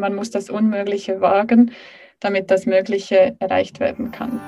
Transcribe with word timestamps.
man 0.00 0.14
muss 0.14 0.30
das 0.30 0.50
Unmögliche 0.50 1.20
wagen, 1.20 1.72
damit 2.18 2.50
das 2.50 2.66
Mögliche 2.66 3.36
erreicht 3.38 3.78
werden 3.78 4.10
kann. 4.10 4.40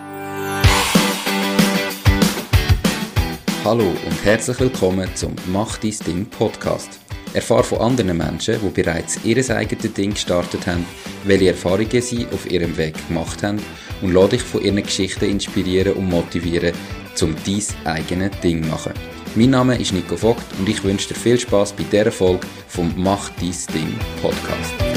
Hallo 3.65 3.84
und 3.84 4.25
herzlich 4.25 4.58
willkommen 4.58 5.08
zum 5.15 5.36
Mach 5.46 5.78
dein 5.78 5.94
Ding 6.07 6.26
Podcast. 6.26 6.99
Erfahre 7.34 7.62
von 7.62 7.78
anderen 7.78 8.16
Menschen, 8.16 8.57
die 8.61 8.82
bereits 8.82 9.25
ihr 9.25 9.36
eigenes 9.54 9.93
Ding 9.95 10.11
gestartet 10.11 10.66
haben, 10.66 10.84
welche 11.25 11.50
Erfahrungen 11.50 12.03
sie 12.03 12.27
auf 12.32 12.50
ihrem 12.50 12.77
Weg 12.77 12.95
gemacht 13.07 13.43
haben 13.43 13.62
und 14.03 14.12
lade 14.12 14.30
dich 14.30 14.43
von 14.43 14.62
ihren 14.62 14.82
Geschichten 14.82 15.30
inspirieren 15.30 15.95
und 15.95 16.11
motivieren, 16.11 16.75
um 17.23 17.37
dein 17.46 17.95
eigenes 17.95 18.41
Ding 18.41 18.64
zu 18.64 18.69
machen. 18.69 18.93
Mein 19.34 19.50
Name 19.50 19.80
ist 19.80 19.95
Nico 19.95 20.16
Vogt 20.16 20.45
und 20.59 20.69
ich 20.69 20.84
wünsche 20.84 21.09
dir 21.09 21.14
viel 21.14 21.39
Spaß 21.39 21.73
bei 21.73 21.84
dieser 21.84 22.12
Folge 22.12 22.46
vom 22.69 22.93
Mach 22.96 23.30
dein 23.41 23.55
Ding 23.73 23.98
Podcast. 24.21 24.91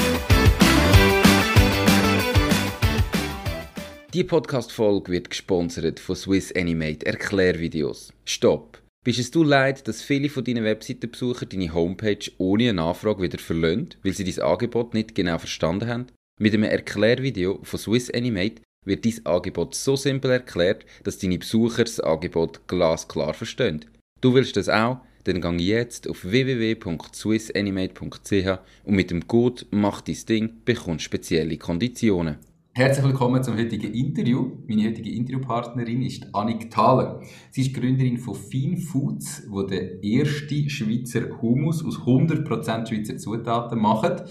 Die 4.15 4.23
Podcast-Folge 4.23 5.11
wird 5.11 5.29
gesponsert 5.29 5.99
von 5.99 6.15
Swiss 6.15 6.55
Animate 6.55 7.05
Erklärvideos. 7.05 8.13
Stopp! 8.23 8.81
Bist 9.03 9.19
es 9.19 9.29
du 9.29 9.43
leid, 9.43 9.89
dass 9.89 10.01
viele 10.01 10.29
von 10.29 10.45
deinen 10.45 10.63
Webseitenbesucher 10.63 11.45
deine 11.45 11.73
Homepage 11.73 12.31
ohne 12.37 12.69
eine 12.69 12.81
Anfrage 12.81 13.23
wieder 13.23 13.39
verlöhnt, 13.39 13.97
weil 14.03 14.13
sie 14.13 14.23
dein 14.23 14.41
Angebot 14.41 14.93
nicht 14.93 15.15
genau 15.15 15.37
verstanden 15.37 15.89
haben? 15.89 16.05
Mit 16.39 16.53
einem 16.53 16.63
Erklärvideo 16.63 17.59
von 17.63 17.77
Swiss 17.77 18.09
Animate 18.09 18.61
wird 18.85 19.03
dein 19.03 19.19
Angebot 19.25 19.75
so 19.75 19.97
simpel 19.97 20.31
erklärt, 20.31 20.85
dass 21.03 21.17
deine 21.17 21.37
Besucher 21.37 21.83
das 21.83 21.99
Angebot 21.99 22.69
glasklar 22.69 23.33
verstehen. 23.33 23.83
Du 24.21 24.33
willst 24.33 24.55
das 24.55 24.69
auch? 24.69 24.99
Dann 25.25 25.41
gang 25.41 25.59
jetzt 25.59 26.07
auf 26.07 26.23
www.swissanimate.ch 26.23 28.59
und 28.85 28.95
mit 28.95 29.11
dem 29.11 29.27
Code 29.27 29.65
Mach 29.71 29.99
dein 29.99 30.25
Ding 30.29 30.53
bekommst 30.63 31.03
spezielle 31.03 31.57
Konditionen. 31.57 32.37
Herzlich 32.77 33.05
willkommen 33.05 33.41
zum 33.41 33.57
heutigen 33.57 33.93
Interview. 33.93 34.51
Meine 34.67 34.89
heutige 34.89 35.09
Interviewpartnerin 35.09 36.01
ist 36.01 36.27
Annik 36.35 36.69
Thaler. 36.69 37.21
Sie 37.49 37.61
ist 37.61 37.73
Gründerin 37.73 38.17
von 38.17 38.35
Fine 38.35 38.75
Foods, 38.75 39.43
wo 39.47 39.61
der 39.61 40.03
erste 40.03 40.69
Schweizer 40.69 41.41
Hummus 41.41 41.85
aus 41.85 41.99
100% 41.99 42.85
Schweizer 42.85 43.15
Zutaten 43.15 43.79
macht. 43.79 44.25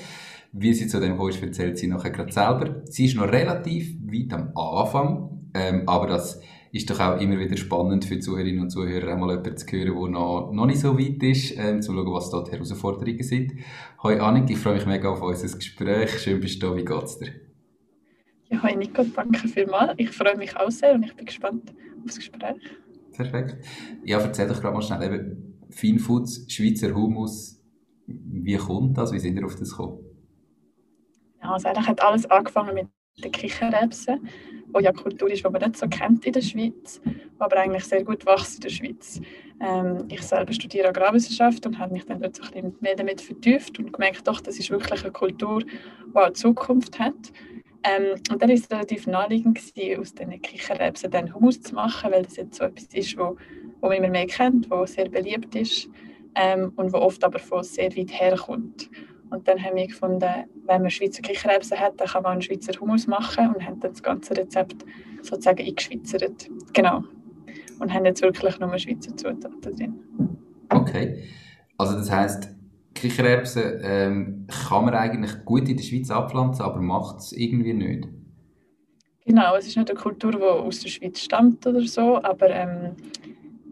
Wie 0.53 0.75
sie 0.75 0.89
zu 0.89 1.01
dem 1.01 1.19
ist, 1.27 1.43
erzählt 1.43 1.79
sie 1.79 1.87
nachher 1.87 2.11
gerade 2.11 2.33
selber. 2.33 2.83
Sie 2.85 3.07
ist 3.07 3.17
noch 3.17 3.33
relativ 3.33 3.97
weit 4.03 4.35
am 4.35 4.55
Anfang, 4.55 5.49
ähm, 5.55 5.85
aber 5.87 6.07
das 6.07 6.43
ist 6.71 6.91
doch 6.91 7.01
auch 7.01 7.19
immer 7.19 7.39
wieder 7.39 7.57
spannend 7.57 8.05
für 8.05 8.19
Zuhörerinnen 8.19 8.61
und 8.61 8.69
Zuhörer, 8.69 9.11
einmal 9.11 9.31
jemanden 9.31 9.57
zu 9.57 9.67
hören, 9.69 9.95
der 9.99 10.11
noch, 10.11 10.53
noch 10.53 10.67
nicht 10.67 10.81
so 10.81 10.99
weit 10.99 11.23
ist, 11.23 11.57
ähm, 11.57 11.81
zu 11.81 11.95
schauen, 11.95 12.13
was 12.13 12.29
die 12.29 12.53
Herausforderungen 12.53 13.23
sind. 13.23 13.55
Hoi 14.03 14.21
Annik, 14.21 14.51
ich 14.51 14.59
freue 14.59 14.75
mich 14.75 14.85
mega 14.85 15.09
auf 15.09 15.23
unser 15.23 15.57
Gespräch. 15.57 16.19
Schön 16.19 16.41
bist 16.41 16.63
du 16.63 16.67
da, 16.67 16.77
wie 16.77 16.85
geht's 16.85 17.19
dir? 17.19 17.29
Ja, 18.55 18.63
hoi 18.63 18.77
Nico, 18.77 19.03
danke 19.03 19.49
vielmals. 19.49 19.95
Ich 19.97 20.11
freue 20.11 20.37
mich 20.37 20.57
auch 20.57 20.71
sehr 20.71 20.95
und 20.95 21.03
ich 21.05 21.15
bin 21.17 21.27
gespannt 21.27 21.71
auf 21.71 22.05
das 22.07 22.17
Gespräch. 22.17 22.55
Perfekt. 23.13 23.57
Ja, 24.05 24.21
erzähl 24.21 24.47
doch 24.47 24.61
gerade 24.61 24.75
mal 24.75 24.83
schnell, 24.83 25.03
eben, 25.03 25.67
Finfoods, 25.71 26.47
Schweizer 26.53 26.95
Hummus, 26.95 27.61
wie 28.07 28.57
kommt 28.57 28.97
das? 28.97 29.13
Wie 29.13 29.19
sind 29.19 29.37
ihr 29.37 29.45
auf 29.45 29.57
das 29.57 29.71
gekommen? 29.71 29.99
Ja, 31.43 31.53
also 31.53 31.67
eigentlich 31.67 31.87
hat 31.89 32.01
alles 32.01 32.31
angefangen 32.31 32.75
mit 32.75 32.87
den 33.25 33.33
Kichererbsen 33.33 34.21
wo 34.75 34.81
ja 34.81 34.93
Kultur 34.93 35.31
ist, 35.31 35.45
die 35.45 35.49
man 35.49 35.63
nicht 35.63 35.77
so 35.77 35.87
kennt 35.89 36.27
in 36.27 36.33
der 36.33 36.43
Schweiz, 36.43 37.01
aber 37.39 37.57
eigentlich 37.59 37.85
sehr 37.85 38.05
gut 38.05 38.27
wächst 38.27 38.57
in 38.57 38.61
der 38.63 38.69
Schweiz. 38.71 39.21
Ähm, 39.61 40.05
ich 40.09 40.21
selber 40.23 40.53
studiere 40.53 40.89
Agrarwissenschaft 40.89 41.65
und 41.65 41.79
habe 41.79 41.93
mich 41.93 42.05
dann 42.05 42.21
dort 42.21 42.37
so 42.37 42.43
ein 42.43 42.51
bisschen 42.51 42.77
mehr 42.81 42.97
damit 42.97 43.21
vertieft 43.21 43.79
und 43.79 43.93
gemerkt, 43.93 44.27
doch, 44.27 44.41
das 44.41 44.59
ist 44.59 44.71
wirklich 44.71 45.03
eine 45.03 45.13
Kultur, 45.13 45.63
die 45.63 46.17
auch 46.17 46.33
Zukunft 46.33 46.99
hat. 46.99 47.33
Ähm, 47.85 48.15
und 48.31 48.41
dann 48.41 48.49
war 48.49 48.55
es 48.57 48.71
relativ 48.71 49.07
naheliegend, 49.07 49.57
gewesen, 49.57 50.01
aus 50.01 50.15
diesen 50.15 50.41
Kichererbsen 50.41 51.11
dann 51.11 51.35
Hummus 51.35 51.61
zu 51.61 51.75
machen, 51.75 52.11
weil 52.11 52.23
das 52.23 52.37
jetzt 52.37 52.57
so 52.57 52.65
etwas 52.65 52.87
ist, 52.95 53.17
wo, 53.19 53.37
wo 53.81 53.89
man 53.89 53.99
immer 53.99 54.09
mehr 54.09 54.27
kennt, 54.27 54.71
wo 54.71 54.87
sehr 54.87 55.09
beliebt 55.09 55.55
ist 55.55 55.89
ähm, 56.35 56.73
und 56.77 56.93
wo 56.93 56.99
oft 56.99 57.23
aber 57.23 57.39
von 57.39 57.63
sehr 57.63 57.95
weit 57.95 58.11
herkommt. 58.11 58.89
Und 59.31 59.47
dann 59.49 59.63
haben 59.63 59.77
wir 59.77 59.87
gefunden, 59.87 60.31
wenn 60.67 60.83
man 60.83 60.91
Schweizer 60.91 61.21
Kichererbsen 61.21 61.79
hat, 61.79 62.01
dann 62.01 62.09
kann 62.09 62.23
man 62.23 62.33
einen 62.33 62.43
Schweizer 62.43 62.73
Hummus 62.81 63.07
machen 63.07 63.55
und 63.55 63.67
haben 63.67 63.81
dann 63.81 63.93
das 63.93 64.03
ganze 64.03 64.37
Rezept 64.37 64.85
sozusagen 65.23 65.67
eingeschweizert. 65.67 66.49
Genau. 66.73 67.03
Und 67.81 67.93
haben 67.93 68.05
jetzt 68.07 68.23
wirklich 68.23 68.59
nur 68.61 68.79
Schweizer 68.79 69.17
Zutaten 69.17 69.61
drin. 69.61 70.01
Okay. 70.71 71.25
Also 71.77 71.97
das 71.97 72.11
heisst, 72.11 72.54
Kichererbsen 72.95 73.81
ähm, 73.83 74.47
kann 74.69 74.85
man 74.85 74.95
eigentlich 74.95 75.45
gut 75.45 75.69
in 75.69 75.77
der 75.77 75.85
Schweiz 75.85 76.11
abpflanzen, 76.11 76.65
aber 76.65 76.81
macht 76.81 77.19
es 77.19 77.33
irgendwie 77.33 77.75
nicht? 77.75 78.09
Genau, 79.27 79.57
es 79.57 79.67
ist 79.67 79.77
nicht 79.77 79.91
eine 79.91 79.99
Kultur, 79.99 80.33
die 80.33 80.43
aus 80.43 80.81
der 80.81 80.89
Schweiz 80.89 81.21
stammt 81.21 81.67
oder 81.67 81.81
so, 81.83 82.23
aber 82.23 82.51
ähm, 82.51 82.97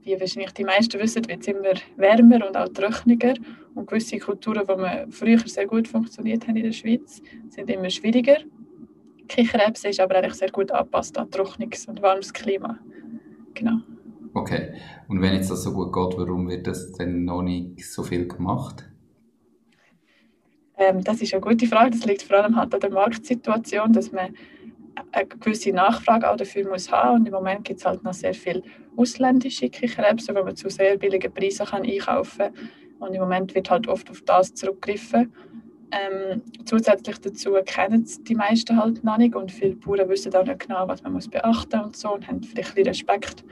wie 0.02 0.18
wahrscheinlich 0.18 0.52
die 0.52 0.64
meisten 0.64 1.00
wissen, 1.00 1.28
wird 1.28 1.40
es 1.42 1.48
immer 1.48 1.74
wärmer 1.96 2.46
und 2.46 2.56
auch 2.56 2.68
trockener. 2.68 3.34
Und 3.74 3.86
gewisse 3.86 4.18
Kulturen, 4.18 4.66
die 4.68 4.76
man 4.76 5.10
früher 5.10 5.38
sehr 5.46 5.66
gut 5.66 5.88
funktioniert 5.88 6.46
haben 6.46 6.56
in 6.56 6.64
der 6.64 6.72
Schweiz, 6.72 7.22
sind 7.48 7.70
immer 7.70 7.88
schwieriger. 7.90 8.38
Kichererbsen 9.28 9.90
ist 9.90 10.00
aber 10.00 10.16
eigentlich 10.16 10.34
sehr 10.34 10.50
gut 10.50 10.70
angepasst 10.72 11.16
an 11.16 11.30
trockenes 11.30 11.86
und 11.86 12.02
warmes 12.02 12.32
Klima. 12.32 12.78
Genau. 13.54 13.78
Okay. 14.34 14.74
Und 15.08 15.20
wenn 15.20 15.34
jetzt 15.34 15.50
das 15.50 15.62
so 15.62 15.72
gut 15.72 15.92
geht, 15.92 16.18
warum 16.18 16.48
wird 16.48 16.66
das 16.66 16.92
denn 16.92 17.24
noch 17.24 17.42
nicht 17.42 17.86
so 17.86 18.02
viel 18.02 18.26
gemacht? 18.26 18.91
Ähm, 20.78 21.02
das 21.04 21.20
ist 21.20 21.32
eine 21.34 21.42
gute 21.42 21.66
Frage. 21.66 21.90
Das 21.90 22.04
liegt 22.04 22.22
vor 22.22 22.38
allem 22.38 22.56
halt 22.56 22.74
an 22.74 22.80
der 22.80 22.90
Marktsituation, 22.90 23.92
dass 23.92 24.12
man 24.12 24.34
eine 25.12 25.26
gewisse 25.26 25.72
Nachfrage 25.72 26.30
auch 26.30 26.36
dafür 26.36 26.68
muss 26.68 26.90
haben. 26.90 27.20
Und 27.20 27.26
im 27.26 27.32
Moment 27.32 27.64
gibt 27.64 27.80
es 27.80 27.86
halt 27.86 28.02
noch 28.04 28.14
sehr 28.14 28.34
viele 28.34 28.62
ausländische 28.96 29.68
Kichererbsen, 29.68 30.34
die 30.34 30.42
man 30.42 30.56
zu 30.56 30.68
sehr 30.68 30.96
billigen 30.96 31.32
Preisen 31.32 31.66
kann 31.66 31.82
einkaufen 31.84 32.38
kann. 32.38 32.70
Und 32.98 33.14
im 33.14 33.20
Moment 33.20 33.54
wird 33.54 33.70
halt 33.70 33.88
oft 33.88 34.08
auf 34.10 34.22
das 34.22 34.54
zurückgegriffen. 34.54 35.32
Ähm, 35.92 36.40
zusätzlich 36.64 37.18
dazu 37.18 37.52
kennen 37.66 38.04
es 38.04 38.22
die 38.22 38.34
meisten 38.34 38.78
halt 38.78 39.04
noch 39.04 39.18
nicht 39.18 39.34
und 39.34 39.52
viele 39.52 39.74
Bauern 39.74 40.08
wissen 40.08 40.34
auch 40.34 40.44
nicht 40.44 40.60
genau, 40.60 40.88
was 40.88 41.02
man 41.02 41.12
muss 41.12 41.28
beachten 41.28 41.80
und 41.80 41.96
so 41.96 42.14
und 42.14 42.26
haben 42.26 42.42
vielleicht 42.42 42.70
ein 42.70 42.74
bisschen 42.74 42.86
Respekt. 42.86 43.44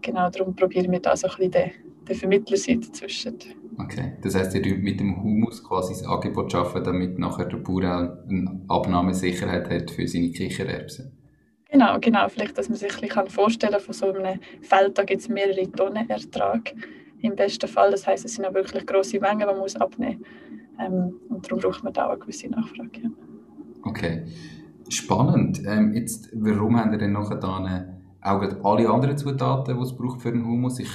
Genau 0.00 0.30
darum 0.30 0.54
probieren 0.54 0.92
wir 0.92 1.00
da 1.00 1.16
so 1.16 1.26
ein 1.26 1.30
bisschen 1.36 1.50
den, 1.50 1.70
den 2.08 2.16
Vermittlerseite 2.16 2.86
dazwischen. 2.86 3.38
Okay, 3.78 4.12
das 4.22 4.34
heißt, 4.34 4.54
ihr 4.54 4.78
mit 4.78 5.00
dem 5.00 5.22
Humus 5.22 5.62
quasi 5.62 5.92
das 5.92 6.06
Angebot 6.06 6.52
schaffen, 6.52 6.82
damit 6.82 7.18
nachher 7.18 7.44
der 7.44 7.58
Bauer 7.58 8.24
eine 8.28 8.62
Abnahmesicherheit 8.68 9.68
hat 9.68 9.90
für 9.90 10.08
seine 10.08 10.30
Kichererbsen? 10.30 11.12
Genau, 11.70 11.98
genau. 12.00 12.28
Vielleicht, 12.28 12.56
dass 12.56 12.68
man 12.68 12.78
sich 12.78 12.94
ein 12.94 13.08
bisschen 13.08 13.26
vorstellen 13.28 13.72
kann, 13.72 13.82
von 13.82 13.94
so 13.94 14.12
einem 14.12 14.40
Feld, 14.62 14.96
da 14.96 15.04
gibt 15.04 15.20
es 15.20 15.28
mehrere 15.28 15.70
Tonnen 15.72 16.08
Ertrag 16.08 16.72
im 17.20 17.36
besten 17.36 17.68
Fall. 17.68 17.90
Das 17.90 18.06
heißt, 18.06 18.24
es 18.24 18.34
sind 18.34 18.46
auch 18.46 18.54
wirklich 18.54 18.86
grosse 18.86 19.20
Mengen, 19.20 19.40
die 19.40 19.46
man 19.46 19.58
muss 19.58 19.76
abnehmen 19.76 20.20
muss. 20.20 20.28
Ähm, 20.78 21.20
und 21.28 21.44
darum 21.44 21.60
braucht 21.60 21.84
man 21.84 21.92
da 21.92 22.06
auch 22.06 22.10
eine 22.10 22.20
gewisse 22.20 22.48
Nachfrage. 22.48 23.00
Ja. 23.02 23.10
Okay, 23.82 24.22
spannend. 24.88 25.62
Ähm, 25.66 25.92
jetzt, 25.94 26.30
warum 26.32 26.78
haben 26.78 26.92
ihr 26.92 26.98
denn 26.98 27.12
noch 27.12 27.30
da 27.38 27.60
auch 28.26 28.42
alle 28.64 28.88
anderen 28.90 29.16
Zutaten, 29.16 29.76
die 29.76 29.82
es 29.82 29.96
braucht 29.96 30.20
für 30.20 30.28
einen 30.28 30.44
Hummus. 30.44 30.78
Ich 30.78 30.90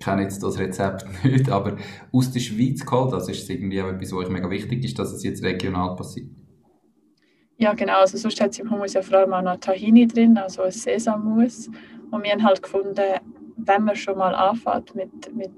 kenne 0.00 0.22
jetzt 0.22 0.42
das 0.42 0.58
Rezept 0.58 1.04
nicht, 1.24 1.50
aber 1.50 1.76
aus 2.12 2.32
der 2.32 2.40
Schweiz 2.40 2.84
geholt, 2.84 3.12
das 3.12 3.28
ist 3.28 3.48
irgendwie 3.48 3.80
auch 3.80 3.88
etwas, 3.88 4.12
was 4.12 4.28
mega 4.28 4.50
wichtig 4.50 4.84
ist, 4.84 4.98
dass 4.98 5.12
es 5.12 5.22
jetzt 5.22 5.42
regional 5.42 5.96
passiert. 5.96 6.28
Ja, 7.58 7.74
genau. 7.74 8.00
Also 8.00 8.18
sonst 8.18 8.40
hat 8.40 8.50
es 8.50 8.58
im 8.58 8.70
Hummus 8.70 8.94
ja 8.94 9.02
vor 9.02 9.18
allem 9.18 9.32
auch 9.32 9.42
noch 9.42 9.56
Tahini 9.56 10.06
drin, 10.06 10.36
also 10.36 10.62
ein 10.62 10.72
Sesammus. 10.72 11.68
Und 12.10 12.24
wir 12.24 12.32
haben 12.32 12.44
halt 12.44 12.62
gefunden, 12.62 13.20
wenn 13.56 13.84
man 13.84 13.94
schon 13.94 14.18
mal 14.18 14.34
anfängt 14.34 14.94
mit, 14.94 15.34
mit 15.34 15.50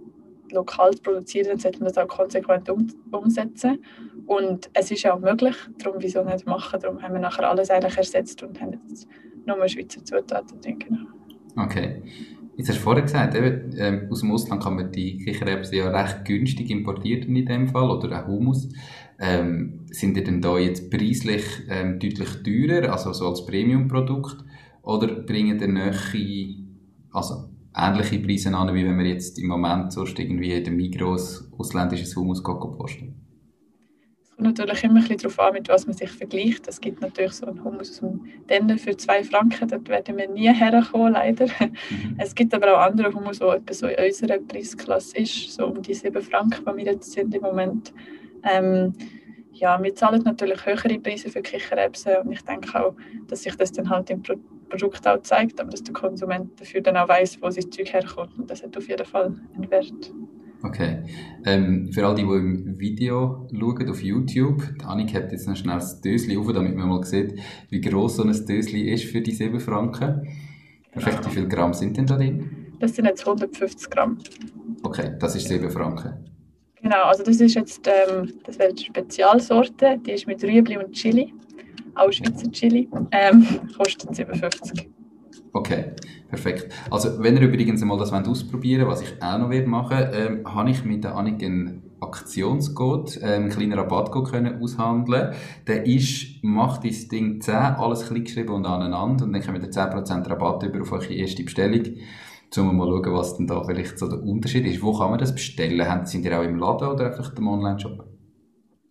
lokal 0.50 0.92
zu 0.94 1.02
produzieren, 1.02 1.48
dann 1.48 1.58
sollte 1.58 1.78
man 1.78 1.88
das 1.88 1.98
auch 1.98 2.08
konsequent 2.08 2.68
um, 2.68 2.86
umsetzen. 3.10 3.82
Und 4.26 4.70
es 4.74 4.90
ist 4.90 5.02
ja 5.02 5.14
auch 5.14 5.20
möglich, 5.20 5.56
darum 5.78 6.02
wieso 6.02 6.22
nicht 6.22 6.46
machen. 6.46 6.78
Darum 6.80 7.02
haben 7.02 7.14
wir 7.14 7.20
nachher 7.20 7.48
alles 7.48 7.70
eigentlich 7.70 7.96
ersetzt 7.96 8.42
und 8.42 8.60
haben 8.60 8.72
jetzt 8.72 9.08
nur 9.46 9.68
Schweizer 9.68 10.04
Zutaten 10.04 10.60
drin. 10.60 10.78
Genau. 10.78 11.06
Okay. 11.56 12.02
Jetzt 12.56 12.68
hast 12.68 12.78
du 12.78 12.82
vorher 12.82 13.02
gesagt, 13.02 13.34
eben, 13.34 13.74
ähm, 13.76 14.08
aus 14.10 14.20
dem 14.20 14.30
Ausland 14.30 14.62
kann 14.62 14.76
man 14.76 14.92
die 14.92 15.18
Kichererbsen 15.18 15.76
ja 15.76 15.90
recht 15.90 16.24
günstig 16.24 16.70
importieren 16.70 17.34
in 17.34 17.46
dem 17.46 17.68
Fall, 17.68 17.90
oder 17.90 18.22
auch 18.22 18.28
Hummus. 18.28 18.68
Ähm, 19.18 19.80
sind 19.90 20.16
die 20.16 20.22
denn 20.22 20.40
da 20.40 20.58
jetzt 20.58 20.90
preislich 20.90 21.44
ähm, 21.68 21.98
deutlich 21.98 22.42
teurer, 22.44 22.92
also 22.92 23.12
so 23.12 23.28
als 23.28 23.44
Premium-Produkt, 23.46 24.44
oder 24.82 25.08
bringen 25.08 25.58
die 25.58 25.66
Nähe, 25.66 25.94
also 27.12 27.48
ähnliche 27.76 28.20
Preise 28.20 28.54
an, 28.56 28.74
wie 28.74 28.84
wenn 28.84 28.96
man 28.96 29.06
jetzt 29.06 29.38
im 29.38 29.48
Moment 29.48 29.92
sonst 29.92 30.18
irgendwie 30.18 30.52
in 30.52 30.64
dem 30.64 30.76
Migros 30.76 31.50
ausländisches 31.56 32.14
Hummus 32.14 32.42
posten? 32.42 33.23
Kommt 34.36 34.58
natürlich 34.58 34.82
immer 34.82 34.94
ein 34.94 35.00
bisschen 35.00 35.18
darauf 35.18 35.38
an, 35.38 35.52
mit 35.52 35.68
was 35.68 35.86
man 35.86 35.96
sich 35.96 36.10
vergleicht. 36.10 36.66
Es 36.66 36.80
gibt 36.80 37.00
natürlich 37.00 37.34
so 37.34 37.46
einen 37.46 37.62
Hummus 37.62 37.90
aus 37.90 38.00
dem 38.00 38.20
Denner 38.48 38.76
für 38.78 38.96
zwei 38.96 39.22
Franken, 39.22 39.68
dort 39.68 39.88
werden 39.88 40.16
wir 40.16 40.28
nie 40.28 40.52
herkommen, 40.52 41.12
leider. 41.12 41.46
Mhm. 41.46 42.16
Es 42.18 42.34
gibt 42.34 42.52
aber 42.52 42.74
auch 42.74 42.80
andere 42.80 43.12
Hummus, 43.12 43.38
die 43.38 43.44
etwa 43.44 43.72
so 43.72 43.86
in 43.86 44.04
unserer 44.04 44.38
Preisklasse 44.38 45.16
ist, 45.18 45.52
so 45.52 45.66
um 45.66 45.80
die 45.80 45.94
sieben 45.94 46.20
Franken, 46.20 46.64
die 46.66 46.76
wir 46.78 46.92
jetzt 46.92 47.12
sind 47.12 47.32
im 47.34 47.42
Moment. 47.42 47.92
Ähm, 48.42 48.92
ja, 49.52 49.80
wir 49.80 49.94
zahlen 49.94 50.22
natürlich 50.24 50.66
höhere 50.66 50.98
Preise 50.98 51.30
für 51.30 51.40
Kichererbsen 51.40 52.16
und 52.24 52.32
ich 52.32 52.42
denke 52.42 52.84
auch, 52.84 52.94
dass 53.28 53.44
sich 53.44 53.54
das 53.56 53.70
dann 53.70 53.88
halt 53.88 54.10
im 54.10 54.22
Pro 54.22 54.34
Produkt 54.68 55.06
auch 55.06 55.20
zeigt, 55.22 55.60
aber 55.60 55.70
dass 55.70 55.84
der 55.84 55.94
Konsument 55.94 56.58
dafür 56.58 56.80
dann 56.80 56.96
auch 56.96 57.08
weiß, 57.08 57.40
wo 57.40 57.50
sein 57.50 57.70
Zeug 57.70 57.92
herkommt 57.92 58.36
und 58.36 58.50
das 58.50 58.62
hat 58.62 58.76
auf 58.76 58.88
jeden 58.88 59.06
Fall 59.06 59.32
einen 59.54 59.70
Wert. 59.70 60.12
Okay. 60.64 61.04
Ähm, 61.44 61.92
für 61.92 62.06
all 62.06 62.14
die, 62.14 62.22
die 62.22 62.28
im 62.28 62.78
Video 62.78 63.46
schauen, 63.52 63.90
auf 63.90 64.02
YouTube, 64.02 64.62
die 64.80 64.84
Annik 64.84 65.14
hat 65.14 65.30
jetzt 65.30 65.46
noch 65.46 65.56
schnell 65.56 65.74
das 65.74 66.00
Dösli 66.00 66.38
auf, 66.38 66.50
damit 66.52 66.74
man 66.74 66.88
mal 66.88 67.04
sieht, 67.04 67.38
wie 67.68 67.82
groß 67.82 68.16
so 68.16 68.22
ein 68.22 68.32
Dösli 68.32 68.90
ist 68.90 69.04
für 69.04 69.20
die 69.20 69.32
7 69.32 69.60
Franken. 69.60 70.26
Perfekt, 70.90 71.18
genau. 71.18 71.28
wie 71.28 71.34
viele 71.34 71.48
Gramm 71.48 71.74
sind 71.74 71.96
denn 71.98 72.06
da 72.06 72.16
drin? 72.16 72.72
Das 72.80 72.94
sind 72.94 73.04
jetzt 73.04 73.26
150 73.26 73.90
Gramm. 73.90 74.18
Okay, 74.82 75.12
das 75.18 75.36
ist 75.36 75.48
7 75.48 75.70
Franken. 75.70 76.14
Genau, 76.80 77.04
also 77.04 77.22
das 77.22 77.40
ist 77.40 77.54
jetzt 77.54 77.86
ähm, 77.86 78.32
das 78.44 78.58
wäre 78.58 78.72
die 78.72 78.84
Spezialsorte, 78.84 79.98
die 80.06 80.12
ist 80.12 80.26
mit 80.26 80.42
Rüebli 80.42 80.78
und 80.78 80.92
Chili, 80.92 81.32
auch 81.94 82.10
Schweizer 82.10 82.50
Chili, 82.50 82.88
ähm, 83.10 83.46
kostet 83.76 84.10
7,50. 84.10 84.93
Okay, 85.56 85.92
perfekt. 86.28 86.68
Also 86.90 87.22
wenn 87.22 87.36
ihr 87.36 87.42
übrigens 87.42 87.82
mal 87.84 87.96
das 87.96 88.12
ausprobieren 88.12 88.82
wollt, 88.82 88.90
was 88.90 89.02
ich 89.02 89.22
auch 89.22 89.38
noch 89.38 89.50
werde 89.50 89.68
machen, 89.68 89.98
ähm, 90.12 90.40
habe 90.44 90.70
ich 90.70 90.84
mit 90.84 91.04
der 91.04 91.14
Annik 91.14 91.44
einen 91.44 91.92
Aktionscode, 92.00 93.22
äh, 93.22 93.36
einen 93.36 93.50
kleinen 93.50 93.74
Rabattcode 93.74 94.32
können 94.32 94.60
aushandeln. 94.60 95.32
Der 95.68 95.86
ist, 95.86 96.42
macht 96.42 96.84
das 96.84 97.06
Ding 97.06 97.40
10, 97.40 97.54
alles 97.54 98.08
geschrieben 98.08 98.48
und 98.52 98.66
aneinander 98.66 99.24
und 99.24 99.32
dann 99.32 99.42
kommt 99.42 99.62
ihr 99.62 99.70
10% 99.70 100.28
Rabatt 100.28 100.64
über 100.64 100.82
auf 100.82 100.90
eure 100.90 101.14
erste 101.14 101.44
Bestellung 101.44 101.84
um 102.56 102.76
mal 102.76 102.86
schauen, 102.86 103.14
was 103.14 103.36
denn 103.36 103.46
da 103.46 103.64
vielleicht 103.64 103.98
so 103.98 104.08
der 104.08 104.22
Unterschied 104.22 104.66
ist. 104.66 104.82
Wo 104.82 104.96
kann 104.96 105.10
man 105.10 105.18
das 105.18 105.34
bestellen? 105.34 106.06
Sind 106.06 106.24
die 106.24 106.32
auch 106.32 106.42
im 106.42 106.56
Laden 106.56 106.88
oder 106.88 107.06
einfach 107.06 107.36
im 107.36 107.48
Online-Shop? 107.48 108.04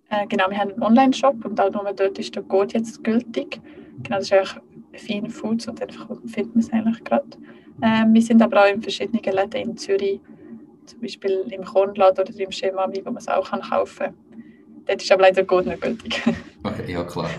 Äh, 0.09 0.27
genau, 0.27 0.49
wir 0.49 0.57
haben 0.57 0.71
einen 0.71 0.83
Online-Shop 0.83 1.45
und 1.45 1.59
auch 1.61 1.71
nur 1.71 1.93
dort 1.93 2.19
ist 2.19 2.35
der 2.35 2.43
Code 2.43 2.73
jetzt 2.73 3.03
gültig. 3.03 3.61
Genau, 4.03 4.17
das 4.17 4.31
ist 4.31 4.33
Fine 4.93 5.29
Foods 5.29 5.67
und 5.67 5.81
einfach 5.81 6.07
findet 6.25 6.55
man 6.55 6.63
es 6.63 6.71
eigentlich 6.71 7.03
gerade. 7.03 7.25
Äh, 7.81 8.05
wir 8.11 8.21
sind 8.21 8.41
aber 8.41 8.63
auch 8.63 8.71
in 8.71 8.81
verschiedenen 8.81 9.23
Läden 9.23 9.69
in 9.69 9.77
Zürich, 9.77 10.19
zum 10.85 11.01
Beispiel 11.01 11.45
im 11.49 11.63
Kornladen 11.63 12.25
oder 12.27 12.39
im 12.39 12.51
Schemami, 12.51 13.01
wo 13.03 13.09
man 13.09 13.17
es 13.17 13.27
auch 13.27 13.49
kann 13.49 13.61
kaufen 13.61 14.05
kann. 14.05 14.13
Dort 14.85 15.01
ist 15.01 15.11
aber 15.11 15.21
leider 15.21 15.35
der 15.35 15.45
Code 15.45 15.69
nicht 15.69 15.81
gültig. 15.81 16.21
Okay, 16.65 16.93
ja 16.93 17.03
klar. 17.03 17.29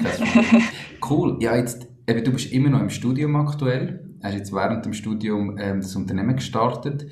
cool. 1.08 1.38
Ja, 1.40 1.56
jetzt, 1.56 1.88
eben, 2.06 2.22
du 2.22 2.32
bist 2.32 2.52
immer 2.52 2.68
noch 2.68 2.80
im 2.80 2.90
Studium 2.90 3.34
aktuell 3.36 4.04
hast 4.24 4.34
jetzt 4.34 4.52
während 4.52 4.84
dem 4.84 4.94
Studium 4.94 5.56
ähm, 5.58 5.80
das 5.80 5.94
Unternehmen 5.94 6.36
gestartet. 6.36 7.06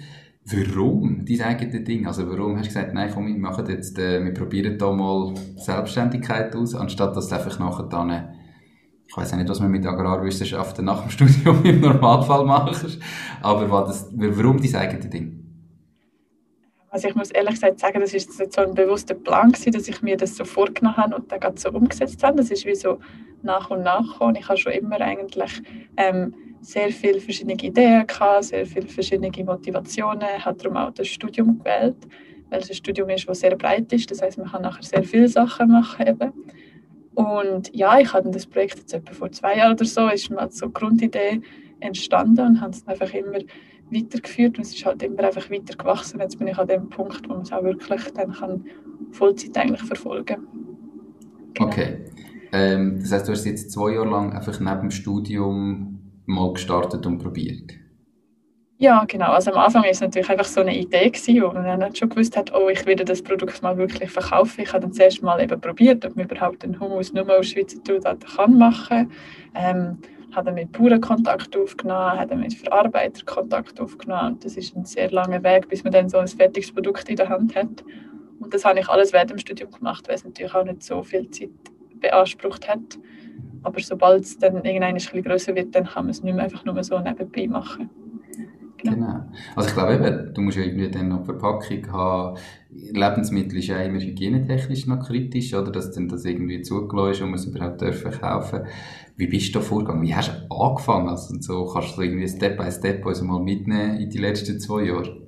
Warum 0.45 1.25
dein 1.25 1.41
eigenes 1.43 1.85
Ding? 1.85 2.07
Also 2.07 2.29
warum 2.29 2.57
hast 2.57 2.65
du 2.65 2.69
gesagt, 2.75 2.95
nein, 2.95 3.11
komm, 3.13 3.29
wir 3.29 3.39
machen 3.39 3.67
jetzt, 3.69 3.99
äh, 3.99 4.25
wir 4.25 4.35
probieren 4.35 4.77
da 4.79 4.91
mal 4.91 5.35
Selbstständigkeit 5.57 6.57
aus, 6.57 6.75
anstatt 6.75 7.15
dass 7.15 7.29
du 7.29 7.37
einfach 7.37 7.59
nachher 7.61 7.85
dann, 7.85 8.29
ich 9.13 9.17
weiß 9.19 9.35
nicht, 9.35 9.51
was 9.51 9.61
man 9.61 9.71
mit 9.71 9.85
Agrarwissenschaften 9.85 10.87
nach 10.87 11.03
dem 11.03 11.11
Studium 11.11 11.63
im 11.65 11.81
Normalfall 11.81 12.47
machst, 12.47 12.99
aber 13.43 13.85
das, 13.85 14.09
warum 14.11 14.57
dein 14.57 14.75
eigenes 14.75 15.11
Ding? 15.11 15.39
Also 16.89 17.09
ich 17.09 17.15
muss 17.15 17.31
ehrlich 17.31 17.55
gesagt 17.55 17.79
sagen, 17.79 18.01
das 18.01 18.15
ist 18.15 18.33
so 18.33 18.63
ein 18.63 18.73
bewusster 18.73 19.15
Plan 19.15 19.53
gewesen, 19.53 19.73
dass 19.73 19.87
ich 19.87 20.01
mir 20.01 20.17
das 20.17 20.35
so 20.35 20.47
vorgenommen 20.47 20.97
habe 20.97 21.17
und 21.17 21.31
dann 21.31 21.57
so 21.59 21.69
umgesetzt 21.71 22.25
habe. 22.25 22.39
Das 22.39 22.51
ist 22.51 22.65
wie 22.65 22.75
so 22.75 23.01
nach 23.43 23.69
und 23.69 23.83
nach 23.83 24.13
gekommen. 24.13 24.37
Ich 24.37 24.49
habe 24.49 24.57
schon 24.57 24.73
immer 24.73 24.99
eigentlich 25.03 25.61
ähm, 25.99 26.35
sehr 26.63 26.89
viele 26.89 27.21
verschiedene 27.21 27.55
Ideen 27.55 28.07
gehabt, 28.07 28.45
sehr 28.45 28.65
viele 28.65 28.89
verschiedene 28.89 29.31
Motivationen, 29.45 30.43
habe 30.43 30.57
darum 30.57 30.79
auch 30.79 30.91
das 30.91 31.09
Studium 31.09 31.59
gewählt, 31.59 31.97
weil 32.49 32.61
es 32.61 32.71
ein 32.71 32.77
Studium 32.77 33.11
ist, 33.11 33.29
das 33.29 33.41
sehr 33.41 33.57
breit 33.57 33.93
ist. 33.93 34.11
Das 34.11 34.23
heißt, 34.23 34.39
man 34.39 34.51
kann 34.51 34.63
nachher 34.63 34.83
sehr 34.83 35.05
viele 35.05 35.29
Sachen 35.29 35.71
machen 35.71 36.07
eben. 36.07 36.33
Und 37.15 37.75
ja, 37.75 37.99
ich 37.99 38.13
hatte 38.13 38.31
das 38.31 38.47
Projekt 38.47 38.79
jetzt 38.79 38.95
etwa 38.95 39.13
vor 39.13 39.31
zwei 39.33 39.57
Jahren 39.57 39.73
oder 39.73 39.85
so, 39.85 40.09
ist 40.09 40.31
mal 40.31 40.51
so 40.51 40.67
eine 40.67 40.73
Grundidee 40.73 41.43
entstanden 41.81 42.47
und 42.47 42.61
habe 42.61 42.73
es 42.73 42.87
einfach 42.87 43.13
immer 43.13 43.39
weitergeführt 43.91 44.57
und 44.57 44.65
es 44.65 44.75
ist 44.75 44.87
halt 44.87 45.03
immer 45.03 45.25
einfach 45.25 45.51
weiter 45.51 45.77
gewachsen. 45.77 46.21
Jetzt 46.21 46.39
bin 46.39 46.49
ich 46.49 46.59
an 46.59 46.69
dem 46.69 46.89
Punkt, 46.89 47.29
wo 47.29 47.35
man 47.35 47.43
es 47.43 47.53
auch 47.53 47.63
wirklich 47.63 48.03
dann 48.13 48.33
kann 48.33 48.65
Vollzeit 49.11 49.57
eigentlich 49.59 49.83
verfolgen. 49.83 50.47
Genau. 51.55 51.69
Okay. 51.69 51.99
Ähm, 52.53 52.99
das 53.01 53.13
heißt, 53.13 53.29
du 53.29 53.33
hast 53.33 53.45
jetzt 53.45 53.73
zwei 53.73 53.93
Jahre 53.93 54.09
lang 54.09 54.33
einfach 54.33 54.59
neben 54.59 54.81
dem 54.81 54.91
Studium 54.91 55.99
mal 56.27 56.53
gestartet 56.53 57.05
und 57.07 57.19
probiert? 57.19 57.73
Ja, 58.83 59.05
genau. 59.05 59.31
Also 59.31 59.53
am 59.53 59.59
Anfang 59.59 59.85
war 59.85 59.91
es 59.91 60.01
natürlich 60.01 60.29
einfach 60.29 60.45
so 60.45 60.61
eine 60.61 60.77
Idee, 60.77 61.09
gewesen, 61.09 61.41
wo 61.41 61.53
man 61.53 61.79
dann 61.79 61.95
schon 61.95 62.09
gewusst 62.09 62.37
hat, 62.37 62.53
oh, 62.53 62.69
ich 62.69 62.85
werde 62.85 63.05
das 63.05 63.23
Produkt 63.23 63.63
mal 63.63 63.77
wirklich 63.77 64.11
verkaufen. 64.11 64.61
Ich 64.61 64.73
habe 64.73 64.81
dann 64.81 64.93
zuerst 64.93 65.23
mal 65.23 65.41
eben 65.41 65.61
probiert, 65.61 66.05
ob 66.05 66.17
man 66.17 66.25
überhaupt 66.25 66.65
einen 66.65 66.81
Hummus 66.81 67.13
nur 67.13 67.31
aus 67.31 67.47
Schweizer 67.47 67.77
Zutaten 67.85 68.29
kann 68.29 68.59
machen 68.59 69.13
ähm, 69.55 69.99
habe 70.35 70.47
dann 70.47 70.55
mit 70.55 70.73
Bauern 70.73 71.01
Kontakt 71.01 71.57
aufgenommen, 71.57 72.19
habe 72.19 72.31
dann 72.31 72.41
mit 72.41 72.55
Verarbeitern 72.55 73.25
Kontakt 73.25 73.81
aufgenommen. 73.81 74.41
Das 74.43 74.57
ist 74.57 74.75
ein 74.75 74.85
sehr 74.85 75.13
langer 75.13 75.45
Weg, 75.45 75.69
bis 75.69 75.85
man 75.85 75.93
dann 75.93 76.09
so 76.09 76.19
ein 76.19 76.27
fertiges 76.27 76.73
Produkt 76.73 77.09
in 77.09 77.15
der 77.15 77.29
Hand 77.29 77.55
hat. 77.55 77.85
Und 78.41 78.53
das 78.53 78.65
habe 78.65 78.81
ich 78.81 78.89
alles 78.89 79.13
während 79.13 79.31
dem 79.31 79.39
Studium 79.39 79.71
gemacht, 79.71 80.09
weil 80.09 80.17
es 80.17 80.25
natürlich 80.25 80.57
auch 80.57 80.65
nicht 80.65 80.83
so 80.83 81.05
viel 81.05 81.31
Zeit 81.31 81.51
beansprucht 82.01 82.69
hat. 82.69 82.99
Aber 83.63 83.79
sobald 83.79 84.25
es 84.25 84.39
dann 84.39 84.57
irgendwann 84.57 84.89
ein 84.89 84.95
bisschen 84.95 85.23
größer 85.23 85.55
wird, 85.55 85.73
dann 85.73 85.85
kann 85.85 86.07
man 86.07 86.11
es 86.11 86.25
nicht 86.25 86.35
mehr 86.35 86.43
einfach 86.43 86.65
nur 86.65 86.83
so 86.83 86.99
nebenbei 86.99 87.47
machen. 87.47 87.89
Genau. 88.83 88.95
genau. 88.95 89.21
Also 89.55 89.69
ich 89.69 89.75
glaube 89.75 89.95
eben, 89.95 90.35
du 90.35 90.41
musst 90.41 90.57
ja 90.57 90.65
irgendwie 90.65 90.91
dann 90.91 91.09
noch 91.09 91.25
Verpackung 91.25 91.93
haben. 91.93 92.39
Lebensmittel 92.71 93.59
ist 93.59 93.69
ja 93.69 93.79
immer 93.79 94.01
hygienetechnisch 94.01 94.87
noch 94.87 95.07
kritisch, 95.07 95.55
oder? 95.55 95.71
Dass 95.71 95.93
dann 95.93 96.09
das 96.09 96.25
irgendwie 96.25 96.63
zugelassen 96.63 97.11
ist 97.11 97.21
und 97.23 97.31
man 97.31 97.39
es 97.39 97.47
überhaupt 97.47 97.81
dürfen 97.81 98.11
kaufen. 98.13 98.61
Wie 99.17 99.27
bist 99.27 99.55
du 99.55 99.59
da 99.59 99.65
vorgegangen? 99.65 100.03
Wie 100.03 100.15
hast 100.15 100.33
du 100.33 100.55
angefangen? 100.55 101.09
Also 101.09 101.35
so, 101.41 101.67
kannst 101.67 101.97
du 101.97 102.03
irgendwie 102.03 102.29
Step 102.29 102.57
by 102.57 102.71
Step 102.71 103.05
uns 103.07 103.23
mal 103.23 103.41
mitnehmen 103.41 103.99
in 103.99 104.11
die 104.11 104.19
letzten 104.19 104.59
zwei 104.59 104.85
Jahre? 104.85 105.23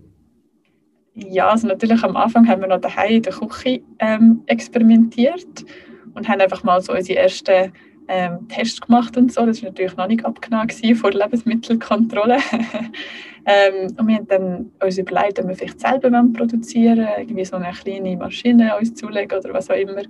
Ja, 1.14 1.48
also 1.48 1.68
natürlich 1.68 2.02
am 2.02 2.16
Anfang 2.16 2.48
haben 2.48 2.60
wir 2.60 2.68
noch 2.68 2.80
daheim 2.80 3.16
in 3.16 3.22
der 3.22 3.32
Küche 3.32 3.82
ähm, 4.00 4.42
experimentiert 4.46 5.64
und 6.14 6.28
haben 6.28 6.40
einfach 6.40 6.64
mal 6.64 6.80
so 6.80 6.92
unsere 6.92 7.20
ersten 7.20 7.72
ähm, 8.08 8.48
Tests 8.48 8.80
gemacht 8.80 9.16
und 9.16 9.32
so. 9.32 9.46
Das 9.46 9.62
war 9.62 9.70
natürlich 9.70 9.96
noch 9.96 10.06
nicht 10.06 10.24
abgenommen 10.24 10.68
vor 10.96 11.10
der 11.10 11.22
Lebensmittelkontrolle. 11.22 12.36
ähm, 13.46 13.94
und 13.96 14.06
wir 14.06 14.16
haben 14.16 14.28
dann 14.28 14.72
uns 14.82 14.98
überlegt, 14.98 15.38
ob 15.38 15.48
wir 15.48 15.54
vielleicht 15.54 15.80
selber 15.80 16.10
produzieren 16.32 16.98
wollen, 16.98 17.18
irgendwie 17.18 17.44
so 17.44 17.56
eine 17.56 17.72
kleine 17.72 18.16
Maschine 18.16 18.76
uns 18.78 18.94
zulegen 18.94 19.38
oder 19.38 19.54
was 19.54 19.70
auch 19.70 19.76
immer. 19.76 20.02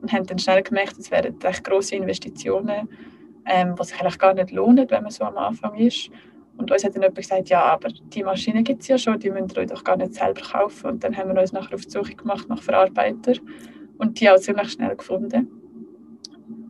Und 0.00 0.12
haben 0.12 0.26
dann 0.26 0.38
schnell 0.38 0.62
gemerkt, 0.62 0.98
es 0.98 1.10
wären 1.10 1.36
recht 1.42 1.64
grosse 1.64 1.96
Investitionen, 1.96 2.88
ähm, 3.46 3.74
was 3.76 3.88
sich 3.88 4.00
eigentlich 4.00 4.18
gar 4.18 4.34
nicht 4.34 4.50
lohnt, 4.50 4.90
wenn 4.90 5.02
man 5.02 5.10
so 5.10 5.24
am 5.24 5.36
Anfang 5.36 5.74
ist. 5.76 6.10
Und 6.56 6.70
uns 6.70 6.84
hat 6.84 6.94
dann 6.94 7.02
jemand 7.02 7.16
gesagt, 7.16 7.48
ja, 7.48 7.62
aber 7.64 7.88
die 7.88 8.22
Maschine 8.22 8.62
gibt 8.62 8.82
es 8.82 8.88
ja 8.88 8.96
schon, 8.96 9.18
die 9.18 9.30
müsst 9.30 9.56
ihr 9.56 9.62
euch 9.62 9.68
doch 9.68 9.82
gar 9.82 9.96
nicht 9.96 10.14
selber 10.14 10.40
kaufen. 10.40 10.90
Und 10.90 11.04
dann 11.04 11.16
haben 11.16 11.34
wir 11.34 11.40
uns 11.40 11.52
nachher 11.52 11.74
auf 11.74 11.84
die 11.84 11.90
Suche 11.90 12.14
gemacht 12.14 12.48
nach 12.48 12.62
Verarbeitern 12.62 13.40
und 13.98 14.20
die 14.20 14.30
auch 14.30 14.38
ziemlich 14.38 14.70
schnell 14.70 14.94
gefunden 14.94 15.63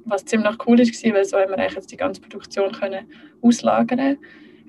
was 0.07 0.25
ziemlich 0.25 0.57
cool 0.67 0.81
ist, 0.81 1.05
weil 1.05 1.25
so 1.25 1.39
haben 1.39 1.51
wir 1.51 1.65
jetzt 1.65 1.91
die 1.91 1.97
ganze 1.97 2.21
Produktion 2.21 2.73
können 2.73 3.07
auslagern 3.43 4.19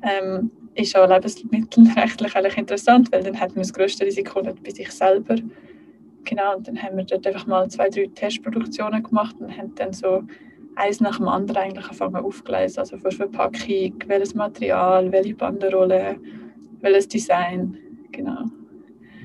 ähm, 0.01 0.51
ist 0.75 0.95
auch 0.95 1.09
lebensmittelrechtlich 1.09 2.35
eigentlich 2.35 2.57
interessant, 2.57 3.11
weil 3.11 3.23
dann 3.23 3.39
hat 3.39 3.49
man 3.49 3.63
das 3.63 3.73
größte 3.73 4.05
Risiko 4.05 4.41
nicht 4.41 4.63
bei 4.63 4.71
sich 4.71 4.91
selber. 4.91 5.35
Genau, 6.25 6.57
und 6.57 6.67
dann 6.67 6.81
haben 6.81 6.97
wir 6.97 7.05
dort 7.05 7.25
einfach 7.25 7.47
mal 7.47 7.69
zwei, 7.69 7.89
drei 7.89 8.07
Testproduktionen 8.13 9.03
gemacht 9.03 9.35
und 9.39 9.55
haben 9.55 9.73
dann 9.75 9.93
so 9.93 10.23
eins 10.75 10.99
nach 10.99 11.17
dem 11.17 11.27
anderen 11.27 11.57
eigentlich 11.57 11.85
angefangen 11.85 12.15
aufgeleisen. 12.17 12.79
Also 12.79 12.97
für 12.97 13.11
Verpackung, 13.11 13.93
welches 14.07 14.35
Material, 14.35 15.11
welche 15.11 15.35
Banderole, 15.35 16.17
welches 16.81 17.07
Design, 17.07 17.77
genau. 18.11 18.45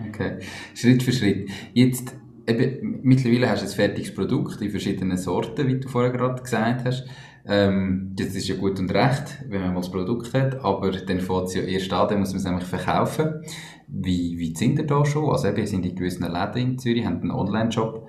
Okay, 0.08 0.38
Schritt 0.74 1.02
für 1.02 1.12
Schritt. 1.12 1.50
Jetzt 1.74 2.14
eben, 2.50 3.00
mittlerweile 3.02 3.48
hast 3.48 3.62
du 3.62 3.66
ein 3.66 3.72
fertiges 3.72 4.14
Produkt 4.14 4.60
in 4.60 4.70
verschiedenen 4.70 5.16
Sorten, 5.16 5.66
wie 5.66 5.78
du 5.78 5.88
vorher 5.88 6.10
gerade 6.10 6.42
gesagt 6.42 6.84
hast. 6.84 7.06
Ähm, 7.46 8.12
das 8.16 8.34
ist 8.34 8.48
ja 8.48 8.56
gut 8.56 8.78
und 8.78 8.92
recht, 8.92 9.44
wenn 9.48 9.62
man 9.62 9.74
mal 9.74 9.80
das 9.80 9.90
Produkt 9.90 10.34
hat, 10.34 10.62
aber 10.62 10.90
dann 10.90 11.20
fängt 11.20 11.44
es 11.44 11.54
ja 11.54 11.62
erst 11.62 11.92
an, 11.92 12.08
dann 12.08 12.20
muss 12.20 12.30
man 12.30 12.38
es 12.38 12.44
nämlich 12.44 12.64
verkaufen. 12.64 13.42
Wie, 13.88 14.38
wie 14.38 14.54
sind 14.54 14.78
ihr 14.78 14.86
da 14.86 15.04
schon? 15.04 15.30
Also 15.30 15.48
eben, 15.48 15.66
sind 15.66 15.86
in 15.86 15.94
gewissen 15.94 16.30
Läden 16.30 16.72
in 16.72 16.78
Zürich, 16.78 17.04
haben 17.04 17.20
einen 17.22 17.30
Online-Shop. 17.30 18.06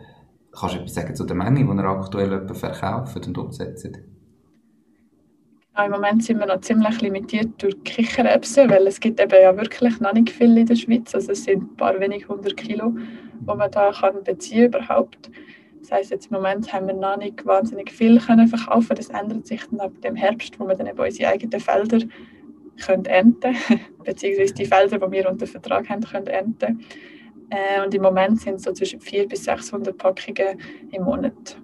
Kannst 0.52 0.76
du 0.76 0.80
etwas 0.80 0.94
sagen 0.94 1.16
zu 1.16 1.26
der 1.26 1.36
Menge, 1.36 1.64
die 1.64 1.72
ihr 1.72 1.86
aktuell 1.86 2.54
verkauft 2.54 3.26
und 3.26 3.38
umsetzt? 3.38 3.88
Ja, 5.78 5.86
Im 5.86 5.92
Moment 5.92 6.24
sind 6.24 6.40
wir 6.40 6.46
noch 6.46 6.62
ziemlich 6.62 7.02
limitiert 7.02 7.50
durch 7.60 7.82
Kichererbsen, 7.84 8.70
weil 8.70 8.86
es 8.88 9.00
gibt 9.00 9.20
eben 9.20 9.42
ja 9.42 9.56
wirklich 9.56 10.00
noch 10.00 10.14
nicht 10.14 10.30
viel 10.30 10.58
in 10.58 10.66
der 10.66 10.76
Schweiz. 10.76 11.16
Also 11.16 11.32
es 11.32 11.46
sind 11.46 11.64
ein 11.64 11.76
paar 11.78 12.00
wenig 12.00 12.28
hundert 12.28 12.58
Kilo 12.58 12.94
die 13.42 13.56
man 13.56 13.72
da 13.72 13.92
kann 13.92 14.24
beziehen 14.24 14.68
überhaupt. 14.68 15.30
Das 15.80 15.92
heisst, 15.92 16.12
jetzt 16.12 16.28
im 16.28 16.38
Moment 16.38 16.72
haben 16.72 16.88
wir 16.88 16.94
noch 16.94 17.18
nicht 17.18 17.46
wahnsinnig 17.46 17.92
viel 17.92 18.20
können 18.20 18.48
verkaufen. 18.48 18.96
Das 18.96 19.10
ändert 19.10 19.48
sich 19.48 19.62
dann 19.70 19.80
ab 19.80 19.92
dem 20.04 20.16
Herbst, 20.16 20.60
wo 20.60 20.68
wir 20.68 20.76
dann 20.76 20.88
eben 20.88 21.00
unsere 21.00 21.32
eigenen 21.32 21.60
Felder 21.60 22.00
können 22.86 23.06
ernten 23.06 23.56
beziehungsweise 24.04 24.54
die 24.54 24.66
Felder, 24.66 25.00
die 25.00 25.12
wir 25.12 25.30
unter 25.30 25.48
Vertrag 25.48 25.90
haben, 25.90 26.04
können 26.04 26.28
ernten. 26.28 26.84
Äh, 27.50 27.84
und 27.84 27.94
im 27.94 28.02
Moment 28.02 28.40
sind 28.40 28.56
es 28.56 28.64
so 28.64 28.72
zwischen 28.72 29.02
400 29.02 29.30
bis 29.30 29.44
600 29.44 29.98
Packungen 29.98 30.60
im 30.92 31.04
Monat. 31.04 31.58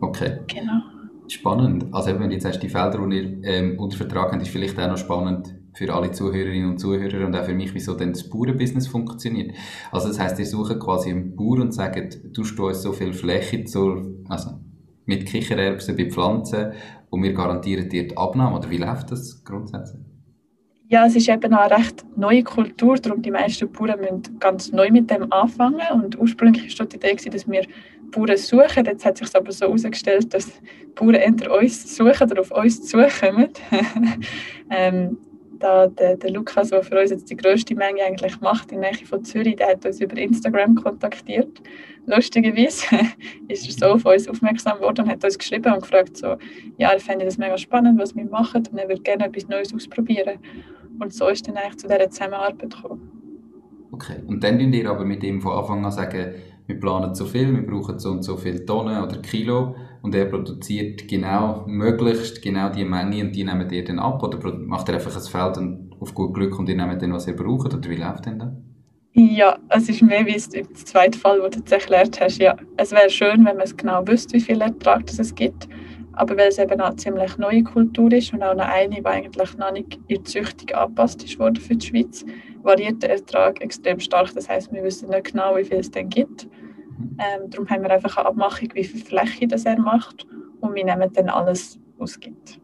Okay. 0.00 0.38
Genau. 0.46 0.93
Spannend. 1.28 1.86
Also 1.92 2.18
wenn 2.18 2.28
du 2.28 2.34
jetzt 2.34 2.44
hast, 2.44 2.60
die 2.60 2.68
Felder, 2.68 3.06
die 3.06 3.16
ihr 3.16 3.44
ähm, 3.44 3.78
unter 3.78 3.96
Vertrag 3.96 4.32
habt, 4.32 4.42
ist 4.42 4.50
vielleicht 4.50 4.78
auch 4.78 4.88
noch 4.88 4.98
spannend 4.98 5.54
für 5.74 5.92
alle 5.92 6.12
Zuhörerinnen 6.12 6.70
und 6.70 6.78
Zuhörer 6.78 7.26
und 7.26 7.34
auch 7.34 7.44
für 7.44 7.54
mich, 7.54 7.74
wieso 7.74 7.94
denn 7.94 8.12
das 8.12 8.28
Bauernbusiness 8.28 8.86
funktioniert. 8.86 9.56
Also 9.90 10.08
das 10.08 10.20
heißt, 10.20 10.38
ihr 10.38 10.46
sucht 10.46 10.78
quasi 10.78 11.10
einen 11.10 11.34
Bauer 11.34 11.60
und 11.60 11.72
sagt, 11.72 12.18
du 12.32 12.42
uns 12.42 12.82
so 12.82 12.92
viel 12.92 13.12
Fläche 13.12 13.64
zu, 13.64 14.22
also 14.28 14.50
mit 15.06 15.26
Kichererbsen 15.26 15.96
bei 15.96 16.10
Pflanzen 16.10 16.72
und 17.10 17.22
wir 17.22 17.32
garantieren 17.32 17.88
dir 17.88 18.06
die 18.08 18.16
Abnahme. 18.16 18.58
Oder 18.58 18.70
wie 18.70 18.78
läuft 18.78 19.10
das 19.10 19.42
grundsätzlich? 19.44 20.02
Ja, 20.88 21.06
es 21.06 21.16
ist 21.16 21.28
eben 21.28 21.52
eine 21.52 21.70
recht 21.74 22.04
neue 22.16 22.44
Kultur, 22.44 22.96
darum 22.96 23.22
die 23.22 23.30
meisten 23.30 23.70
Bauern 23.72 23.98
müssen 24.00 24.38
ganz 24.38 24.70
neu 24.70 24.90
mit 24.90 25.10
dem 25.10 25.32
anfangen. 25.32 25.80
Und 25.92 26.18
ursprünglich 26.18 26.78
war 26.78 26.86
die 26.86 26.96
Idee, 26.96 27.30
dass 27.30 27.48
wir 27.48 27.62
Bauern 28.14 28.36
suchen. 28.36 28.84
Jetzt 28.84 29.04
hat 29.04 29.18
sich 29.18 29.34
aber 29.34 29.52
so 29.52 29.66
herausgestellt, 29.66 30.32
dass 30.32 30.50
Bauern 30.94 31.14
entweder 31.14 31.58
uns 31.58 31.96
suchen 31.96 32.30
oder 32.30 32.40
auf 32.40 32.50
uns 32.52 32.86
zukommen. 32.86 33.48
ähm, 34.70 35.18
da 35.58 35.86
der, 35.86 36.16
der 36.16 36.30
Lukas, 36.30 36.70
der 36.70 36.82
für 36.82 37.00
uns 37.00 37.10
jetzt 37.10 37.30
die 37.30 37.36
grösste 37.36 37.74
Menge 37.74 38.02
eigentlich 38.02 38.40
macht, 38.40 38.72
in 38.72 38.80
der 38.80 38.92
Nähe 38.92 39.06
von 39.06 39.24
Zürich, 39.24 39.56
der 39.56 39.68
hat 39.68 39.86
uns 39.86 40.00
über 40.00 40.16
Instagram 40.16 40.74
kontaktiert. 40.74 41.62
Lustigerweise 42.06 42.86
ist 43.48 43.66
er 43.66 43.88
so 43.88 43.94
auf 43.94 44.04
uns 44.04 44.28
aufmerksam 44.28 44.78
geworden 44.78 45.02
und 45.02 45.10
hat 45.10 45.24
uns 45.24 45.38
geschrieben 45.38 45.72
und 45.72 45.82
gefragt, 45.82 46.16
so, 46.16 46.36
ja, 46.76 46.92
er 46.92 47.00
fände 47.00 47.24
das 47.24 47.38
mega 47.38 47.56
spannend, 47.56 47.98
was 47.98 48.14
wir 48.14 48.24
machen 48.26 48.62
und 48.70 48.78
er 48.78 48.88
würde 48.88 49.02
gerne 49.02 49.26
etwas 49.26 49.48
Neues 49.48 49.72
ausprobieren. 49.74 50.38
Und 51.00 51.12
so 51.12 51.28
ist 51.28 51.48
dann 51.48 51.56
eigentlich 51.56 51.78
zu 51.78 51.88
dieser 51.88 52.10
Zusammenarbeit 52.10 52.70
gekommen. 52.70 53.10
Okay, 53.92 54.16
und 54.26 54.42
dann 54.42 54.58
könnt 54.58 54.74
ihr 54.74 54.90
aber 54.90 55.04
mit 55.04 55.22
ihm 55.22 55.40
von 55.40 55.52
Anfang 55.52 55.84
an 55.84 55.92
sagen, 55.92 56.34
wir 56.66 56.80
planen 56.80 57.14
zu 57.14 57.26
viel, 57.26 57.54
wir 57.54 57.66
brauchen 57.66 57.98
so 57.98 58.10
und 58.10 58.22
so 58.22 58.36
viele 58.36 58.64
Tonnen 58.64 59.02
oder 59.02 59.18
Kilo 59.18 59.76
und 60.02 60.14
er 60.14 60.26
produziert 60.26 61.06
genau, 61.08 61.64
möglichst 61.66 62.42
genau 62.42 62.70
die 62.70 62.84
Menge 62.84 63.22
und 63.22 63.32
die 63.32 63.44
nehmen 63.44 63.70
ihr 63.70 63.84
dann 63.84 63.98
ab 63.98 64.22
oder 64.22 64.38
macht 64.54 64.88
er 64.88 64.96
einfach 64.96 65.14
ein 65.14 65.22
Feld 65.22 65.58
und 65.58 65.92
auf 66.00 66.14
gut 66.14 66.34
Glück 66.34 66.58
und 66.58 66.68
ihr 66.68 66.76
nehmt 66.76 67.02
dann, 67.02 67.12
was 67.12 67.26
ihr 67.26 67.36
braucht 67.36 67.74
oder 67.74 67.88
wie 67.88 67.96
läuft 67.96 68.26
denn 68.26 68.38
das? 68.38 68.52
Ja, 69.16 69.58
es 69.68 69.88
ist 69.88 70.02
mehr 70.02 70.26
wie 70.26 70.32
im 70.32 70.74
zweiten 70.74 71.16
Fall, 71.16 71.40
wo 71.40 71.48
du 71.48 71.58
jetzt 71.58 71.70
erklärt 71.70 72.20
hast. 72.20 72.38
Ja, 72.38 72.56
es 72.76 72.90
wäre 72.90 73.08
schön, 73.08 73.44
wenn 73.44 73.56
man 73.56 73.60
es 73.60 73.76
genau 73.76 74.04
wüsste, 74.08 74.34
wie 74.34 74.40
viel 74.40 74.60
Ertrag 74.60 75.04
es 75.08 75.34
gibt. 75.34 75.68
Aber 76.16 76.36
weil 76.36 76.48
es 76.48 76.58
eben 76.58 76.80
eine 76.80 76.96
ziemlich 76.96 77.36
neue 77.38 77.64
Kultur 77.64 78.12
ist 78.12 78.32
und 78.32 78.42
auch 78.42 78.54
noch 78.54 78.68
eine, 78.68 78.96
die 78.96 79.06
eigentlich 79.06 79.56
noch 79.56 79.72
nicht 79.72 79.98
in 80.06 80.16
der 80.16 80.24
Züchtung 80.24 80.76
angepasst 80.76 81.38
worden 81.38 81.56
für 81.56 81.76
die 81.76 81.86
Schweiz, 81.86 82.24
variiert 82.62 83.02
der 83.02 83.10
Ertrag 83.10 83.60
extrem 83.60 84.00
stark. 84.00 84.32
Das 84.34 84.48
heißt, 84.48 84.72
wir 84.72 84.82
wissen 84.82 85.10
nicht 85.10 85.32
genau, 85.32 85.56
wie 85.56 85.64
viel 85.64 85.78
es 85.78 85.90
denn 85.90 86.08
gibt. 86.08 86.48
Ähm, 87.18 87.50
darum 87.50 87.68
haben 87.68 87.82
wir 87.82 87.90
einfach 87.90 88.16
eine 88.16 88.26
Abmachung, 88.26 88.68
wie 88.74 88.84
viel 88.84 89.04
Fläche 89.04 89.48
das 89.48 89.64
er 89.64 89.78
macht 89.78 90.26
und 90.60 90.74
wir 90.74 90.84
nehmen 90.84 91.10
dann 91.12 91.28
alles, 91.28 91.78
was 91.98 92.12
es 92.12 92.20
gibt. 92.20 92.60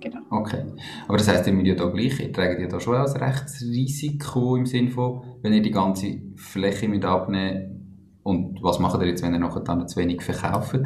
Genau. 0.00 0.20
Okay. 0.30 0.64
Aber 1.08 1.16
das 1.16 1.28
heisst, 1.28 1.46
ihr 1.46 1.52
müsst 1.54 1.66
ja 1.66 1.74
da 1.74 1.86
gleich, 1.86 2.20
ihr 2.20 2.32
tragt 2.32 2.60
ja 2.60 2.66
da 2.66 2.78
schon 2.78 2.96
ein 2.96 3.06
Rechtsrisiko 3.06 4.56
im 4.56 4.66
Sinne 4.66 4.90
von, 4.90 5.22
wenn 5.42 5.54
ihr 5.54 5.62
die 5.62 5.70
ganze 5.70 6.20
Fläche 6.36 6.88
mit 6.88 7.04
abnehmen 7.04 8.18
und 8.22 8.62
was 8.62 8.78
macht 8.78 9.00
ihr 9.00 9.06
jetzt, 9.06 9.22
wenn 9.22 9.32
ihr 9.32 9.38
nachher 9.38 9.60
dann 9.60 9.86
zu 9.88 9.98
wenig 9.98 10.22
verkauft? 10.22 10.80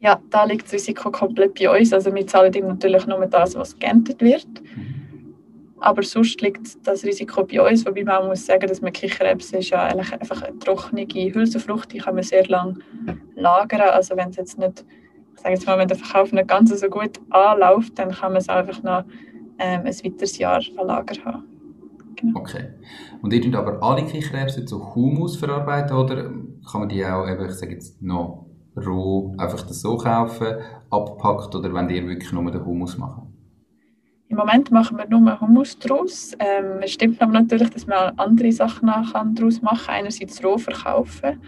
Ja, 0.00 0.20
da 0.30 0.44
liegt 0.44 0.64
das 0.64 0.72
Risiko 0.72 1.10
komplett 1.10 1.58
bei 1.58 1.78
uns. 1.78 1.92
Also 1.92 2.14
wir 2.14 2.26
zahlen 2.26 2.52
ihm 2.54 2.68
natürlich 2.68 3.06
nur 3.06 3.24
das, 3.26 3.54
was 3.54 3.78
geerntet 3.78 4.20
wird. 4.20 4.46
Mhm. 4.62 5.00
Aber 5.80 6.02
sonst 6.02 6.40
liegt 6.42 6.86
das 6.86 7.04
Risiko 7.04 7.44
bei 7.44 7.60
uns, 7.60 7.86
wobei 7.86 8.04
man 8.04 8.26
muss 8.26 8.44
sagen, 8.44 8.66
dass 8.66 8.82
man 8.82 8.92
Kichererbsen 8.92 9.60
ist 9.60 9.70
ja 9.70 9.84
eigentlich 9.84 10.12
einfach 10.12 10.42
eine 10.42 10.58
trockene 10.58 11.06
Hülsenfrucht, 11.06 11.92
die 11.92 11.98
kann 11.98 12.14
man 12.14 12.22
sehr 12.22 12.46
lange 12.48 12.76
lagern. 13.34 13.80
Also 13.80 14.14
wenn 14.16 14.28
es 14.28 14.36
jetzt 14.36 14.58
nicht, 14.58 14.84
ich 15.34 15.40
sage 15.40 15.54
jetzt 15.54 15.66
mal, 15.66 15.78
wenn 15.78 15.88
der 15.88 15.96
Verkauf 15.96 16.32
nicht 16.32 16.48
ganz 16.48 16.78
so 16.78 16.88
gut 16.88 17.18
anläuft, 17.30 17.98
dann 17.98 18.10
kann 18.10 18.32
man 18.32 18.42
es 18.42 18.48
einfach 18.50 18.82
noch 18.82 19.04
ähm, 19.58 19.80
ein 19.80 19.86
weiteres 19.86 20.36
Jahr 20.36 20.60
an 20.76 20.86
Lager 20.86 21.24
haben. 21.24 21.44
Genau. 22.16 22.40
Okay. 22.40 22.68
Und 23.22 23.32
ihr 23.32 23.58
aber 23.58 23.82
alle 23.82 24.04
Kichererbsen 24.04 24.66
zu 24.66 24.94
Humus 24.94 25.36
verarbeiten 25.36 25.96
oder 25.96 26.24
kann 26.70 26.80
man 26.80 26.88
die 26.90 27.04
auch, 27.06 27.26
eben, 27.26 27.46
ich 27.46 27.52
sage 27.52 27.72
jetzt 27.72 28.02
noch 28.02 28.49
roh, 28.76 29.34
einfach 29.38 29.62
das 29.62 29.80
so 29.80 29.96
kaufen, 29.96 30.56
abpackt 30.90 31.54
oder 31.54 31.72
wenn 31.72 31.88
ihr 31.90 32.06
wirklich 32.06 32.32
nur 32.32 32.50
den 32.50 32.64
Humus 32.64 32.96
machen? 32.96 33.30
Im 34.28 34.36
Moment 34.36 34.70
machen 34.70 34.96
wir 34.96 35.08
nur 35.08 35.40
Hummus 35.40 35.76
daraus. 35.78 36.36
Ähm, 36.38 36.80
es 36.82 36.92
stimmt 36.92 37.20
aber 37.20 37.32
natürlich, 37.32 37.70
dass 37.70 37.86
man 37.86 38.16
andere 38.16 38.52
Sachen 38.52 38.88
daraus 39.34 39.60
machen 39.60 39.86
kann. 39.86 39.94
Einerseits 39.96 40.42
roh 40.44 40.56
verkaufen, 40.56 41.40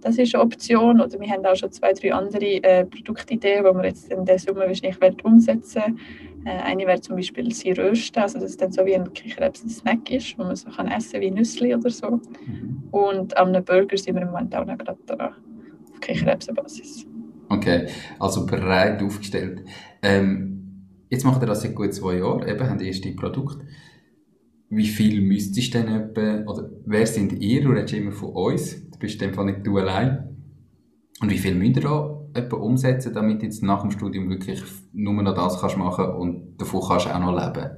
das 0.00 0.18
ist 0.18 0.34
eine 0.34 0.42
Option. 0.42 1.00
Oder 1.00 1.20
wir 1.20 1.30
haben 1.30 1.46
auch 1.46 1.54
schon 1.54 1.70
zwei, 1.70 1.92
drei 1.92 2.12
andere 2.12 2.62
äh, 2.64 2.84
Produktideen, 2.86 3.64
die 3.64 3.70
wir 3.70 3.84
jetzt 3.84 4.12
in 4.12 4.24
der 4.24 4.40
Summe 4.40 4.66
wahrscheinlich 4.66 5.24
umsetzen 5.24 5.76
werden. 5.76 6.00
Äh, 6.44 6.60
eine 6.62 6.86
wäre 6.86 7.00
zum 7.00 7.16
Beispiel 7.16 7.52
sie 7.52 7.72
rösten, 7.72 8.20
also 8.20 8.38
dass 8.38 8.50
es 8.50 8.56
dann 8.56 8.72
so 8.72 8.84
wie 8.84 8.94
ein 8.94 9.12
Kichererbsen-Snack 9.12 10.10
ist, 10.10 10.38
wo 10.38 10.44
man 10.44 10.56
so 10.56 10.70
kann 10.70 10.88
essen 10.88 11.20
wie 11.20 11.30
Nüssli 11.30 11.74
oder 11.74 11.90
so. 11.90 12.20
Mhm. 12.46 12.82
Und 12.90 13.36
am 13.36 13.52
Burger 13.64 13.96
sind 13.96 14.16
wir 14.16 14.22
im 14.22 14.28
Moment 14.28 14.54
auch 14.54 14.64
noch 14.64 14.76
gerade 14.76 14.98
dran, 15.06 15.34
auf 16.04 16.16
Kichererbsenbasis. 16.16 17.06
Okay, 17.48 17.88
also 18.18 18.46
bereit 18.46 19.02
aufgestellt. 19.02 19.64
Ähm, 20.02 20.54
Jetzt 21.14 21.24
macht 21.24 21.40
ihr 21.42 21.46
das 21.46 21.62
seit 21.62 21.76
gut 21.76 21.94
zwei 21.94 22.18
Jahren, 22.18 22.48
eben, 22.48 22.68
habt 22.68 22.82
erste 22.82 23.12
Produkt. 23.12 23.64
Wie 24.68 24.88
viel 24.88 25.20
müsstest 25.20 25.72
du 25.72 25.78
denn 25.78 25.88
etwa, 25.88 26.50
oder 26.50 26.70
wer 26.86 27.06
sind 27.06 27.40
ihr? 27.40 27.62
Du 27.62 27.70
redest 27.70 27.94
immer 27.94 28.10
von 28.10 28.30
uns, 28.30 28.90
du 28.90 28.98
bist 28.98 29.22
in 29.22 29.28
dem 29.28 29.34
Fall 29.34 29.44
nicht 29.44 29.64
du 29.64 29.78
allein. 29.78 30.36
Und 31.20 31.30
wie 31.30 31.38
viel 31.38 31.54
müsst 31.54 31.76
ihr 31.76 31.82
da 31.82 32.20
etwa 32.34 32.56
umsetzen, 32.56 33.14
damit 33.14 33.42
du 33.42 33.46
jetzt 33.46 33.62
nach 33.62 33.82
dem 33.82 33.92
Studium 33.92 34.28
wirklich 34.28 34.60
nur 34.92 35.22
noch 35.22 35.34
das 35.36 35.60
kannst 35.60 35.76
machen 35.76 36.06
und 36.06 36.56
davon 36.56 36.82
kannst 36.84 37.06
du 37.06 37.14
auch 37.14 37.20
noch 37.20 37.32
leben? 37.32 37.70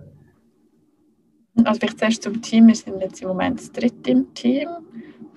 Also 1.62 1.80
vielleicht 1.80 1.98
zuerst 1.98 2.22
zum 2.22 2.40
Team. 2.40 2.68
Wir 2.68 2.74
sind 2.74 3.00
jetzt 3.02 3.20
im 3.20 3.28
Moment 3.28 3.58
das 3.60 3.70
dritte 3.70 4.10
im 4.12 4.32
Team. 4.32 4.68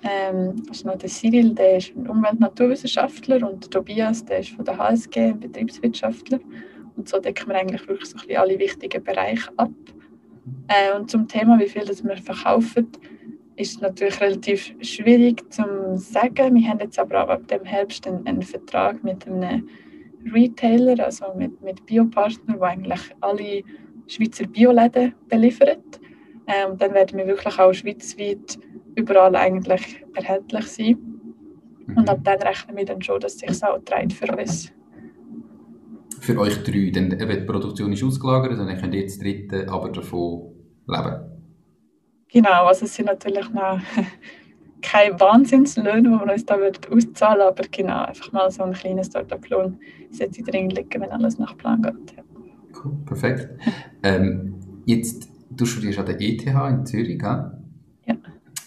Ähm, 0.04 0.64
also 0.70 0.88
noch 0.88 0.98
der 0.98 1.10
Cyril, 1.10 1.54
der 1.54 1.78
ist 1.78 1.96
ein 1.96 2.08
Umwelt- 2.08 3.44
und 3.44 3.72
Tobias, 3.72 4.24
der 4.24 4.40
ist 4.40 4.50
von 4.52 4.66
der 4.66 4.78
HSG, 4.78 5.18
ein 5.20 5.40
Betriebswirtschaftler. 5.40 6.40
Und 6.96 7.08
so 7.08 7.20
decken 7.20 7.50
wir 7.50 7.56
eigentlich 7.56 7.88
wirklich 7.88 8.10
so 8.10 8.18
ein 8.18 8.22
bisschen 8.22 8.42
alle 8.42 8.60
wichtigen 8.60 9.04
Bereiche 9.04 9.52
ab. 9.58 9.72
Äh, 10.68 10.98
und 10.98 11.10
zum 11.10 11.28
Thema, 11.28 11.60
wie 11.60 11.68
viel 11.68 11.86
das 11.86 12.04
wir 12.04 12.18
verkaufen, 12.18 12.88
ist 13.56 13.82
natürlich 13.82 14.22
relativ 14.22 14.74
schwierig 14.82 15.52
zu 15.52 15.64
sagen. 15.96 16.56
Wir 16.56 16.70
haben 16.70 16.80
jetzt 16.80 16.98
aber 16.98 17.30
ab 17.30 17.48
dem 17.50 17.66
Herbst 17.66 18.08
einen, 18.08 18.26
einen 18.26 18.42
Vertrag 18.42 19.04
mit 19.04 19.28
einem 19.28 19.68
Retailer, 20.34 21.04
also 21.04 21.26
mit, 21.36 21.62
mit 21.62 21.86
Biopartner, 21.86 22.56
der 22.56 22.68
eigentlich 22.68 23.02
alle 23.20 23.64
Schweizer 24.08 24.48
Bioläden 24.48 25.14
beliefert. 25.28 26.00
Ähm, 26.48 26.78
dann 26.78 26.94
werden 26.94 27.18
wir 27.18 27.28
wirklich 27.28 27.60
auch 27.60 27.74
schweizweit 27.74 28.58
überall 29.00 29.36
eigentlich 29.36 30.04
erhältlich 30.16 30.68
sein. 30.68 30.98
Und 31.88 32.04
mhm. 32.04 32.10
ab 32.10 32.20
dann 32.24 32.40
rechnen 32.42 32.78
wir 32.78 32.86
dann 32.86 33.02
schon, 33.02 33.20
dass 33.20 33.36
es 33.36 33.40
sich 33.40 33.64
auch 33.64 33.80
trägt 33.84 34.14
für 34.14 34.36
uns 34.36 34.72
für 36.20 36.40
euch 36.40 36.64
drei? 36.64 36.92
Denn 36.92 37.12
eben, 37.12 37.30
die 37.30 37.46
Produktion 37.46 37.94
ist 37.94 38.04
ausgelagert 38.04 38.60
und 38.60 38.68
dann 38.68 38.78
könnt 38.78 38.94
ihr 38.94 39.02
jetzt 39.02 39.22
dritte 39.22 39.68
aber 39.70 39.90
davon 39.90 40.52
leben. 40.88 41.16
Genau, 42.32 42.66
also 42.66 42.86
es 42.86 42.96
sind 42.96 43.06
natürlich 43.06 43.50
noch 43.52 43.80
keine 44.82 45.20
Wahnsinnslöhne, 45.20 46.04
die 46.04 46.10
wir 46.10 46.34
uns 46.34 46.46
da 46.46 46.58
auszahlen 46.92 47.42
aber 47.42 47.64
genau, 47.72 48.04
einfach 48.04 48.32
mal 48.32 48.52
so 48.52 48.64
ein 48.64 48.74
kleines 48.74 49.08
Startup-Lohn 49.08 49.80
sollte 50.12 50.44
drin 50.44 50.70
liegen, 50.70 51.02
wenn 51.02 51.12
alles 51.12 51.40
nach 51.40 51.58
Plan 51.58 51.82
geht. 51.82 52.16
Ja. 52.16 52.24
Cool, 52.84 52.94
perfekt. 53.06 53.50
ähm, 54.04 54.56
jetzt, 54.86 55.30
du 55.50 55.66
studierst 55.66 56.00
an 56.00 56.06
der 56.06 56.22
ETH 56.22 56.46
in 56.46 56.86
Zürich? 56.86 57.20
Ja. 57.22 57.59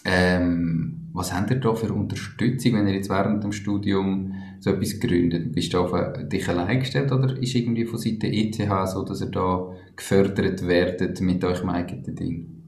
Ähm, 0.05 1.09
was 1.13 1.31
habt 1.31 1.51
ihr 1.51 1.59
da 1.59 1.75
für 1.75 1.93
Unterstützung, 1.93 2.73
wenn 2.73 2.87
ihr 2.87 2.95
jetzt 2.95 3.09
während 3.09 3.43
dem 3.43 3.51
Studium 3.51 4.33
so 4.59 4.71
etwas 4.71 4.99
gründet? 4.99 5.53
Bist 5.53 5.73
du 5.73 5.79
auf 5.79 5.93
dich 6.27 6.49
allein 6.49 6.79
gestellt 6.79 7.11
oder 7.11 7.37
ist 7.39 7.55
irgendwie 7.55 7.85
von 7.85 7.99
Seite 7.99 8.27
ETH 8.27 8.55
so, 8.89 9.03
dass 9.03 9.21
ihr 9.21 9.29
da 9.29 9.71
gefördert 9.95 10.67
werdet 10.67 11.21
mit 11.21 11.43
eurem 11.43 11.69
eigenen 11.69 12.15
Ding? 12.15 12.63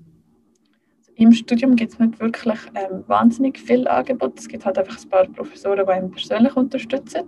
Im 1.15 1.32
Studium 1.32 1.75
gibt 1.75 1.94
es 1.94 2.00
nicht 2.00 2.20
wirklich 2.20 2.60
ähm, 2.75 3.04
wahnsinnig 3.08 3.58
viel 3.58 3.88
Angebot. 3.88 4.38
Es 4.38 4.48
gibt 4.48 4.65
halt 4.65 4.77
einfach 4.77 5.01
ein 5.01 5.10
paar 5.10 5.25
Professoren, 5.27 5.86
die 5.86 5.92
einen 5.92 6.12
persönlich 6.12 6.56
unterstützen. 6.56 7.24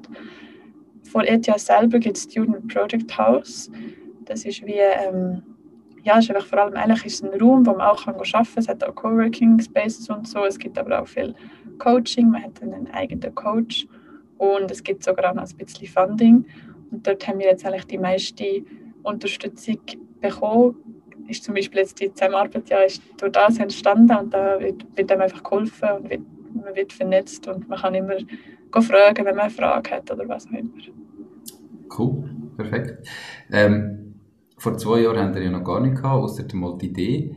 Von 1.03 1.23
ETH 1.23 1.45
selber 1.57 1.97
gibt 1.97 2.17
es 2.17 2.23
Student 2.23 2.67
Project 2.67 3.17
House. 3.17 3.71
Das 4.25 4.43
ist 4.43 4.65
wie 4.65 4.73
ähm, 4.73 5.41
ja, 6.07 6.19
ist 6.19 6.31
einfach 6.31 6.45
vor 6.45 6.59
allem 6.59 6.73
eigentlich 6.75 7.05
ist 7.05 7.23
ein 7.23 7.37
Raum, 7.39 7.65
wo 7.65 7.71
man 7.71 7.81
auch 7.81 8.05
kann 8.05 8.15
arbeiten 8.15 8.31
kann. 8.31 8.45
Es 8.55 8.67
hat 8.69 8.83
auch 8.83 8.95
Coworking 8.95 9.59
Spaces 9.59 10.09
und 10.09 10.25
so. 10.25 10.45
Es 10.45 10.57
gibt 10.57 10.77
aber 10.77 11.01
auch 11.01 11.07
viel 11.07 11.35
Coaching. 11.79 12.29
Man 12.31 12.43
hat 12.43 12.61
einen 12.61 12.89
eigenen 12.91 13.35
Coach 13.35 13.85
und 14.37 14.71
es 14.71 14.81
gibt 14.81 15.03
sogar 15.03 15.31
auch 15.31 15.35
noch 15.35 15.43
ein 15.43 15.57
bisschen 15.57 15.87
Funding. 15.87 16.45
Und 16.91 17.05
dort 17.05 17.27
haben 17.27 17.39
wir 17.39 17.47
jetzt 17.47 17.65
eigentlich 17.65 17.87
die 17.87 17.97
meiste 17.97 18.63
Unterstützung 19.03 19.79
bekommen. 20.21 20.77
ist 21.27 21.43
zum 21.43 21.55
Beispiel 21.55 21.81
jetzt 21.81 21.99
die 21.99 22.13
Zusammenarbeit 22.13 22.69
ja 22.69 22.79
ist 22.79 23.03
durch 23.17 23.33
das 23.33 23.59
entstanden 23.59 24.15
und 24.15 24.33
da 24.33 24.61
wird, 24.61 24.85
wird 24.95 25.11
einem 25.11 25.21
einfach 25.23 25.43
geholfen 25.43 25.89
und 25.97 26.09
wird, 26.09 26.21
man 26.53 26.73
wird 26.73 26.93
vernetzt 26.93 27.49
und 27.49 27.67
man 27.67 27.79
kann 27.79 27.95
immer 27.95 28.15
fragen, 28.79 29.25
wenn 29.25 29.35
man 29.35 29.45
eine 29.45 29.49
Frage 29.49 29.91
hat 29.91 30.09
oder 30.09 30.25
was 30.29 30.47
auch 30.47 30.51
immer. 30.51 30.69
Cool, 31.97 32.29
perfekt. 32.55 33.07
Ähm, 33.51 34.06
vor 34.57 34.77
zwei 34.77 35.01
Jahren 35.01 35.19
haben 35.19 35.35
wir 35.35 35.43
ja 35.43 35.51
noch 35.51 35.63
gar 35.63 35.79
nicht 35.79 35.95
gehabt, 35.95 36.23
außer 36.23 36.43
mal 36.53 36.77
die 36.77 36.87
Idee. 36.87 37.35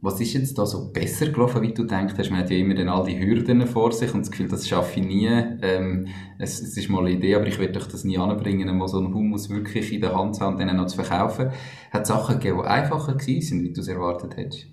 Was 0.00 0.20
ist 0.20 0.34
jetzt 0.34 0.56
da 0.56 0.64
so 0.64 0.92
besser 0.92 1.26
gelaufen, 1.26 1.62
wie 1.62 1.74
du 1.74 1.82
denkst? 1.82 2.14
Man 2.30 2.38
hat 2.38 2.50
ja 2.50 2.56
immer 2.56 2.74
dann 2.74 2.88
all 2.88 3.04
die 3.04 3.18
Hürden 3.18 3.66
vor 3.66 3.90
sich 3.90 4.14
und 4.14 4.20
das 4.20 4.30
Gefühl, 4.30 4.46
das 4.46 4.68
schaffe 4.68 5.00
ich 5.00 5.06
nie. 5.06 5.26
Ähm, 5.26 6.06
es, 6.38 6.60
es, 6.60 6.76
ist 6.76 6.88
mal 6.88 7.00
eine 7.00 7.16
Idee, 7.16 7.34
aber 7.34 7.46
ich 7.48 7.58
werde 7.58 7.80
euch 7.80 7.88
das 7.88 8.04
nie 8.04 8.16
anbringen, 8.16 8.76
mal 8.76 8.86
so 8.86 8.98
einen 8.98 9.12
Hummus 9.12 9.50
wirklich 9.50 9.92
in 9.92 10.00
der 10.00 10.14
Hand 10.14 10.36
zu 10.36 10.42
haben 10.42 10.54
und 10.54 10.60
dann 10.60 10.76
noch 10.76 10.86
zu 10.86 11.02
verkaufen. 11.02 11.50
Hat 11.90 12.02
es 12.02 12.08
Sachen 12.08 12.38
gegeben, 12.38 12.60
die 12.62 12.68
einfacher 12.68 13.14
waren, 13.14 13.62
wie 13.62 13.72
du 13.72 13.80
es 13.80 13.88
erwartet 13.88 14.36
hättest? 14.36 14.68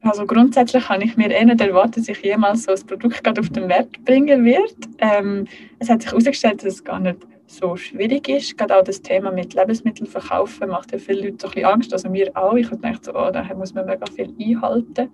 Also 0.00 0.26
grundsätzlich 0.26 0.88
habe 0.88 1.04
ich 1.04 1.16
mir 1.16 1.30
eh 1.30 1.44
nicht 1.44 1.60
erwartet, 1.60 1.98
dass 1.98 2.08
ich 2.08 2.22
jemals 2.24 2.64
so 2.64 2.72
ein 2.72 2.86
Produkt 2.86 3.22
gerade 3.22 3.40
auf 3.40 3.50
den 3.50 3.68
Wert 3.68 4.04
bringen 4.04 4.44
werde. 4.44 4.74
Ähm, 4.98 5.46
es 5.78 5.88
hat 5.88 6.02
sich 6.02 6.10
herausgestellt, 6.10 6.64
dass 6.64 6.74
es 6.74 6.84
gar 6.84 6.98
nicht 6.98 7.18
so 7.46 7.76
schwierig 7.76 8.28
ist. 8.28 8.56
Gerade 8.58 8.76
auch 8.76 8.84
das 8.84 9.00
Thema 9.00 9.30
mit 9.30 9.54
Lebensmitteln 9.54 10.08
verkaufen 10.08 10.68
macht 10.68 10.92
ja 10.92 10.98
viele 10.98 11.28
Leute 11.28 11.36
so 11.40 11.46
ein 11.48 11.52
bisschen 11.52 11.64
Angst. 11.66 11.92
Also 11.92 12.08
mir 12.08 12.30
auch. 12.34 12.54
Ich 12.54 12.66
habe 12.66 12.76
gedacht, 12.76 13.04
so, 13.04 13.14
oh, 13.14 13.30
da 13.30 13.42
muss 13.54 13.74
man 13.74 13.86
mega 13.86 14.06
viel 14.06 14.34
einhalten. 14.38 15.10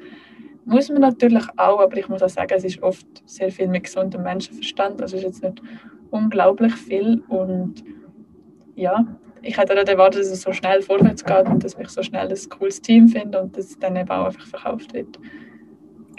Muss 0.65 0.89
man 0.89 1.01
natürlich 1.01 1.45
auch, 1.57 1.81
aber 1.81 1.97
ich 1.97 2.09
muss 2.09 2.23
auch 2.23 2.29
sagen, 2.29 2.55
es 2.57 2.65
ist 2.65 2.83
oft 2.83 3.07
sehr 3.27 3.51
viel 3.51 3.69
mit 3.69 3.85
gesundem 3.85 4.23
Menschenverstand. 4.23 5.03
Also 5.03 5.17
es 5.17 5.25
ist 5.25 5.29
jetzt 5.29 5.43
nicht 5.43 5.63
unglaublich 6.11 6.75
viel. 6.75 7.23
Und 7.29 7.83
ja, 8.75 9.05
ich 9.43 9.59
hätte 9.59 9.75
nicht 9.75 9.89
erwartet, 9.89 10.21
dass 10.21 10.31
es 10.31 10.43
so 10.43 10.53
schnell 10.53 10.83
vorwärts 10.83 11.25
geht 11.25 11.47
und 11.47 11.65
dass 11.65 11.77
ich 11.79 11.89
so 11.89 12.03
schnell 12.03 12.29
ein 12.29 12.49
cooles 12.49 12.81
Team 12.81 13.09
finde 13.09 13.43
und 13.43 13.57
dass 13.57 13.67
es 13.67 13.79
dann 13.79 13.97
eben 13.97 14.11
auch 14.11 14.27
einfach 14.27 14.47
verkauft 14.47 14.95
wird. 14.95 15.19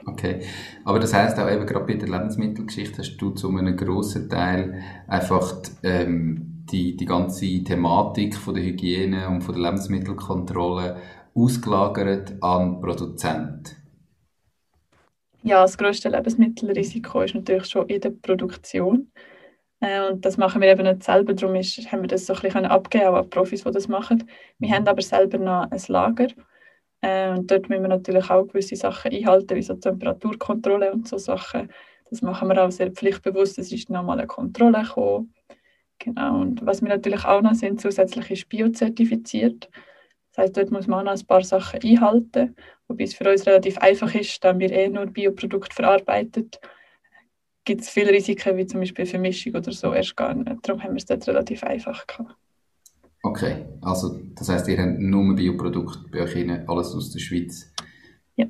Okay, 0.05 0.41
aber 0.83 0.99
das 0.99 1.13
heißt 1.13 1.39
auch 1.39 1.49
eben 1.49 1.65
gerade 1.65 1.85
bei 1.85 1.93
der 1.93 2.09
Lebensmittelgeschichte 2.09 2.99
hast 2.99 3.17
du 3.17 3.31
zu 3.31 3.49
einem 3.49 3.77
grossen 3.77 4.29
Teil 4.29 4.83
einfach 5.07 5.61
ähm, 5.81 6.65
die, 6.71 6.95
die 6.97 7.05
ganze 7.05 7.63
Thematik 7.63 8.35
von 8.35 8.55
der 8.55 8.63
Hygiene 8.63 9.29
und 9.29 9.41
von 9.41 9.55
der 9.55 9.63
Lebensmittelkontrolle 9.63 10.97
ausgelagert 11.33 12.33
an 12.41 12.81
Produzent. 12.81 13.75
Ja, 15.41 15.61
das 15.61 15.77
größte 15.77 16.09
Lebensmittelrisiko 16.09 17.21
ist 17.21 17.35
natürlich 17.35 17.65
schon 17.65 17.87
in 17.87 17.99
der 17.99 18.11
Produktion. 18.11 19.11
Äh, 19.81 20.09
und 20.09 20.25
das 20.25 20.37
machen 20.37 20.61
wir 20.61 20.69
eben 20.69 20.83
nicht 20.83 21.03
selber, 21.03 21.33
darum 21.33 21.55
ist, 21.55 21.91
haben 21.91 22.01
wir 22.01 22.07
das 22.07 22.25
so 22.25 22.33
ein 22.33 22.41
bisschen 22.41 22.65
abgeben, 22.65 23.07
auch 23.07 23.15
an 23.15 23.29
Profis, 23.29 23.63
die 23.63 23.71
das 23.71 23.87
machen. 23.87 24.29
Wir 24.59 24.73
haben 24.73 24.87
aber 24.87 25.01
selber 25.01 25.37
noch 25.37 25.69
ein 25.69 25.81
Lager 25.87 26.27
äh, 27.03 27.31
und 27.31 27.51
dort 27.51 27.67
müssen 27.67 27.81
wir 27.83 27.89
natürlich 27.89 28.29
auch 28.29 28.47
gewisse 28.47 28.77
Sachen 28.77 29.11
einhalten, 29.11 29.55
wie 29.55 29.61
so 29.61 29.75
Temperaturkontrolle 29.75 30.93
und 30.93 31.07
so 31.07 31.17
Sachen. 31.17 31.69
Das 32.09 32.21
machen 32.21 32.47
wir 32.47 32.63
auch 32.63 32.71
sehr 32.71 32.91
pflichtbewusst. 32.91 33.59
Es 33.59 33.73
ist 33.73 33.89
nochmal 33.89 34.19
eine 34.19 34.27
Kontrolle 34.27 34.83
gekommen. 34.83 35.33
Genau. 35.99 36.39
Und 36.39 36.65
was 36.65 36.81
wir 36.81 36.89
natürlich 36.89 37.25
auch 37.25 37.41
noch 37.41 37.55
sind, 37.55 37.81
zusätzlich 37.81 38.31
ist 38.31 38.49
biozertifiziert. 38.49 39.69
Das 40.31 40.45
heißt, 40.45 40.57
dort 40.57 40.71
muss 40.71 40.87
man 40.87 40.99
auch 40.99 41.11
noch 41.11 41.19
ein 41.19 41.27
paar 41.27 41.43
Sachen 41.43 41.81
einhalten, 41.83 42.55
wobei 42.87 43.03
es 43.03 43.13
für 43.13 43.29
uns 43.29 43.45
relativ 43.45 43.77
einfach 43.79 44.15
ist, 44.15 44.43
da 44.43 44.57
wir 44.57 44.71
eh 44.71 44.87
nur 44.87 45.05
Bioprodukte 45.05 45.75
verarbeiten. 45.75 46.49
Gibt 47.65 47.81
es 47.81 47.89
viele 47.89 48.11
Risiken, 48.11 48.57
wie 48.57 48.65
zum 48.65 48.79
Beispiel 48.79 49.05
Vermischung 49.05 49.55
oder 49.55 49.71
so, 49.73 49.93
erst 49.93 50.15
gar 50.15 50.33
nicht. 50.33 50.67
Darum 50.67 50.81
haben 50.81 50.93
wir 50.93 50.97
es 50.97 51.05
dort 51.05 51.27
relativ 51.27 51.63
einfach 51.63 52.07
gehabt. 52.07 52.35
Okay, 53.25 53.65
also 53.81 54.19
das 54.35 54.49
heißt, 54.49 54.67
ihr 54.67 54.77
habt 54.77 54.99
nur 54.99 55.33
Bioprodukte 55.33 56.09
bei 56.11 56.23
euch 56.23 56.35
rein, 56.35 56.67
alles 56.67 56.93
aus 56.93 57.09
der 57.11 57.19
Schweiz? 57.19 57.73
Ja. 58.35 58.47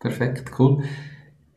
Perfekt, 0.00 0.50
cool. 0.58 0.82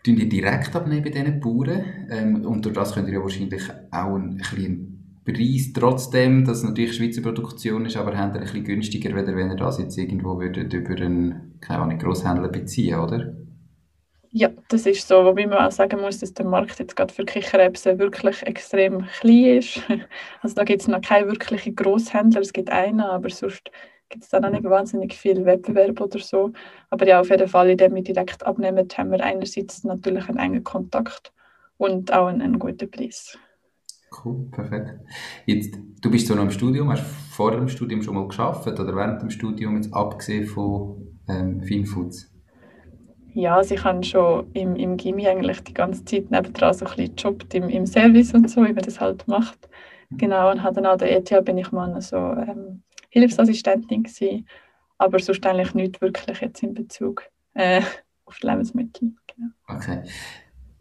Tun 0.03 0.17
ihr 0.17 0.29
direkt 0.29 0.75
abnehmen 0.75 1.03
bei 1.03 1.09
diesen 1.09 1.39
Bauern? 1.39 1.83
Ähm, 2.11 2.45
und 2.45 2.63
durch 2.63 2.75
das 2.75 2.93
könnt 2.93 3.07
ihr 3.07 3.15
ja 3.15 3.21
wahrscheinlich 3.21 3.63
auch 3.89 4.13
einen 4.15 4.37
kleinen 4.37 5.21
Preis, 5.25 5.71
trotzdem, 5.73 6.45
dass 6.45 6.59
es 6.59 6.63
natürlich 6.63 6.95
Schweizer 6.95 7.21
Produktion 7.21 7.87
ist, 7.87 7.97
aber 7.97 8.15
habt 8.15 8.35
ihr 8.35 8.41
ein 8.41 8.45
bisschen 8.45 8.63
günstiger, 8.65 9.15
wenn 9.15 9.49
ihr 9.49 9.55
das 9.55 9.79
jetzt 9.79 9.97
irgendwo 9.97 10.39
würdet 10.39 10.71
über 10.73 10.95
einen, 10.95 11.55
keine 11.59 11.81
Ahnung, 11.81 11.97
Grosshändler 11.97 12.49
beziehen, 12.49 12.99
oder? 12.99 13.33
Das 14.73 14.87
ist 14.87 15.07
so. 15.07 15.23
Wobei 15.23 15.45
man 15.45 15.59
auch 15.59 15.71
sagen 15.71 16.01
muss, 16.01 16.17
dass 16.17 16.33
der 16.33 16.47
Markt 16.47 16.79
jetzt 16.79 16.95
gerade 16.95 17.13
für 17.13 17.25
Kichererbsen 17.25 17.99
wirklich 17.99 18.41
extrem 18.41 19.05
klein 19.19 19.59
ist. 19.59 19.83
Also 20.41 20.55
da 20.55 20.63
gibt 20.63 20.81
es 20.81 20.87
noch 20.87 20.99
keine 20.99 21.27
wirklichen 21.27 21.75
Grosshändler. 21.75 22.41
Es 22.41 22.53
gibt 22.53 22.71
einen, 22.71 23.01
aber 23.01 23.29
sonst 23.29 23.69
gibt 24.09 24.23
es 24.23 24.31
da 24.31 24.39
noch 24.39 24.49
nicht 24.49 24.63
wahnsinnig 24.63 25.13
viel 25.13 25.45
Wettbewerb 25.45 26.01
oder 26.01 26.17
so. 26.17 26.53
Aber 26.89 27.07
ja, 27.07 27.21
auf 27.21 27.29
jeden 27.29 27.47
Fall, 27.47 27.69
indem 27.69 27.93
wir 27.93 28.01
direkt 28.01 28.43
abnehmen, 28.43 28.87
haben 28.97 29.11
wir 29.11 29.23
einerseits 29.23 29.83
natürlich 29.83 30.27
einen 30.27 30.39
engen 30.39 30.63
Kontakt 30.63 31.31
und 31.77 32.11
auch 32.11 32.25
einen, 32.25 32.41
einen 32.41 32.57
guten 32.57 32.89
Preis. 32.89 33.37
Cool, 34.25 34.47
perfekt. 34.49 34.95
Jetzt, 35.45 35.77
du 36.01 36.09
bist 36.09 36.25
so 36.25 36.33
noch 36.33 36.43
im 36.45 36.51
Studium, 36.51 36.91
hast 36.91 37.03
vor 37.29 37.51
dem 37.51 37.69
Studium 37.69 38.01
schon 38.01 38.15
mal 38.15 38.27
geschafft 38.27 38.67
oder 38.67 38.95
während 38.95 39.21
dem 39.21 39.29
Studium 39.29 39.75
jetzt 39.75 39.93
abgesehen 39.93 40.47
von 40.47 41.19
ähm, 41.29 41.61
Finfoods? 41.61 42.32
Ja, 43.33 43.57
also 43.57 43.75
ich 43.75 43.83
habe 43.83 44.03
schon 44.03 44.51
im, 44.53 44.75
im 44.75 44.97
Gimmi 44.97 45.27
eigentlich 45.27 45.61
die 45.63 45.73
ganze 45.73 46.05
Zeit 46.05 46.29
nebendran 46.29 46.73
so 46.73 46.85
ein 46.85 46.95
bisschen 46.95 47.15
gejobbt 47.15 47.53
im, 47.55 47.69
im 47.69 47.85
Service 47.85 48.33
und 48.33 48.49
so, 48.49 48.63
wie 48.63 48.73
man 48.73 48.83
das 48.83 48.99
halt 48.99 49.27
macht. 49.27 49.69
Genau, 50.11 50.51
und 50.51 50.63
dann 50.63 50.85
an 50.85 50.99
der 50.99 51.15
ETH 51.15 51.43
bin 51.43 51.57
ich 51.57 51.71
mal 51.71 51.99
so 52.01 52.17
ähm, 52.17 52.83
Hilfsassistentin 53.09 54.03
gewesen, 54.03 54.47
aber 54.97 55.19
sonst 55.19 55.45
eigentlich 55.45 55.73
nicht 55.73 56.01
wirklich 56.01 56.41
jetzt 56.41 56.61
in 56.61 56.73
Bezug 56.73 57.23
äh, 57.55 57.81
auf 58.25 58.37
die 58.39 58.47
Lebensmittel. 58.47 59.13
Genau. 59.27 59.49
Okay. 59.67 60.03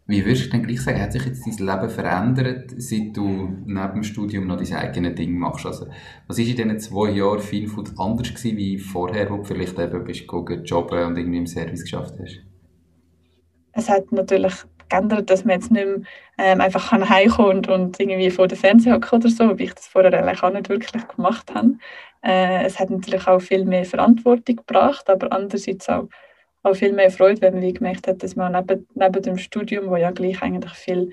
Wie 0.05 0.25
würdest 0.25 0.47
du 0.47 0.49
denn 0.49 0.63
gleich 0.63 0.81
sagen, 0.81 1.01
hat 1.01 1.13
sich 1.13 1.25
jetzt 1.25 1.45
dein 1.47 1.65
Leben 1.65 1.89
verändert, 1.89 2.71
seit 2.77 3.15
du 3.15 3.55
neben 3.65 3.93
dem 3.93 4.03
Studium 4.03 4.47
noch 4.47 4.57
dein 4.57 4.73
eigenes 4.73 5.15
Ding 5.15 5.37
machst? 5.37 5.65
Also, 5.65 5.87
was 6.27 6.37
war 6.37 6.45
in 6.45 6.55
diesen 6.55 6.79
zwei 6.79 7.11
Jahren 7.11 7.39
Feinfood 7.39 7.91
anders 7.97 8.33
gewesen, 8.33 8.57
wie 8.57 8.77
vorher, 8.77 9.29
wo 9.29 9.37
du 9.37 9.43
vielleicht 9.45 9.79
eben 9.79 10.03
bist 10.03 10.25
jobben 10.65 11.05
und 11.05 11.17
irgendwie 11.17 11.37
im 11.37 11.47
Service 11.47 11.83
geschafft 11.83 12.15
hast? 12.19 12.41
Es 13.71 13.89
hat 13.89 14.11
natürlich 14.11 14.53
geändert, 14.89 15.29
dass 15.29 15.45
man 15.45 15.55
jetzt 15.55 15.71
nicht 15.71 15.85
mehr 15.85 16.01
ähm, 16.37 16.61
einfach 16.61 16.91
heimkommen 16.91 17.65
und, 17.65 17.99
irgendwie 17.99 18.29
vor 18.29 18.47
dem 18.47 18.57
Fernseher 18.57 18.95
hocken 18.95 19.19
oder 19.19 19.29
so, 19.29 19.57
wie 19.57 19.63
ich 19.63 19.73
das 19.73 19.87
vorher 19.87 20.13
eigentlich 20.13 20.43
auch 20.43 20.53
nicht 20.53 20.69
wirklich 20.69 21.07
gemacht 21.07 21.53
habe. 21.55 21.75
Äh, 22.21 22.65
es 22.65 22.79
hat 22.79 22.89
natürlich 22.89 23.27
auch 23.27 23.39
viel 23.39 23.65
mehr 23.65 23.85
Verantwortung 23.85 24.57
gebracht, 24.57 25.09
aber 25.09 25.31
andererseits 25.31 25.89
auch 25.89 26.09
auch 26.63 26.75
viel 26.75 26.93
mehr 26.93 27.11
Freude, 27.11 27.41
wenn 27.41 27.59
man 27.59 27.73
gemerkt 27.73 28.07
hat, 28.07 28.23
dass 28.23 28.35
man 28.35 28.53
neben, 28.53 28.87
neben 28.95 29.21
dem 29.21 29.37
Studium, 29.37 29.89
wo 29.89 29.97
ja 29.97 30.11
gleich 30.11 30.41
eigentlich 30.41 30.73
viel 30.73 31.11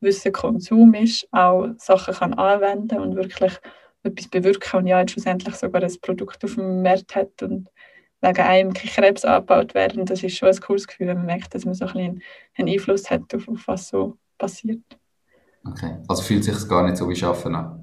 Wissenkonsum 0.00 0.94
ist, 0.94 1.28
auch 1.32 1.68
Sachen 1.76 2.14
kann 2.14 2.34
anwenden 2.34 3.00
und 3.00 3.16
wirklich 3.16 3.52
etwas 4.04 4.28
bewirken 4.28 4.78
und 4.78 4.86
ja 4.86 5.06
schlussendlich 5.06 5.54
sogar 5.54 5.82
ein 5.82 6.00
Produkt 6.00 6.44
auf 6.44 6.54
dem 6.54 6.82
Markt 6.82 7.14
hat 7.14 7.42
und 7.42 7.68
wegen 8.20 8.40
einem 8.40 8.72
Krebs 8.72 9.24
angebaut 9.24 9.74
werden. 9.74 10.06
Das 10.06 10.22
ist 10.22 10.36
schon 10.36 10.48
ein 10.48 10.60
cooles 10.60 10.86
Gefühl, 10.86 11.08
wenn 11.08 11.18
man 11.18 11.26
merkt, 11.26 11.54
dass 11.54 11.64
man 11.64 11.74
so 11.74 11.86
ein 11.86 11.92
bisschen 11.92 12.22
einen 12.56 12.68
Einfluss 12.68 13.10
hat 13.10 13.34
auf, 13.34 13.48
auf 13.48 13.62
was 13.66 13.88
so 13.88 14.16
passiert. 14.38 14.82
Okay, 15.64 15.96
also 16.08 16.22
fühlt 16.22 16.44
sich 16.44 16.68
gar 16.68 16.84
nicht 16.84 16.96
so 16.96 17.08
wie 17.08 17.16
Schaffen 17.16 17.54
an? 17.54 17.81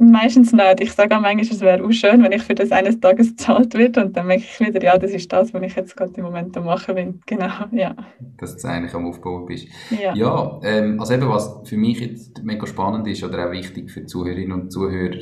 Meistens 0.00 0.52
nicht. 0.52 0.80
Ich 0.80 0.92
sage 0.92 1.16
auch 1.16 1.20
manchmal, 1.20 1.44
es 1.44 1.60
wäre 1.60 1.84
auch 1.84 1.90
schön, 1.90 2.22
wenn 2.22 2.30
ich 2.30 2.44
für 2.44 2.54
das 2.54 2.70
eines 2.70 3.00
Tages 3.00 3.34
bezahlt 3.34 3.74
werde 3.74 4.04
und 4.04 4.16
dann 4.16 4.28
merke 4.28 4.44
ich 4.44 4.60
wieder, 4.60 4.80
ja, 4.80 4.96
das 4.96 5.10
ist 5.10 5.32
das, 5.32 5.52
was 5.52 5.62
ich 5.62 5.74
jetzt 5.74 5.96
gerade 5.96 6.12
im 6.14 6.22
Moment 6.22 6.54
machen 6.64 6.94
bin. 6.94 7.20
Genau, 7.26 7.48
ja. 7.72 7.96
Dass 8.36 8.56
du 8.56 8.68
eigentlich 8.68 8.94
am 8.94 9.06
Aufbauen 9.06 9.46
bist. 9.46 9.66
Ja, 9.90 10.14
ja 10.14 10.60
ähm, 10.62 11.00
also 11.00 11.14
eben, 11.14 11.28
was 11.28 11.68
für 11.68 11.76
mich 11.76 11.98
jetzt 11.98 12.44
mega 12.44 12.64
spannend 12.64 13.08
ist 13.08 13.24
oder 13.24 13.48
auch 13.48 13.50
wichtig 13.50 13.90
für 13.90 14.06
Zuhörerinnen 14.06 14.52
und 14.52 14.72
Zuhörer, 14.72 15.18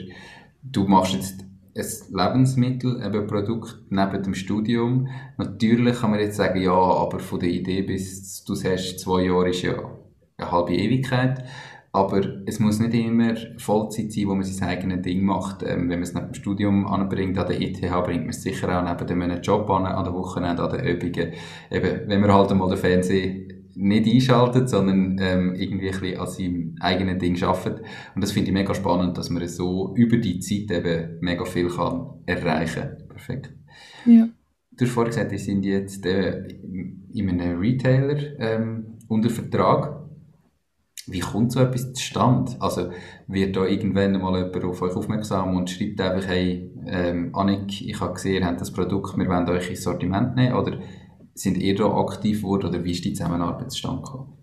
du 0.63 0.85
machst 0.85 1.15
jetzt 1.15 1.47
ein 1.75 2.15
Lebensmittel, 2.15 3.03
eben 3.03 3.21
ein 3.21 3.27
Produkt 3.27 3.79
neben 3.89 4.23
dem 4.23 4.35
Studium. 4.35 5.09
Natürlich 5.39 6.01
kann 6.01 6.11
man 6.11 6.21
jetzt 6.21 6.37
sagen, 6.37 6.61
ja, 6.61 6.73
aber 6.73 7.19
von 7.19 7.41
der 7.41 7.49
Idee 7.49 7.81
bis 7.81 8.45
du 8.45 8.55
sagst, 8.55 9.01
zwei 9.01 9.23
Jahre 9.23 9.49
ist 9.49 9.63
ja 9.63 9.75
eine 10.37 10.53
halbe 10.53 10.75
Ewigkeit. 10.75 11.45
Aber 11.97 12.21
es 12.45 12.61
muss 12.61 12.79
nicht 12.79 12.93
immer 12.93 13.37
Vollzeit 13.57 14.13
sein, 14.13 14.27
wo 14.27 14.35
man 14.35 14.45
sein 14.45 14.69
eigenes 14.69 15.01
Ding 15.01 15.25
macht. 15.25 15.63
Ähm, 15.63 15.89
wenn 15.89 16.01
man 16.01 16.03
es 16.03 16.13
neben 16.13 16.27
dem 16.27 16.35
Studium 16.35 16.87
anbringt, 16.87 17.39
an 17.39 17.47
der 17.47 17.59
ETH, 17.59 17.81
bringt 18.05 18.25
man 18.25 18.29
es 18.29 18.43
sicher 18.43 18.69
auch 18.69 18.85
neben 18.85 19.23
einem 19.23 19.41
Job 19.41 19.71
an, 19.71 19.87
an 19.87 20.05
der 20.05 20.13
Wochenende, 20.13 20.63
an 20.63 20.77
den 20.77 20.87
Übungen. 20.87 21.33
Eben, 21.71 22.01
wenn 22.07 22.21
man 22.21 22.35
halt 22.35 22.51
einmal 22.51 22.69
den 22.69 22.77
Fernseher 22.77 23.35
nicht 23.77 24.07
einschaltet, 24.07 24.69
sondern 24.69 25.17
ähm, 25.21 25.55
irgendwie 25.55 25.91
ein 25.91 25.99
bisschen 25.99 26.19
an 26.19 26.27
seinem 26.27 26.75
eigenen 26.81 27.19
Ding 27.19 27.43
arbeitet. 27.43 27.81
Und 28.15 28.23
das 28.23 28.33
finde 28.33 28.49
ich 28.49 28.55
mega 28.55 28.75
spannend, 28.75 29.17
dass 29.17 29.31
man 29.31 29.49
so 29.49 29.95
über 29.97 30.19
die 30.19 30.39
Zeit 30.41 30.77
eben 30.77 31.17
mega 31.21 31.47
viel 31.47 31.69
kann 31.69 32.09
erreichen 32.27 32.83
kann. 32.83 33.09
Perfekt. 33.09 33.55
Ja. 34.05 34.29
Du 34.73 34.85
hast 34.85 34.93
vorhin 34.93 35.13
gesagt, 35.13 35.33
die 35.33 35.39
sind 35.39 35.65
jetzt 35.65 36.05
äh, 36.05 36.47
in 37.15 37.31
einem 37.31 37.59
Retailer 37.59 38.19
ähm, 38.39 38.99
unter 39.09 39.31
Vertrag. 39.31 40.06
Wie 41.07 41.21
kommt 41.21 41.53
so 41.53 41.61
etwas 41.61 41.93
zustande? 41.93 42.57
Also 42.59 42.91
wird 43.29 43.57
da 43.57 43.65
irgendwann 43.65 44.21
mal 44.21 44.39
jemand 44.39 44.65
auf 44.65 44.83
euch 44.83 44.95
aufmerksam 44.95 45.57
und 45.57 45.71
schreibt 45.71 46.01
einfach, 46.01 46.29
hey, 46.29 46.71
ähm, 46.87 47.35
Annik, 47.35 47.81
ich 47.81 48.01
habe 48.01 48.15
gesehen, 48.15 48.43
ihr 48.43 48.47
habt 48.47 48.61
das 48.61 48.73
Produkt, 48.73 49.17
wir 49.17 49.29
wollen 49.29 49.49
euch 49.49 49.71
ins 49.71 49.85
Sortiment 49.85 50.35
nehmen? 50.35 50.57
Oder 50.57 50.79
sind 51.35 51.59
ihr 51.59 51.77
da 51.77 51.87
aktiv 51.87 52.43
geworden 52.43 52.69
oder 52.69 52.85
wie 52.85 52.93
ist 52.93 53.05
die 53.05 53.13
Zusammenarbeit 53.13 53.71
zustande 53.71 54.03
gekommen? 54.03 54.37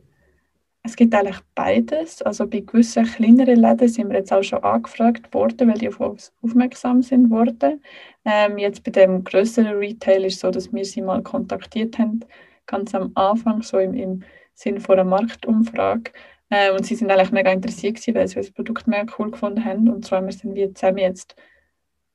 Es 0.86 0.97
gibt 0.97 1.15
eigentlich 1.15 1.39
beides. 1.56 2.21
Also 2.21 2.45
bei 2.45 2.60
gewissen 2.60 3.06
kleineren 3.06 3.56
Läden 3.56 3.88
sind 3.88 4.10
wir 4.10 4.17
jetzt 4.17 4.34
auch 4.34 4.43
schon 4.43 4.63
angefragt 4.63 5.34
worden, 5.34 5.69
weil 5.69 5.78
die 5.78 5.88
auf 5.88 5.99
uns 6.02 6.34
aufmerksam 6.41 7.02
sind 7.02 7.30
worden. 7.30 7.82
Ähm, 8.26 8.58
jetzt 8.58 8.84
bei 8.84 8.91
dem 8.91 9.23
größeren 9.23 9.78
Retail 9.78 10.26
ist 10.26 10.36
es 10.36 10.39
so, 10.41 10.52
dass 10.52 10.73
wir 10.73 10.84
sie 10.84 11.02
mal 11.02 11.23
kontaktiert 11.23 11.97
haben, 11.99 12.19
ganz 12.65 12.93
am 12.93 13.12
Anfang, 13.15 13.62
so 13.62 13.78
im, 13.78 13.93
im 13.93 14.23
Sinn 14.56 14.82
von 14.82 14.99
einer 14.99 15.10
Marktumfrage. 15.10 16.12
Äh, 16.54 16.72
und 16.72 16.86
sie 16.86 16.94
sind 16.94 17.10
eigentlich 17.10 17.32
mega 17.32 17.52
interessiert 17.52 17.96
gewesen, 17.96 18.13
weil 18.13 18.28
sie 18.28 18.36
das 18.36 18.52
Produkt 18.52 18.88
mega 18.88 19.12
cool 19.18 19.32
gefunden 19.32 19.66
haben. 19.66 19.89
Und 19.89 20.06
zwar 20.06 20.24
wir 20.24 20.32
sind 20.32 20.54
wir 20.54 20.74
zusammen 20.76 21.00
jetzt 21.00 21.36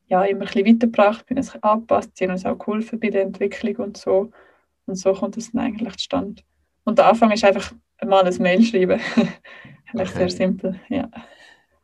ja, 0.07 0.23
immer 0.25 0.43
ein 0.43 0.47
bisschen 0.47 0.67
weitergebracht, 0.67 1.27
bin 1.27 1.39
es 1.39 1.55
angepasst, 1.63 2.13
sie 2.15 2.25
haben 2.25 2.33
uns 2.33 2.47
auch 2.47 2.59
geholfen 2.59 3.01
bei 3.01 3.11
der 3.11 3.23
Entwicklung 3.23 3.77
und 3.77 3.97
so. 3.97 4.31
Und 4.87 4.95
so 4.95 5.13
kommt 5.13 5.37
es 5.37 5.51
dann 5.53 5.63
eigentlich 5.63 5.97
zustande. 5.97 6.43
Und 6.85 6.99
der 6.99 7.09
Anfang 7.09 7.33
ist 7.33 7.45
einfach 7.45 7.73
mal 8.07 8.25
ein 8.25 8.43
Mail 8.43 8.63
schreiben. 8.63 9.01
Eigentlich 9.91 10.11
okay. 10.11 10.19
sehr 10.19 10.31
simpel, 10.31 10.81
ja. 10.89 11.11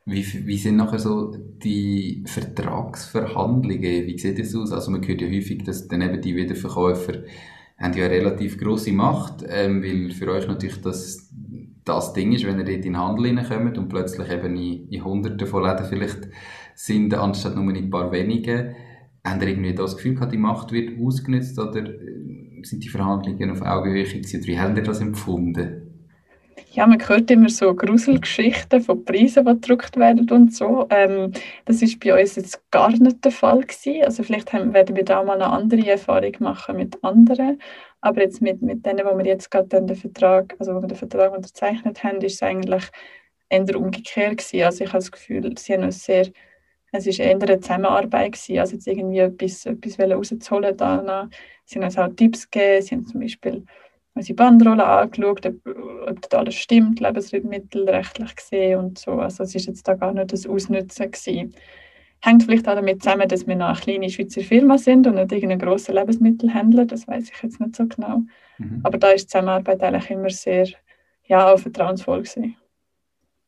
Wie, 0.07 0.47
wie 0.47 0.59
sind 0.59 0.77
nachher 0.77 0.99
so 0.99 1.35
die 1.35 2.23
Vertragsverhandlungen? 2.27 4.07
Wie 4.07 4.19
sieht 4.19 4.39
das 4.39 4.55
aus? 4.55 4.73
Also 4.73 4.91
man 4.91 5.07
hört 5.07 5.23
ja 5.23 5.29
häufig, 5.29 5.65
dass 5.65 5.89
dann 5.89 6.03
eben 6.03 6.21
die 6.21 6.37
Wiederverkäufer 6.37 7.25
haben 7.79 7.95
ja 7.95 8.07
relativ 8.07 8.59
große 8.59 8.93
Macht, 8.93 9.45
ähm, 9.49 9.83
weil 9.83 10.11
für 10.13 10.31
euch 10.31 10.47
natürlich 10.47 10.81
das, 10.81 11.31
das 11.85 12.13
Ding 12.13 12.33
ist, 12.33 12.47
wenn 12.47 12.59
ihr 12.59 12.65
dort 12.65 12.77
in 12.77 12.83
den 12.83 12.99
Handel 12.99 13.27
hineinkommt 13.27 13.79
und 13.79 13.89
plötzlich 13.89 14.31
eben 14.31 14.57
in, 14.57 14.89
in 14.89 15.05
Hunderten 15.05 15.47
von 15.47 15.63
Läden 15.63 15.87
vielleicht 15.87 16.29
sind, 16.75 17.15
anstatt 17.15 17.57
nur 17.57 17.69
in 17.71 17.77
ein 17.77 17.91
paar 17.91 18.11
wenigen. 18.11 18.75
Habt 19.23 19.43
ihr 19.43 19.49
irgendwie 19.49 19.75
das 19.75 19.97
Gefühl 19.97 20.15
gehabt, 20.15 20.33
die 20.33 20.39
Macht 20.39 20.73
wird 20.73 20.99
ausgenutzt 21.01 21.59
oder 21.59 21.85
äh, 21.85 22.63
sind 22.63 22.85
die 22.85 22.89
Verhandlungen 22.89 23.51
auf 23.51 23.63
Augenhöhe 23.63 24.05
gewesen? 24.05 24.47
Wie 24.47 24.59
habt 24.59 24.77
ihr 24.77 24.83
das 24.83 25.01
empfunden? 25.01 25.84
Ja, 26.75 26.89
man 26.89 26.99
hört 27.09 27.31
immer 27.31 27.49
so 27.51 27.73
Gruselgeschichten 27.73 28.83
von 28.83 29.05
Preisen, 29.05 29.45
die 29.47 29.53
gedruckt 29.53 29.97
werden 29.97 30.29
und 30.29 30.53
so. 30.53 30.89
Ähm, 30.91 31.31
das 31.67 31.83
ist 31.83 32.01
bei 32.01 32.21
uns 32.21 32.35
jetzt 32.35 32.69
gar 32.73 32.91
nicht 32.91 33.25
der 33.25 33.31
Fall 33.31 33.61
gewesen. 33.61 34.03
Also 34.05 34.25
vielleicht 34.25 34.53
haben, 34.53 34.75
werden 34.75 34.97
wir 34.97 35.05
da 35.05 35.23
mal 35.23 35.35
eine 35.41 35.47
andere 35.53 35.87
Erfahrung 35.89 36.33
machen 36.41 36.77
mit 36.77 36.99
anderen. 37.05 37.61
Aber 38.01 38.23
jetzt 38.23 38.43
mit, 38.43 38.61
mit 38.61 38.85
denen, 38.85 39.07
wo 39.07 39.17
wir 39.17 39.25
jetzt 39.25 39.53
gerade 39.53 39.69
den 39.69 39.95
Vertrag, 39.95 40.57
also 40.59 40.75
wo 40.75 40.81
wir 40.81 40.89
den 40.89 40.97
Vertrag 40.97 41.33
unterzeichnet 41.33 42.03
haben, 42.03 42.21
ist 42.23 42.35
es 42.35 42.43
eigentlich 42.43 42.91
eher 43.51 43.77
umgekehrt 43.77 44.39
gewesen. 44.39 44.65
Also 44.65 44.83
ich 44.83 44.91
habe 44.91 44.99
das 44.99 45.13
Gefühl, 45.13 45.57
sie 45.57 45.75
haben 45.75 45.85
uns 45.85 46.05
sehr, 46.05 46.27
es 46.91 47.07
ist 47.07 47.21
eher 47.21 47.37
eine 47.41 47.61
Zusammenarbeit 47.61 48.33
gewesen, 48.33 48.59
also 48.59 48.75
jetzt 48.75 48.89
irgendwie 48.89 49.21
etwas, 49.21 49.65
etwas 49.67 49.99
rauszuholen 50.01 50.77
da. 50.77 51.29
Sie 51.67 51.79
haben 51.79 51.85
uns 51.85 51.99
auch 51.99 52.09
Tipps 52.17 52.51
gegeben, 52.51 52.83
sie 52.83 52.95
haben 52.97 53.07
zum 53.07 53.21
Beispiel 53.21 53.65
unsere 54.15 54.37
Bandrolle 54.37 54.85
angeschaut, 54.85 55.47
ob, 55.47 55.67
ob 56.09 56.23
das 56.23 56.39
alles 56.39 56.55
stimmt, 56.55 57.01
lebensmittelrechtlich 57.01 58.37
gesehen 58.37 58.79
und 58.79 58.99
so. 58.99 59.13
Also 59.13 59.43
es 59.43 59.55
ist 59.55 59.67
jetzt 59.67 59.87
da 59.89 59.95
gar 59.95 60.13
nicht 60.13 60.33
das 60.33 60.47
Ausnutzen 60.47 61.11
gewesen. 61.11 61.55
Hängt 62.21 62.45
vielleicht 62.45 62.69
auch 62.69 62.75
damit 62.75 63.03
zusammen, 63.03 63.29
dass 63.29 63.47
wir 63.47 63.55
noch 63.55 63.69
eine 63.69 63.79
kleine 63.79 64.09
Schweizer 64.09 64.41
Firma 64.41 64.79
sind 64.79 65.07
und 65.07 65.17
nicht 65.17 65.33
irgendein 65.33 65.59
grosser 65.59 65.93
Lebensmittelhändler, 65.93 66.87
das 66.87 67.07
weiß 67.07 67.31
ich 67.31 67.43
jetzt 67.43 67.61
nicht 67.61 67.77
so 67.77 67.87
genau. 67.87 68.23
Mhm. 68.59 68.81
Aber 68.83 68.97
da 68.99 69.11
ist 69.11 69.25
die 69.25 69.29
Zusammenarbeit 69.29 69.83
eigentlich 69.83 70.11
immer 70.11 70.31
sehr 70.31 70.69
ja, 71.27 71.53
auch 71.53 71.59
vertrauensvoll 71.59 72.23
gewesen. 72.23 72.57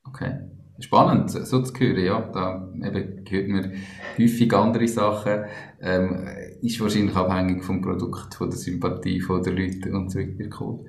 Okay. 0.05 0.41
Spannend, 0.79 1.31
so 1.31 1.63
zu 1.63 1.73
hören, 1.79 2.05
ja. 2.05 2.21
Da 2.33 2.69
eben 2.75 3.25
hört 3.29 3.49
man 3.49 3.73
häufig 4.19 4.53
andere 4.53 4.89
Sachen. 4.89 5.45
Ähm, 5.81 6.27
ist 6.61 6.79
wahrscheinlich 6.81 7.17
abhängig 7.17 7.65
vom 7.65 7.81
Produkt, 7.81 8.35
von 8.35 8.51
der 8.51 8.59
Sympathie 8.59 9.21
von 9.21 9.43
den 9.43 9.57
Leuten 9.57 9.95
und 9.95 10.11
so 10.11 10.19
weiter. 10.19 10.81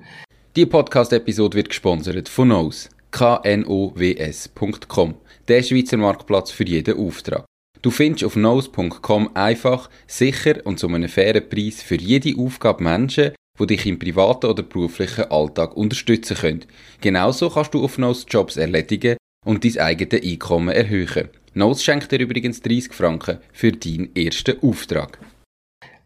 Die 0.56 0.66
Podcast-Episode 0.66 1.56
wird 1.56 1.70
gesponsert 1.70 2.28
von 2.28 2.48
Nose. 2.48 2.90
knows.com. 3.10 5.14
Der 5.46 5.62
Schweizer 5.62 5.96
Marktplatz 5.96 6.50
für 6.50 6.64
jeden 6.64 6.98
Auftrag. 6.98 7.44
Du 7.80 7.90
findest 7.90 8.24
auf 8.24 8.34
nose.com 8.34 9.30
einfach, 9.34 9.88
sicher 10.06 10.56
und 10.64 10.80
zu 10.80 10.88
einem 10.88 11.08
fairen 11.08 11.48
Preis 11.48 11.80
für 11.80 11.94
jede 11.94 12.36
Aufgabe 12.38 12.82
Menschen, 12.82 13.30
die 13.58 13.66
dich 13.66 13.86
im 13.86 14.00
privaten 14.00 14.46
oder 14.46 14.64
beruflichen 14.64 15.30
Alltag 15.30 15.76
unterstützen 15.76 16.36
können. 16.36 16.64
Genauso 17.00 17.50
kannst 17.50 17.74
du 17.74 17.84
auf 17.84 17.96
Nose 17.96 18.26
Jobs 18.28 18.56
erledigen 18.56 19.16
und 19.44 19.64
dein 19.64 19.78
eigenes 19.78 20.22
Einkommen 20.22 20.68
erhöhen. 20.68 21.28
Nose 21.54 21.82
schenkt 21.82 22.12
dir 22.12 22.20
übrigens 22.20 22.60
30 22.62 22.92
Franken 22.92 23.38
für 23.52 23.72
deinen 23.72 24.14
ersten 24.14 24.60
Auftrag. 24.62 25.18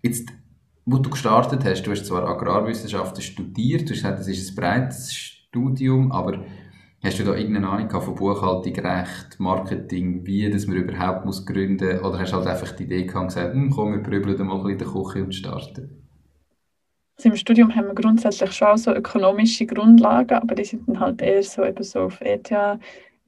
Jetzt, 0.03 0.29
wo 0.87 0.99
du 0.99 1.11
gestartet 1.11 1.65
hast, 1.65 1.83
du 1.83 1.91
hast 1.91 2.07
zwar 2.07 2.27
Agrarwissenschaften 2.27 3.23
studiert, 3.23 3.83
du 3.83 3.95
hast 3.95 4.03
gesagt, 4.03 4.21
das 4.21 4.29
ist 4.29 4.51
ein 4.51 4.57
breites 4.57 5.13
Studium, 5.15 6.11
aber 6.13 6.45
hast 7.03 7.19
du 7.19 7.25
da 7.25 7.35
irgendeine 7.35 7.69
Ahnung 7.69 7.91
von 7.91 8.15
Buchhaltung, 8.15 8.75
Recht, 8.75 9.39
Marketing, 9.39 10.25
wie 10.25 10.51
dass 10.51 10.67
man 10.67 10.77
überhaupt 10.77 11.27
muss 11.27 11.45
gründen 11.45 12.01
muss? 12.01 12.05
Oder 12.05 12.21
hast 12.21 12.33
du 12.33 12.37
halt 12.37 12.47
einfach 12.47 12.73
die 12.73 12.85
Idee 12.85 13.05
gehabt 13.05 13.23
und 13.23 13.29
gesagt, 13.29 13.55
hm, 13.55 13.71
komm, 13.71 13.93
wir 13.93 14.03
prügeln 14.03 14.47
mal 14.47 14.57
ein 14.57 14.63
bisschen 14.63 14.73
in 14.73 14.79
der 14.79 14.89
Küche 14.89 15.25
und 15.25 15.35
starten? 15.35 16.03
Also 17.17 17.29
Im 17.29 17.37
Studium 17.37 17.75
haben 17.75 17.87
wir 17.89 17.95
grundsätzlich 17.95 18.53
schon 18.53 18.69
auch 18.69 18.79
so 18.79 18.93
ökonomische 18.93 19.67
Grundlagen, 19.67 20.35
aber 20.35 20.55
die 20.55 20.65
sind 20.65 20.89
dann 20.89 20.99
halt 20.99 21.21
eher 21.21 21.43
so, 21.43 21.65
eben 21.65 21.83
so 21.85 22.01
auf 22.01 22.21
ETH 22.21 22.51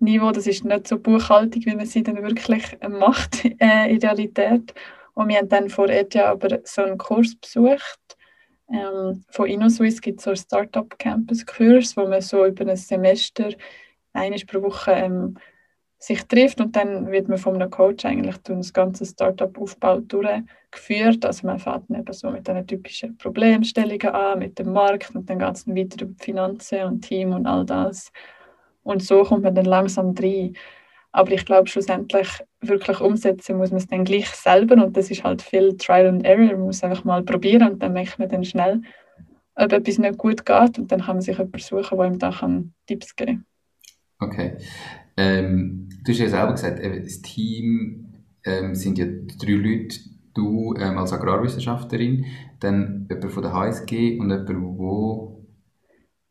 Niveau. 0.04 0.30
Das 0.30 0.46
ist 0.46 0.64
nicht 0.64 0.88
so 0.88 0.98
Buchhaltung, 0.98 1.64
wie 1.64 1.74
man 1.74 1.86
sie 1.86 2.02
dann 2.02 2.22
wirklich 2.22 2.76
macht 2.88 3.44
äh, 3.60 3.90
in 3.90 3.98
Realität. 3.98 4.74
Und 5.14 5.28
wir 5.28 5.38
haben 5.38 5.48
dann 5.48 5.68
vor 5.70 5.88
ETH 5.88 6.16
aber 6.16 6.60
so 6.64 6.82
einen 6.82 6.98
Kurs 6.98 7.34
besucht. 7.36 8.16
Ähm, 8.72 9.24
von 9.30 9.46
InnoSwiss 9.46 10.00
gibt 10.00 10.20
es 10.20 10.24
so 10.24 10.34
Startup 10.34 10.98
Campus 10.98 11.44
Kurs, 11.44 11.96
wo 11.96 12.06
man 12.06 12.20
so 12.20 12.46
über 12.46 12.66
ein 12.66 12.76
Semester 12.76 13.50
einmal 14.12 14.40
pro 14.46 14.62
Woche 14.62 14.92
ähm, 14.92 15.36
sich 15.98 16.22
trifft 16.24 16.60
und 16.60 16.76
dann 16.76 17.10
wird 17.10 17.28
man 17.28 17.38
von 17.38 17.54
einem 17.54 17.70
Coach 17.70 18.04
eigentlich 18.04 18.36
durch 18.38 18.58
das 18.58 18.72
ganze 18.72 19.06
Startup-Aufbau 19.06 20.00
durchgeführt. 20.00 21.24
Also 21.24 21.46
man 21.46 21.58
fängt 21.58 21.90
eben 21.90 22.12
so 22.12 22.30
mit 22.30 22.46
den 22.46 22.66
typischen 22.66 23.16
Problemstellungen 23.16 24.08
an, 24.08 24.38
mit 24.38 24.58
dem 24.58 24.72
Markt 24.72 25.14
und 25.14 25.28
dann 25.30 25.38
geht 25.38 25.54
es 25.54 25.66
weiter 25.66 26.04
über 26.04 26.14
Finanzen 26.22 26.82
und 26.82 27.00
Team 27.00 27.32
und 27.32 27.46
all 27.46 27.64
das. 27.64 28.12
Und 28.84 29.02
so 29.02 29.24
kommt 29.24 29.42
man 29.42 29.54
dann 29.54 29.64
langsam 29.64 30.14
rein. 30.18 30.54
Aber 31.10 31.30
ich 31.30 31.44
glaube, 31.44 31.68
schlussendlich 31.68 32.28
wirklich 32.60 33.00
umsetzen 33.00 33.56
muss 33.56 33.70
man 33.70 33.78
es 33.78 33.86
dann 33.86 34.04
gleich 34.04 34.28
selber 34.28 34.82
und 34.84 34.96
das 34.96 35.10
ist 35.10 35.22
halt 35.22 35.42
viel 35.42 35.76
Trial 35.76 36.08
and 36.08 36.24
Error. 36.24 36.46
Man 36.46 36.62
muss 36.62 36.82
einfach 36.82 37.04
mal 37.04 37.22
probieren 37.22 37.70
und 37.70 37.82
dann 37.82 37.92
merkt 37.92 38.18
man 38.18 38.28
dann 38.28 38.44
schnell, 38.44 38.82
ob 39.54 39.72
etwas 39.72 39.98
nicht 39.98 40.18
gut 40.18 40.44
geht 40.44 40.78
und 40.78 40.90
dann 40.90 41.02
kann 41.02 41.16
man 41.16 41.20
sich 41.20 41.38
jemanden 41.38 41.58
suchen, 41.60 41.98
der 41.98 42.06
ihm 42.06 42.18
da 42.18 42.30
kann 42.30 42.74
Tipps 42.86 43.14
geben 43.14 43.44
kann. 44.18 44.28
Okay. 44.28 44.56
Ähm, 45.16 45.88
du 46.04 46.10
hast 46.10 46.18
ja 46.18 46.28
selber 46.28 46.52
gesagt, 46.52 46.80
das 46.82 47.22
Team 47.22 48.24
ähm, 48.44 48.74
sind 48.74 48.98
ja 48.98 49.06
drei 49.06 49.52
Leute, 49.52 49.96
du 50.34 50.74
ähm, 50.78 50.98
als 50.98 51.12
Agrarwissenschaftlerin, 51.12 52.24
dann 52.60 53.06
jemand 53.08 53.32
von 53.32 53.42
der 53.42 53.52
HSG 53.52 54.18
und 54.18 54.30
jemand, 54.30 54.78
wo 54.78 55.43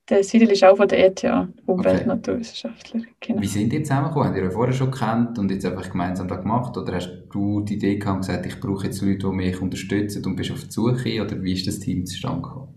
der 0.09 0.21
Cyril 0.21 0.51
ist 0.51 0.63
auch 0.63 0.75
von 0.75 0.87
der 0.87 1.05
ETH, 1.05 1.23
Umwelt-Naturwissenschaftler. 1.65 3.01
Genau. 3.21 3.41
Wie 3.41 3.47
sind 3.47 3.71
die 3.71 3.83
zusammengekommen? 3.83 4.27
Habt 4.27 4.37
ihr 4.37 4.43
euch 4.43 4.53
vorher 4.53 4.73
schon 4.73 4.91
gekannt 4.91 5.39
und 5.39 5.49
jetzt 5.49 5.65
einfach 5.65 5.89
gemeinsam 5.89 6.27
da 6.27 6.35
gemacht? 6.35 6.77
Oder 6.77 6.95
hast 6.95 7.23
du 7.31 7.61
die 7.61 7.75
Idee 7.75 7.95
gehabt 7.95 8.15
und 8.15 8.27
gesagt, 8.27 8.45
ich 8.45 8.59
brauche 8.59 8.85
jetzt 8.85 9.01
Leute, 9.01 9.29
die 9.29 9.35
mich 9.35 9.61
unterstützen 9.61 10.25
und 10.25 10.35
bist 10.35 10.51
auf 10.51 10.61
der 10.61 10.71
Suche? 10.71 11.21
Oder 11.21 11.41
wie 11.41 11.53
ist 11.53 11.67
das 11.67 11.79
Team 11.79 12.05
zustande 12.05 12.41
gekommen? 12.41 12.67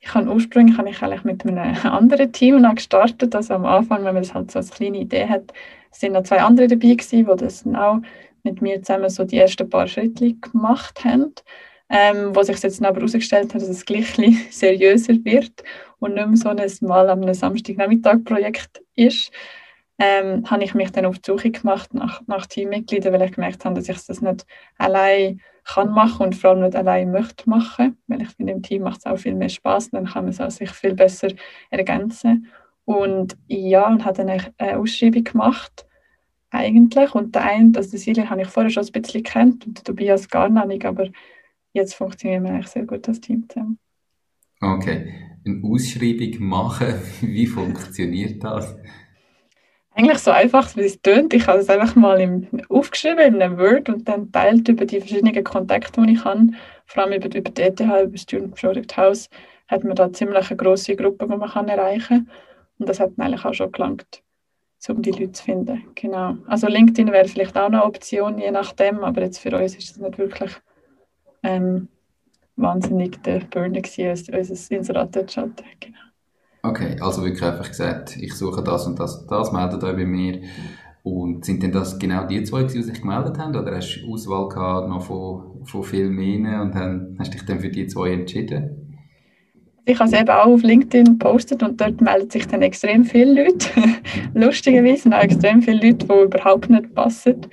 Ich 0.00 0.14
habe 0.14 0.30
ursprünglich 0.30 0.76
habe 0.76 0.90
ich 0.90 1.02
eigentlich 1.02 1.24
mit 1.24 1.46
einem 1.46 1.76
anderen 1.84 2.32
Team 2.32 2.62
gestartet. 2.74 3.34
Also 3.34 3.54
am 3.54 3.64
Anfang, 3.64 3.98
wenn 4.04 4.14
man 4.14 4.22
das 4.22 4.34
halt 4.34 4.50
so 4.50 4.58
als 4.58 4.70
kleine 4.70 4.98
Idee 4.98 5.26
hat, 5.26 5.52
sind 5.90 6.12
noch 6.12 6.24
zwei 6.24 6.42
andere 6.42 6.66
dabei 6.66 6.94
gewesen, 6.94 7.26
die 7.26 7.36
das 7.36 7.64
auch 7.66 7.98
mit 8.42 8.60
mir 8.60 8.82
zusammen 8.82 9.08
so 9.08 9.24
die 9.24 9.38
ersten 9.38 9.68
paar 9.68 9.86
Schritte 9.86 10.34
gemacht 10.34 11.04
haben. 11.04 11.32
Ähm, 11.88 12.34
wo 12.34 12.42
sich 12.42 12.58
jetzt 12.58 12.84
aber 12.84 12.96
herausgestellt 12.96 13.54
hat, 13.54 13.62
dass 13.62 13.68
es 13.68 13.84
gleich 13.84 14.16
seriöser 14.50 15.14
wird 15.24 15.62
und 16.00 16.14
nicht 16.14 16.26
mehr 16.26 16.36
so 16.36 16.48
ein 16.48 16.88
Mal 16.88 17.08
am 17.08 17.32
Samstagnachmittag-Projekt 17.32 18.82
ist, 18.96 19.30
ähm, 19.98 20.48
habe 20.50 20.64
ich 20.64 20.74
mich 20.74 20.90
dann 20.90 21.06
auf 21.06 21.18
die 21.18 21.30
Suche 21.30 21.50
gemacht 21.50 21.94
nach, 21.94 22.20
nach 22.26 22.46
Teammitgliedern, 22.46 23.12
weil 23.12 23.22
ich 23.22 23.32
gemerkt 23.32 23.64
habe, 23.64 23.76
dass 23.76 23.88
ich 23.88 24.04
das 24.04 24.20
nicht 24.20 24.46
allein 24.78 25.40
kann 25.64 25.90
machen 25.90 26.26
und 26.26 26.34
vor 26.34 26.50
allem 26.50 26.62
nicht 26.62 26.76
allein 26.76 27.10
möchte 27.10 27.48
machen, 27.48 27.96
weil 28.06 28.22
ich 28.22 28.28
finde, 28.30 28.52
im 28.52 28.62
Team 28.62 28.82
macht 28.82 28.98
es 28.98 29.06
auch 29.06 29.16
viel 29.16 29.34
mehr 29.34 29.48
Spaß, 29.48 29.90
dann 29.90 30.06
kann 30.06 30.24
man 30.24 30.32
es 30.32 30.40
auch 30.40 30.50
sich 30.50 30.70
viel 30.70 30.94
besser 30.94 31.28
ergänzen. 31.70 32.48
Und 32.84 33.36
ja, 33.48 33.88
und 33.88 34.04
habe 34.04 34.18
dann 34.18 34.40
eine 34.58 34.78
Ausschreibung 34.78 35.24
gemacht, 35.24 35.86
eigentlich. 36.50 37.14
Und 37.14 37.34
der 37.34 37.44
eine, 37.44 37.72
also 37.76 37.96
Silja 37.96 38.30
habe 38.30 38.42
ich 38.42 38.48
vorher 38.48 38.70
schon 38.70 38.84
ein 38.84 39.02
bisschen 39.02 39.22
kennt 39.22 39.66
und 39.66 39.84
Tobias 39.84 40.28
gar 40.28 40.48
nicht, 40.48 40.84
aber 40.84 41.08
jetzt 41.76 41.94
funktionieren 41.94 42.44
wir 42.44 42.50
eigentlich 42.50 42.68
sehr 42.68 42.84
gut 42.84 43.06
als 43.08 43.20
Team 43.20 43.48
zusammen. 43.48 43.78
Okay, 44.60 45.14
eine 45.44 45.62
Ausschreibung 45.64 46.48
machen, 46.48 46.94
wie 47.20 47.46
funktioniert 47.46 48.42
das? 48.42 48.76
Eigentlich 49.94 50.18
so 50.18 50.30
einfach, 50.30 50.76
wie 50.76 50.82
es 50.82 51.00
tönt. 51.00 51.32
Ich 51.32 51.46
habe 51.46 51.58
es 51.58 51.70
einfach 51.70 51.96
mal 51.96 52.20
im, 52.20 52.46
aufgeschrieben 52.68 53.34
in 53.34 53.42
einem 53.42 53.56
Word 53.56 53.88
und 53.88 54.06
dann 54.06 54.30
teilt 54.30 54.68
über 54.68 54.84
die 54.84 55.00
verschiedenen 55.00 55.42
Kontakte, 55.42 56.02
die 56.02 56.12
ich 56.12 56.24
habe. 56.24 56.48
Vor 56.84 57.02
allem 57.02 57.14
über, 57.14 57.34
über 57.34 57.50
die 57.50 57.62
ETH, 57.62 57.80
über 57.80 58.06
das 58.06 58.20
Student 58.20 58.54
Project 58.54 58.96
House, 58.98 59.30
hat 59.68 59.84
man 59.84 59.96
da 59.96 60.12
ziemlich 60.12 60.50
eine 60.50 60.56
grosse 60.56 60.96
Gruppe, 60.96 61.26
die 61.26 61.36
man 61.36 61.48
kann 61.48 61.68
erreichen 61.68 62.26
kann. 62.26 62.30
Und 62.78 62.88
das 62.90 63.00
hat 63.00 63.12
eigentlich 63.16 63.44
auch 63.46 63.54
schon 63.54 63.72
gelangt, 63.72 64.22
um 64.86 65.00
die 65.00 65.12
Leute 65.12 65.32
zu 65.32 65.44
finden. 65.44 65.84
Genau. 65.94 66.36
Also 66.46 66.68
LinkedIn 66.68 67.10
wäre 67.10 67.26
vielleicht 67.26 67.56
auch 67.56 67.66
eine 67.66 67.82
Option, 67.82 68.38
je 68.38 68.50
nachdem, 68.50 68.98
aber 68.98 69.22
jetzt 69.22 69.38
für 69.38 69.56
uns 69.56 69.76
ist 69.76 69.90
das 69.90 69.96
nicht 69.96 70.18
wirklich 70.18 70.52
ähm, 71.46 71.88
wahnsinnig 72.56 73.22
der 73.22 73.40
Burner 73.40 73.80
gewesen, 73.80 74.34
unser 74.34 74.76
Inserat 74.76 75.14
dort 75.14 75.32
schalten. 75.32 75.64
Genau. 75.80 75.98
Okay, 76.62 76.96
also 77.00 77.22
wirklich 77.22 77.44
einfach 77.44 77.68
gesagt, 77.68 78.16
ich 78.16 78.34
suche 78.34 78.62
das 78.62 78.86
und 78.86 78.98
das 78.98 79.16
und 79.16 79.30
das, 79.30 79.52
meldet 79.52 79.84
euch 79.84 79.96
bei 79.96 80.04
mir. 80.04 80.40
Und 81.04 81.44
sind 81.44 81.62
denn 81.62 81.70
das 81.70 81.98
genau 82.00 82.26
die 82.26 82.42
zwei, 82.42 82.64
die 82.64 82.82
sich 82.82 83.00
gemeldet 83.00 83.38
haben? 83.38 83.54
Oder 83.54 83.76
hast 83.76 84.00
du 84.02 84.12
Auswahl 84.12 84.48
gehabt 84.48 84.88
noch 84.88 85.02
von, 85.02 85.64
von 85.64 85.84
viel 85.84 86.10
mehr 86.10 86.60
und 86.62 86.74
dann 86.74 87.16
hast 87.20 87.32
du 87.32 87.38
dich 87.38 87.46
dann 87.46 87.60
für 87.60 87.68
die 87.68 87.86
zwei 87.86 88.10
entschieden? 88.10 88.98
Ich 89.84 90.00
habe 90.00 90.10
es 90.10 90.20
eben 90.20 90.28
auch 90.28 90.46
auf 90.46 90.62
LinkedIn 90.64 91.04
gepostet 91.04 91.62
und 91.62 91.80
dort 91.80 92.00
melden 92.00 92.28
sich 92.28 92.48
dann 92.48 92.62
extrem 92.62 93.04
viele 93.04 93.44
Leute. 93.44 93.68
Lustigerweise 94.34 95.16
auch 95.16 95.22
extrem 95.22 95.62
viele 95.62 95.86
Leute, 95.86 96.06
die 96.06 96.22
überhaupt 96.24 96.68
nicht 96.68 96.92
passen. 96.92 97.46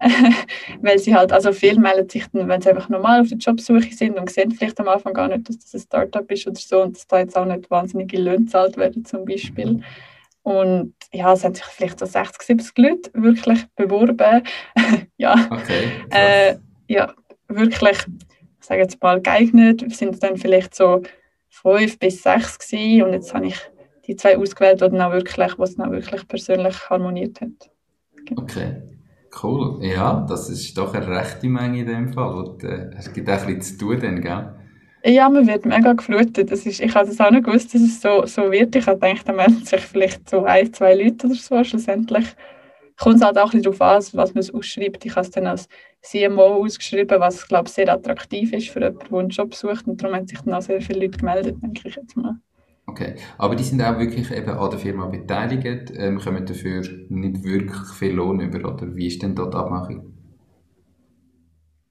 weil 0.80 0.98
sie 0.98 1.14
halt, 1.14 1.32
also 1.32 1.52
viele 1.52 1.80
melden 1.80 2.08
sich 2.08 2.26
dann, 2.32 2.48
wenn 2.48 2.60
sie 2.60 2.70
einfach 2.70 2.88
normal 2.88 3.20
auf 3.20 3.28
der 3.28 3.38
Jobsuche 3.38 3.92
sind 3.92 4.18
und 4.18 4.30
sehen 4.30 4.50
vielleicht 4.50 4.80
am 4.80 4.88
Anfang 4.88 5.12
gar 5.12 5.28
nicht, 5.28 5.48
dass 5.48 5.58
das 5.58 5.74
ein 5.74 5.80
Startup 5.80 6.30
ist 6.30 6.46
oder 6.46 6.58
so 6.58 6.82
und 6.82 6.96
dass 6.96 7.06
da 7.06 7.18
jetzt 7.18 7.36
auch 7.36 7.44
nicht 7.44 7.70
wahnsinnige 7.70 8.18
Löhne 8.18 8.44
gezahlt 8.44 8.76
werden 8.76 9.04
zum 9.04 9.24
Beispiel. 9.24 9.82
Und 10.42 10.94
ja, 11.12 11.32
es 11.32 11.44
haben 11.44 11.54
sich 11.54 11.64
vielleicht 11.64 11.98
so 11.98 12.06
60, 12.06 12.42
70 12.42 12.78
Leute 12.78 13.10
wirklich 13.14 13.66
beworben. 13.76 14.42
ja. 15.16 15.48
Okay, 15.50 15.90
äh, 16.10 16.56
ja, 16.88 17.12
wirklich, 17.48 17.98
ich 18.60 18.66
sage 18.66 18.80
jetzt 18.80 19.02
mal, 19.02 19.20
geeignet. 19.20 19.82
Wir 19.82 19.94
sind 19.94 20.22
dann 20.22 20.38
vielleicht 20.38 20.74
so 20.74 21.02
fünf 21.50 21.98
bis 21.98 22.22
sechs 22.22 22.58
gewesen 22.58 23.02
und 23.02 23.12
jetzt 23.12 23.34
habe 23.34 23.48
ich 23.48 23.56
die 24.06 24.16
zwei 24.16 24.38
ausgewählt, 24.38 24.80
die 24.80 24.88
dann 24.88 25.00
auch 25.00 25.12
wirklich, 25.12 25.58
wo 25.58 25.64
es 25.64 25.76
dann 25.76 25.88
auch 25.88 25.92
wirklich 25.92 26.26
persönlich 26.26 26.88
harmoniert 26.88 27.40
hat. 27.40 27.70
Genau. 28.24 28.42
Okay. 28.42 28.82
Cool. 29.32 29.84
Ja, 29.84 30.26
das 30.28 30.50
ist 30.50 30.76
doch 30.76 30.94
eine 30.94 31.06
rechte 31.08 31.48
Menge 31.48 31.80
in 31.80 31.86
dem 31.86 32.12
Fall. 32.12 32.34
Und, 32.34 32.64
äh, 32.64 32.90
es 32.98 33.12
gibt 33.12 33.28
auch 33.30 33.44
bisschen 33.46 33.62
zu 33.62 33.78
tun 33.78 34.00
dann, 34.00 34.20
gell? 34.20 34.54
Ja, 35.04 35.28
man 35.30 35.46
wird 35.46 35.64
mega 35.64 35.92
geflutet. 35.94 36.50
Das 36.50 36.66
ist, 36.66 36.80
ich 36.80 36.94
habe 36.94 37.06
das 37.08 37.20
auch 37.20 37.30
nicht 37.30 37.44
gewusst, 37.44 37.74
dass 37.74 37.80
es 37.80 38.00
so, 38.00 38.26
so 38.26 38.50
wird. 38.50 38.74
Ich 38.76 38.86
habe 38.86 38.98
gedacht, 38.98 39.26
da 39.28 39.32
melden 39.32 39.64
sich 39.64 39.80
vielleicht 39.80 40.28
so 40.28 40.44
ein, 40.44 40.72
zwei 40.74 40.94
Leute 40.94 41.26
oder 41.26 41.36
so. 41.36 41.64
Schlussendlich 41.64 42.26
kommt 42.98 43.16
es 43.16 43.22
halt 43.22 43.38
auch 43.38 43.52
ein 43.54 43.62
bisschen 43.62 43.78
darauf 43.78 43.80
an, 43.82 44.04
was 44.18 44.34
man 44.34 44.50
ausschreibt. 44.60 45.04
Ich 45.06 45.12
habe 45.12 45.22
es 45.22 45.30
dann 45.30 45.46
als 45.46 45.68
CMO 46.02 46.64
ausgeschrieben, 46.64 47.20
was, 47.20 47.46
glaube 47.48 47.68
ich, 47.68 47.74
sehr 47.74 47.88
attraktiv 47.90 48.52
ist 48.52 48.68
für 48.70 48.80
jemanden, 48.80 49.08
der 49.10 49.18
einen 49.20 49.28
Job 49.30 49.54
sucht. 49.54 49.86
Und 49.88 50.02
darum 50.02 50.16
haben 50.16 50.26
sich 50.26 50.40
dann 50.42 50.54
auch 50.54 50.62
sehr 50.62 50.82
viele 50.82 51.06
Leute 51.06 51.18
gemeldet, 51.18 51.62
denke 51.62 51.88
ich 51.88 51.96
jetzt 51.96 52.16
mal. 52.16 52.38
Okay, 52.90 53.14
aber 53.38 53.54
die 53.54 53.62
sind 53.62 53.80
auch 53.80 53.98
wirklich 54.00 54.32
eben 54.32 54.50
an 54.50 54.70
der 54.70 54.78
Firma 54.80 55.06
beteiligt, 55.06 55.92
ähm, 55.96 56.18
kommen 56.18 56.44
dafür 56.44 56.82
nicht 57.08 57.44
wirklich 57.44 57.86
viel 57.98 58.14
Lohn 58.14 58.40
über, 58.40 58.58
oder 58.68 58.96
wie 58.96 59.06
ist 59.06 59.22
denn 59.22 59.36
dort 59.36 59.54
die 59.54 59.58
Abmachung? 59.58 60.12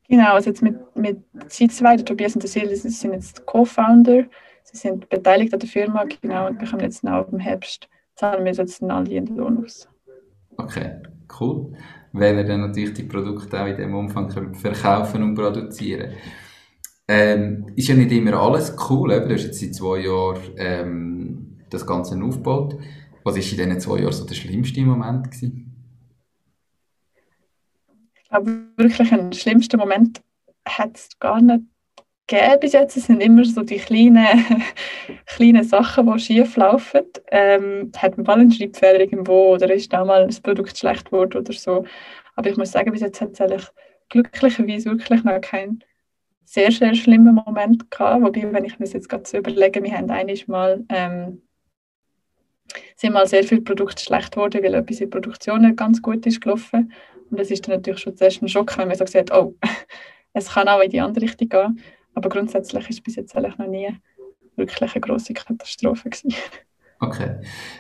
Genau, 0.10 0.34
also 0.34 0.50
jetzt 0.50 0.62
mit, 0.62 0.76
mit 0.98 1.20
sie 1.48 1.70
zwei, 1.70 1.96
der 1.96 2.06
Tobias 2.06 2.36
und 2.36 2.44
der 2.44 2.50
Silvia, 2.50 2.76
sind 2.76 3.14
jetzt 3.14 3.46
Co-Founder, 3.46 4.26
sie 4.64 4.78
sind 4.78 5.08
beteiligt 5.08 5.54
an 5.54 5.62
der 5.62 5.70
Firma, 5.70 6.04
genau, 6.04 6.48
und 6.48 6.60
bekommen 6.60 6.82
jetzt 6.82 7.08
auch 7.08 7.32
im 7.32 7.40
Herbst, 7.40 7.88
zahlen 8.16 8.44
wir 8.44 8.52
jetzt 8.52 8.84
alle 8.84 9.10
ihren 9.10 9.38
Lohn 9.38 9.64
aus. 9.64 9.88
Okay, 10.58 11.02
cool. 11.40 11.72
Weil 12.12 12.36
wir 12.36 12.44
dann 12.44 12.62
natürlich 12.62 12.94
die 12.94 13.04
Produkte 13.04 13.62
auch 13.62 13.68
in 13.68 13.78
dem 13.78 13.96
Umfang 13.96 14.30
verkaufen 14.54 15.24
und 15.24 15.36
produzieren 15.36 16.12
ähm, 17.10 17.66
ist 17.76 17.88
ja 17.88 17.96
nicht 17.96 18.12
immer 18.12 18.34
alles 18.40 18.76
cool. 18.88 19.12
Eben. 19.12 19.28
Du 19.28 19.34
hast 19.34 19.44
jetzt 19.44 19.60
seit 19.60 19.74
zwei 19.74 19.98
Jahren 19.98 20.42
ähm, 20.58 21.58
das 21.72 21.86
Ganze 21.86 22.16
aufgebaut. 22.24 22.78
Was 23.24 23.34
war 23.34 23.42
in 23.42 23.58
diesen 23.58 23.80
zwei 23.80 24.00
Jahren 24.00 24.14
so 24.14 24.26
der 24.26 24.36
schlimmste 24.36 24.82
Moment? 24.82 25.32
Gewesen? 25.32 25.76
Ich 28.16 28.30
glaube, 28.30 28.60
wirklich 28.78 29.12
einen 29.12 29.34
schlimmsten 29.34 29.78
Moment 29.78 30.22
hat 30.68 30.98
es 30.98 31.10
gar 31.20 31.42
nicht 31.42 31.64
gegeben 32.28 32.60
bis 32.62 32.74
jetzt. 32.74 32.96
Es 32.96 33.08
sind 33.08 33.22
immer 33.22 33.44
so 33.44 33.64
die 33.64 33.78
kleinen, 33.78 34.28
kleinen 35.26 35.64
Sachen, 35.64 36.14
die 36.14 36.20
schief 36.20 36.58
laufen. 36.58 37.06
Ähm, 37.32 37.92
hat 37.98 38.18
man 38.18 38.26
mal 38.28 38.40
einen 38.40 38.52
Schreibfehler 38.52 39.00
irgendwo 39.00 39.56
oder 39.56 39.74
ist 39.74 39.92
da 39.92 40.06
mal 40.06 40.28
das 40.28 40.42
Produkt 40.42 40.78
schlecht 40.78 41.06
geworden 41.06 41.40
oder 41.40 41.54
so. 41.54 41.86
Aber 42.36 42.50
ich 42.52 42.58
muss 42.58 42.72
sagen, 42.72 42.92
bis 42.92 43.02
jetzt 43.02 43.20
hat 43.20 43.32
es 43.32 43.42
eigentlich 43.42 43.68
glücklicherweise 44.10 44.92
wirklich 44.92 45.24
noch 45.24 45.42
keinen 45.42 45.84
sehr, 46.50 46.72
sehr 46.72 46.96
schlimmen 46.96 47.36
Moment 47.36 47.92
gehabt. 47.92 48.24
Wobei, 48.24 48.52
wenn 48.52 48.66
ich 48.66 48.80
mir 48.80 48.86
das 48.86 48.94
jetzt 48.94 49.08
gerade 49.08 49.38
überlege, 49.38 49.84
wir 49.84 49.96
haben 49.96 50.10
eigentlich 50.10 50.48
mal, 50.48 50.84
ähm, 50.90 51.44
sind 52.96 53.14
mal 53.14 53.28
sehr 53.28 53.44
viele 53.44 53.62
Produkte 53.62 54.02
schlecht 54.04 54.32
geworden, 54.32 54.64
weil 54.64 54.74
etwas 54.74 55.00
in 55.00 55.12
der 55.12 55.20
Produktion 55.20 55.62
nicht 55.62 55.78
ganz 55.78 56.02
gut 56.02 56.26
ist 56.26 56.42
gelaufen. 56.42 56.92
Und 57.30 57.40
das 57.40 57.52
ist 57.52 57.68
dann 57.68 57.76
natürlich 57.76 58.02
schon 58.02 58.18
zuerst 58.18 58.42
ein 58.42 58.50
Schock, 58.50 58.76
wenn 58.80 58.88
man 58.88 58.98
so 58.98 59.06
sieht, 59.06 59.32
oh, 59.32 59.56
es 60.34 60.52
kann 60.52 60.68
auch 60.68 60.82
in 60.82 60.90
die 60.90 61.00
andere 61.00 61.26
Richtung 61.26 61.50
gehen. 61.50 61.84
Aber 62.16 62.30
grundsätzlich 62.30 62.90
ist 62.90 63.04
bis 63.04 63.16
jetzt 63.16 63.36
eigentlich 63.36 63.58
noch 63.60 63.68
nie 63.68 63.96
wirklich 64.56 64.92
eine 64.92 65.02
grosse 65.02 65.36
Katastrophe 65.36 66.10
gewesen. 66.10 66.34
Okay. 67.02 67.38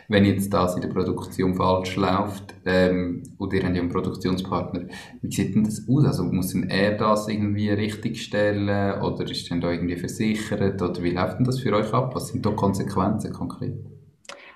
Wenn 0.07 0.23
jetzt 0.23 0.53
das 0.53 0.75
in 0.75 0.81
der 0.81 0.87
Produktion 0.87 1.53
falsch 1.53 1.97
läuft, 1.97 2.55
ähm, 2.65 3.23
und 3.37 3.51
ihr 3.51 3.63
habt 3.63 3.75
ja 3.75 3.81
einen 3.81 3.91
Produktionspartner, 3.91 4.83
wie 5.21 5.31
sieht 5.31 5.55
denn 5.55 5.65
das 5.65 5.85
aus? 5.89 6.05
Also 6.05 6.23
muss 6.23 6.53
denn 6.53 6.69
er 6.69 6.97
das 6.97 7.27
irgendwie 7.27 7.69
richtigstellen 7.69 9.01
oder 9.01 9.29
ist 9.29 9.49
denn 9.49 9.59
da 9.59 9.71
irgendwie 9.71 9.97
versichert 9.97 10.81
oder 10.81 11.03
wie 11.03 11.11
läuft 11.11 11.37
denn 11.37 11.45
das 11.45 11.59
für 11.59 11.73
euch 11.73 11.93
ab? 11.93 12.15
Was 12.15 12.29
sind 12.29 12.45
da 12.45 12.51
Konsequenzen 12.51 13.33
konkret? 13.33 13.75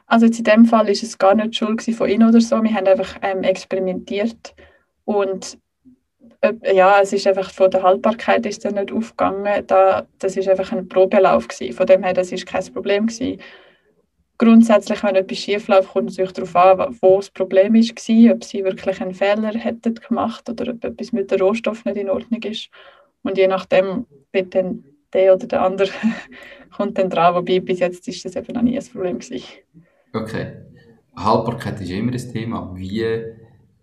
Also 0.08 0.28
jetzt 0.28 0.38
in 0.38 0.45
dem 0.45 0.65
Fall 0.65 0.88
ist 0.88 1.04
es 1.04 1.17
gar 1.17 1.36
nicht 1.36 1.56
Schuld 1.56 1.82
von 1.82 2.10
Ihnen 2.10 2.30
oder 2.30 2.39
so. 2.39 2.62
Wir 2.63 2.73
haben 2.73 2.88
einfach 2.88 3.17
ähm, 3.21 3.43
experimentiert 3.43 4.56
und 5.04 5.58
ja, 6.73 6.99
es 7.02 7.13
ist 7.13 7.26
einfach 7.26 7.52
von 7.52 7.71
der 7.71 7.84
Haltbarkeit 7.84 8.45
ist 8.45 8.65
dann 8.65 8.76
nicht 8.76 8.91
aufgegangen. 8.91 9.65
Da, 9.67 10.06
das 10.19 10.36
ist 10.36 10.49
einfach 10.49 10.73
ein 10.73 10.88
Probelauf 10.89 11.47
gewesen. 11.47 11.73
Von 11.73 11.88
dem 11.88 12.04
her, 12.04 12.13
das 12.13 12.34
ist 12.34 12.45
kein 12.45 12.65
Problem 12.73 13.08
gewesen 13.08 13.39
grundsätzlich, 14.37 15.03
wenn 15.03 15.15
etwas 15.15 15.37
schief 15.37 15.67
läuft, 15.67 15.89
kommt 15.89 16.09
es 16.09 16.17
natürlich 16.17 16.33
darauf 16.33 16.55
an, 16.79 16.97
wo 17.01 17.17
das 17.17 17.29
Problem 17.29 17.73
war, 17.73 18.33
ob 18.33 18.43
sie 18.43 18.63
wirklich 18.63 19.01
einen 19.01 19.13
Fehler 19.13 19.53
hätten 19.53 19.95
gemacht 19.95 20.49
oder 20.49 20.73
ob 20.73 20.83
etwas 20.83 21.11
mit 21.11 21.31
dem 21.31 21.41
Rohstoff 21.41 21.85
nicht 21.85 21.97
in 21.97 22.09
Ordnung 22.09 22.41
ist. 22.43 22.69
Und 23.23 23.37
je 23.37 23.47
nachdem 23.47 24.05
wird 24.31 24.53
dann 24.55 24.83
der 25.13 25.35
oder 25.35 25.47
der 25.47 25.61
andere 25.61 25.89
kommt 26.75 26.97
dann 26.97 27.09
dran, 27.09 27.35
wobei 27.35 27.59
bis 27.59 27.79
jetzt 27.79 28.07
ist 28.07 28.25
das 28.25 28.35
eben 28.35 28.53
noch 28.53 28.61
nie 28.61 28.77
ein 28.77 28.85
Problem 28.85 29.19
gewesen. 29.19 29.43
Okay. 30.13 30.53
Haltbarkeit 31.15 31.79
ist 31.81 31.91
immer 31.91 32.11
ein 32.11 32.33
Thema. 32.33 32.71
Wie 32.75 33.05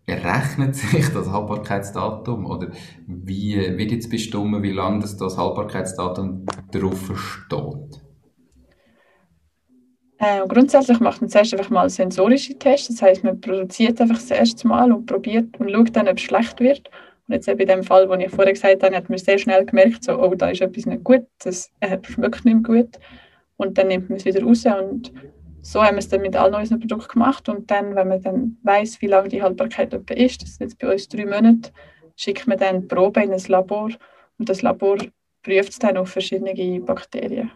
errechnet 0.07 0.75
sich 0.77 1.09
das 1.09 1.31
Haltbarkeitsdatum? 1.31 2.47
Oder 2.47 2.73
wie 3.07 3.57
wird 3.79 3.93
jetzt 3.93 4.11
bestimmt, 4.11 4.63
wie 4.63 4.73
lange 4.73 5.01
das, 5.01 5.17
das 5.17 5.39
Haltbarkeitsdatum 5.39 6.47
drauf 6.73 7.13
steht? 7.17 8.10
Äh, 10.21 10.47
grundsätzlich 10.47 11.01
macht 11.01 11.23
man 11.23 11.31
zuerst 11.31 11.55
einfach 11.55 11.71
mal 11.71 11.89
sensorische 11.89 12.59
Tests. 12.59 12.89
Das 12.89 13.01
heißt, 13.01 13.25
man 13.25 13.41
produziert 13.41 14.01
einfach 14.03 14.19
das 14.19 14.31
erste 14.31 14.69
Mal 14.69 14.93
und 14.93 15.07
probiert 15.07 15.59
und 15.59 15.71
schaut 15.71 15.97
dann, 15.97 16.09
ob 16.09 16.19
es 16.19 16.23
schlecht 16.23 16.61
wird. 16.61 16.91
Und 17.27 17.35
jetzt 17.35 17.49
eben 17.49 17.61
in 17.61 17.69
dem 17.69 17.83
Fall, 17.83 18.07
wo 18.07 18.15
ich 18.15 18.29
vorher 18.29 18.53
gesagt 18.53 18.83
habe, 18.83 18.95
hat 18.95 19.09
man 19.09 19.19
sehr 19.19 19.39
schnell 19.39 19.65
gemerkt, 19.65 20.05
so, 20.05 20.21
oh, 20.21 20.35
da 20.35 20.51
ist 20.51 20.61
etwas 20.61 20.85
nicht 20.85 21.05
gut, 21.05 21.23
das 21.43 21.71
äh, 21.81 21.97
schmeckt 22.03 22.45
nicht 22.45 22.65
gut. 22.65 22.99
Und 23.57 23.79
dann 23.79 23.89
nimmt 23.89 24.11
man 24.11 24.19
es 24.19 24.27
wieder 24.27 24.43
raus 24.43 24.67
und 24.67 25.11
so 25.63 25.83
haben 25.83 25.95
wir 25.95 26.01
es 26.01 26.09
dann 26.09 26.21
mit 26.21 26.37
allen 26.37 26.55
unseren 26.55 26.81
Produkten 26.81 27.13
gemacht. 27.15 27.49
Und 27.49 27.71
dann, 27.71 27.95
wenn 27.95 28.09
man 28.09 28.21
dann 28.21 28.59
weiß, 28.63 29.01
wie 29.01 29.07
lange 29.07 29.29
die 29.29 29.43
Haltbarkeit 29.43 29.95
ist, 30.11 30.43
das 30.43 30.57
sind 30.57 30.69
jetzt 30.69 30.79
bei 30.79 30.93
uns 30.93 31.09
drei 31.09 31.25
Monate, 31.25 31.71
schickt 32.17 32.47
man 32.47 32.59
dann 32.59 32.89
Probe 32.89 33.23
in 33.23 33.33
ein 33.33 33.43
Labor 33.49 33.89
und 34.39 34.49
das 34.51 34.61
Labor 34.61 34.99
prüft 35.43 35.71
es 35.71 35.79
dann 35.79 35.97
auf 35.97 36.11
verschiedene 36.11 36.81
Bakterien. 36.81 37.51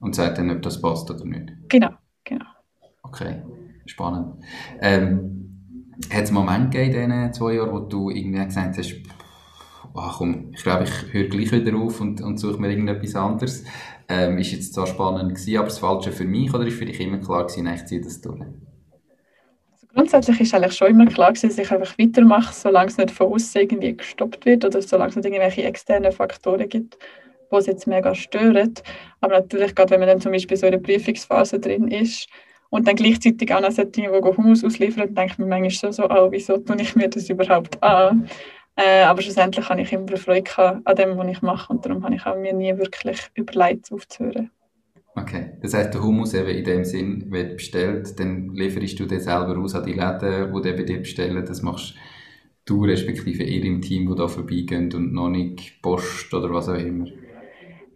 Und 0.00 0.14
sagt 0.14 0.38
dann, 0.38 0.50
ob 0.50 0.62
das 0.62 0.80
passt 0.80 1.10
oder 1.10 1.24
nicht. 1.24 1.52
Genau, 1.68 1.90
genau. 2.24 2.46
Okay, 3.02 3.42
spannend. 3.86 4.42
Ähm, 4.80 5.40
hat 6.08 6.24
es 6.24 6.30
einen 6.30 6.38
Moment 6.38 6.70
gegeben 6.70 7.10
in 7.10 7.10
diesen 7.10 7.32
zwei 7.34 7.54
Jahren, 7.54 7.72
wo 7.72 7.80
du 7.80 8.10
irgendwie 8.10 8.44
gesagt 8.44 8.78
hast, 8.78 8.94
ach 9.94 10.18
komm, 10.18 10.52
ich 10.54 10.62
glaube, 10.62 10.84
ich 10.84 11.12
höre 11.12 11.28
gleich 11.28 11.52
wieder 11.52 11.76
auf 11.76 12.00
und, 12.00 12.20
und 12.22 12.38
suche 12.38 12.60
mir 12.60 12.70
irgendetwas 12.70 13.14
anderes. 13.14 13.64
Ähm, 14.08 14.38
ist 14.38 14.52
jetzt 14.52 14.74
zwar 14.74 14.86
spannend 14.86 15.34
gewesen, 15.34 15.56
aber 15.56 15.66
das 15.66 15.78
Falsche 15.78 16.12
für 16.12 16.24
mich 16.24 16.52
oder 16.54 16.66
ist 16.66 16.78
für 16.78 16.86
dich 16.86 17.00
immer 17.00 17.18
klar 17.18 17.46
gewesen, 17.46 17.66
ich 17.66 17.84
ziehe 17.84 18.00
das 18.00 18.20
durch? 18.20 18.40
Also 18.40 19.86
grundsätzlich 19.92 20.40
ist 20.40 20.54
eigentlich 20.54 20.76
schon 20.76 20.88
immer 20.88 21.06
klar 21.06 21.32
gewesen, 21.32 21.48
dass 21.48 21.58
ich 21.58 21.70
einfach 21.70 21.98
weitermache, 21.98 22.54
solange 22.54 22.88
es 22.88 22.96
nicht 22.96 23.10
von 23.10 23.32
außen 23.32 23.60
irgendwie 23.60 23.96
gestoppt 23.96 24.46
wird 24.46 24.64
oder 24.64 24.80
solange 24.80 25.10
es 25.10 25.16
nicht 25.16 25.26
irgendwelche 25.26 25.64
externen 25.64 26.12
Faktoren 26.12 26.68
gibt 26.68 26.96
was 27.50 27.66
jetzt 27.66 27.86
mega 27.86 28.14
stört. 28.14 28.82
Aber 29.20 29.34
natürlich, 29.34 29.74
gerade 29.74 29.90
wenn 29.92 30.00
man 30.00 30.08
dann 30.08 30.20
zum 30.20 30.32
Beispiel 30.32 30.56
so 30.56 30.66
in 30.66 30.72
der 30.72 30.78
Prüfungsphase 30.78 31.58
drin 31.60 31.88
ist 31.88 32.28
Und 32.70 32.86
dann 32.86 32.96
gleichzeitig 32.96 33.52
auch 33.52 33.60
noch 33.60 33.72
solche, 33.72 33.90
die 33.90 34.08
Hummus 34.08 34.64
ausliefern, 34.64 35.14
denke 35.14 35.32
ich 35.32 35.38
mir 35.38 35.46
manchmal 35.46 35.70
schon 35.70 35.92
so, 35.92 36.08
oh, 36.08 36.30
wieso 36.30 36.56
tue 36.58 36.80
ich 36.80 36.94
mir 36.96 37.08
das 37.08 37.28
überhaupt 37.28 37.82
an? 37.82 38.28
Äh, 38.76 39.02
aber 39.02 39.20
schlussendlich 39.20 39.68
habe 39.68 39.82
ich 39.82 39.92
immer 39.92 40.16
Freude 40.16 40.80
an 40.84 40.96
dem, 40.96 41.18
was 41.18 41.28
ich 41.28 41.42
mache 41.42 41.72
und 41.72 41.84
darum 41.84 42.04
habe 42.04 42.14
ich 42.14 42.24
auch 42.24 42.36
mir 42.36 42.54
nie 42.54 42.76
wirklich 42.78 43.18
überlegt, 43.34 43.92
aufzuhören. 43.92 44.50
Okay, 45.16 45.50
das 45.60 45.74
heißt, 45.74 45.92
der 45.92 46.02
Hummus 46.02 46.34
eben 46.34 46.48
in 46.48 46.64
dem 46.64 46.84
Sinn 46.84 47.30
wird 47.30 47.56
bestellt, 47.56 48.18
dann 48.18 48.54
lieferst 48.54 48.98
du 49.00 49.06
den 49.06 49.20
selber 49.20 49.58
aus 49.58 49.74
an 49.74 49.84
die 49.84 49.94
Läden, 49.94 50.52
die 50.54 50.62
den 50.62 50.76
bei 50.76 50.82
dir 50.84 50.98
bestellen. 50.98 51.44
Das 51.44 51.62
machst 51.62 51.94
du 52.64 52.84
respektive 52.84 53.42
ihr 53.42 53.64
im 53.64 53.82
Team, 53.82 54.08
die 54.08 54.14
da 54.14 54.28
vorbeigehen 54.28 54.92
und 54.94 55.12
noch 55.12 55.28
nicht 55.28 55.82
Post 55.82 56.32
oder 56.32 56.54
was 56.54 56.68
auch 56.68 56.74
immer. 56.74 57.06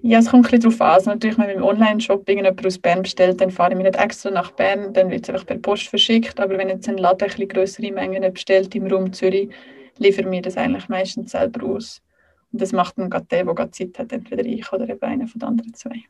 Ja, 0.07 0.19
es 0.19 0.29
kommt 0.29 0.45
ein 0.45 0.51
bisschen 0.51 0.71
darauf 0.71 0.81
an. 0.83 0.95
Also 0.97 1.11
natürlich, 1.11 1.39
wenn 1.39 1.47
man 1.47 1.57
im 1.57 1.63
Online-Shopping 1.63 2.37
jemand 2.37 2.67
aus 2.67 2.79
Bern 2.79 3.01
bestellt, 3.01 3.41
dann 3.41 3.51
fahre 3.51 3.71
ich 3.71 3.77
mich 3.79 3.87
nicht 3.87 3.99
extra 3.99 4.31
nach 4.31 4.51
Bern, 4.51 4.93
dann 4.93 5.11
wird 5.11 5.23
es 5.23 5.31
einfach 5.31 5.47
per 5.47 5.57
Post 5.57 5.89
verschickt. 5.89 6.39
Aber 6.39 6.59
wenn 6.59 6.69
jetzt 6.69 6.87
ein 6.91 6.99
Laden 6.99 7.27
ein 7.27 7.49
größere 7.49 7.91
Mengen 7.91 8.31
bestellt 8.31 8.75
im 8.75 8.87
Raum 8.87 9.15
Zürich, 9.15 9.49
liefern 9.97 10.31
wir 10.31 10.43
das 10.43 10.59
eigentlich 10.59 10.91
meistens 10.91 11.31
selber 11.31 11.65
aus. 11.65 12.03
Und 12.53 12.61
das 12.61 12.73
macht 12.73 12.99
dann 12.99 13.09
gerade 13.09 13.25
der, 13.31 13.45
der 13.45 13.55
gerade 13.55 13.71
Zeit 13.71 13.99
hat, 13.99 14.13
entweder 14.13 14.45
ich 14.45 14.71
oder 14.71 14.87
eben 14.87 15.01
einer 15.01 15.27
von 15.27 15.39
den 15.39 15.49
anderen 15.49 15.73
zwei. 15.73 16.03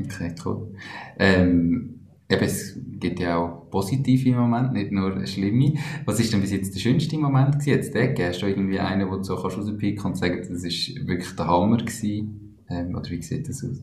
Okay, 0.00 0.34
cool. 0.44 0.74
Ähm, 1.20 2.00
eben, 2.28 2.42
es 2.42 2.76
gibt 2.98 3.20
ja 3.20 3.36
auch 3.36 3.70
positive 3.70 4.32
Momente, 4.32 4.72
nicht 4.72 4.90
nur 4.90 5.24
schlimme. 5.26 5.74
Was 6.06 6.18
ist 6.18 6.32
denn 6.32 6.40
bis 6.40 6.50
jetzt 6.50 6.74
der 6.74 6.80
schönste 6.80 7.16
Moment 7.18 7.52
gewesen? 7.52 7.70
Jetzt 7.70 7.94
der? 7.94 8.28
Hast 8.28 8.42
du 8.42 8.46
irgendwie 8.46 8.80
einen, 8.80 9.08
wo 9.08 9.14
du 9.14 9.22
so 9.22 9.36
kannst 9.36 9.58
rauspicken 9.58 10.06
und 10.06 10.16
sagen, 10.16 10.38
das 10.38 10.64
ist 10.64 11.06
wirklich 11.06 11.36
der 11.36 11.46
Hammer 11.46 11.76
gewesen? 11.76 12.41
Ähm, 12.72 12.94
oder 12.94 13.10
wie 13.10 13.22
sieht 13.22 13.48
das 13.48 13.62
aus? 13.64 13.78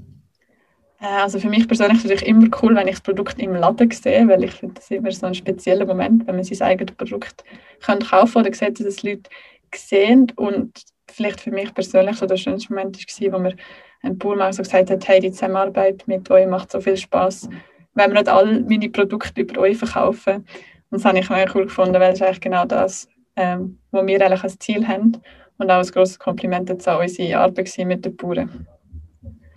Äh, 0.99 1.05
also 1.05 1.39
für 1.39 1.49
mich 1.49 1.67
persönlich 1.67 1.99
ist 1.99 2.05
es 2.05 2.09
natürlich 2.09 2.27
immer 2.27 2.47
cool, 2.61 2.75
wenn 2.75 2.87
ich 2.87 2.95
das 2.95 3.01
Produkt 3.01 3.39
im 3.39 3.53
Laden 3.53 3.91
sehe, 3.91 4.27
weil 4.27 4.43
ich 4.43 4.51
finde 4.51 4.75
das 4.75 4.89
immer 4.91 5.11
so 5.11 5.27
ein 5.27 5.35
spezieller 5.35 5.85
Moment, 5.85 6.27
wenn 6.27 6.35
man 6.35 6.43
sein 6.43 6.67
eigenes 6.67 6.95
Produkt 6.95 7.43
kann 7.81 7.99
kaufen 7.99 8.39
oder 8.39 8.53
sieht, 8.53 8.79
dass 8.79 8.87
es 8.87 9.03
Leute 9.03 9.29
sehen 9.75 10.31
und 10.35 10.83
vielleicht 11.07 11.41
für 11.41 11.51
mich 11.51 11.73
persönlich 11.73 12.17
so 12.17 12.25
der 12.25 12.37
schönste 12.37 12.73
Moment 12.73 12.97
war, 12.97 13.33
wo 13.33 13.39
mir 13.39 13.55
ein 14.01 14.17
mal 14.37 14.53
so 14.53 14.63
gesagt 14.63 14.89
hat, 14.89 15.07
hey, 15.07 15.19
die 15.19 15.31
Zusammenarbeit 15.31 16.03
mit 16.07 16.29
euch 16.31 16.47
macht 16.47 16.71
so 16.71 16.79
viel 16.79 16.97
Spaß, 16.97 17.49
wenn 17.93 18.11
wir 18.11 18.19
nicht 18.19 18.29
alle 18.29 18.61
meine 18.61 18.89
Produkte 18.89 19.41
über 19.41 19.61
euch 19.61 19.77
verkaufen. 19.77 20.45
Und 20.89 20.97
das 20.99 21.05
habe 21.05 21.19
ich 21.19 21.29
mega 21.29 21.51
cool 21.53 21.65
gefunden, 21.65 21.93
weil 21.99 22.13
es 22.13 22.21
eigentlich 22.21 22.41
genau 22.41 22.65
das, 22.65 23.07
ähm, 23.35 23.77
was 23.91 24.07
wir 24.07 24.21
eigentlich 24.21 24.43
als 24.43 24.57
Ziel 24.57 24.87
haben 24.87 25.17
und 25.57 25.69
auch 25.69 25.83
ein 25.83 25.91
grosses 25.91 26.17
Kompliment 26.17 26.69
an 26.87 26.99
unsere 26.99 27.37
Arbeit 27.37 27.77
mit 27.79 28.05
den 28.05 28.15
Bauern. 28.15 28.67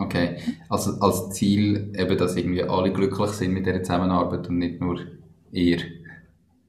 Okay, 0.03 0.37
also 0.69 0.99
als 0.99 1.29
Ziel 1.29 1.93
eben, 1.97 2.17
dass 2.17 2.35
irgendwie 2.35 2.63
alle 2.63 2.91
glücklich 2.91 3.29
sind 3.31 3.53
mit 3.53 3.65
dieser 3.65 3.83
Zusammenarbeit 3.83 4.49
und 4.49 4.57
nicht 4.57 4.81
nur 4.81 4.99
ihr. 5.51 5.77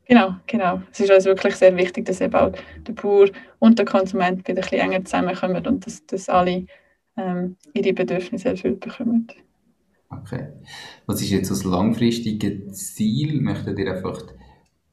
Genau, 0.06 0.36
genau. 0.46 0.82
Es 0.92 1.00
ist 1.00 1.10
uns 1.10 1.24
wirklich 1.24 1.56
sehr 1.56 1.76
wichtig, 1.76 2.04
dass 2.04 2.20
eben 2.20 2.34
auch 2.34 2.52
der 2.86 2.92
Bauer 2.92 3.28
und 3.58 3.78
der 3.78 3.86
Konsument 3.86 4.46
wieder 4.46 4.62
ein 4.62 4.62
bisschen 4.62 4.80
enger 4.80 5.04
zusammenkommen 5.04 5.66
und 5.66 5.84
dass, 5.84 6.06
dass 6.06 6.28
alle 6.28 6.66
ähm, 7.16 7.56
ihre 7.72 7.92
Bedürfnisse 7.92 8.50
erfüllt 8.50 8.80
bekommen. 8.80 9.26
Okay. 10.10 10.48
Was 11.06 11.20
ist 11.20 11.30
jetzt 11.30 11.50
das 11.50 11.64
langfristige 11.64 12.68
Ziel? 12.68 13.40
Möchtet 13.40 13.78
ihr 13.78 13.92
einfach 13.92 14.22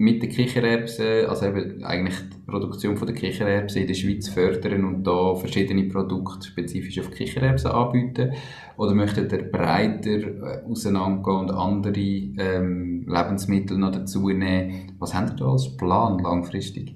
mit 0.01 0.23
den 0.23 0.31
Kichererbsen, 0.31 1.27
also 1.27 1.45
eben 1.45 1.83
eigentlich 1.83 2.15
die 2.17 2.51
Produktion 2.51 2.97
von 2.97 3.05
der 3.05 3.15
Kichererbsen 3.15 3.83
in 3.83 3.87
der 3.87 3.93
Schweiz 3.93 4.29
fördern 4.29 4.83
und 4.83 5.03
da 5.03 5.35
verschiedene 5.35 5.83
Produkte 5.83 6.47
spezifisch 6.47 6.99
auf 6.99 7.11
Kichererbsen 7.11 7.69
anbieten? 7.69 8.33
Oder 8.77 8.95
möchtet 8.95 9.31
ihr 9.31 9.43
breiter 9.43 10.09
äh, 10.09 10.63
auseinandergehen 10.67 11.37
und 11.41 11.51
andere 11.51 11.99
ähm, 11.99 13.05
Lebensmittel 13.07 13.77
noch 13.77 13.91
dazu 13.91 14.27
nehmen? 14.29 14.93
Was 14.97 15.13
habt 15.13 15.33
ihr 15.33 15.45
da 15.45 15.51
als 15.51 15.77
Plan 15.77 16.17
langfristig? 16.17 16.95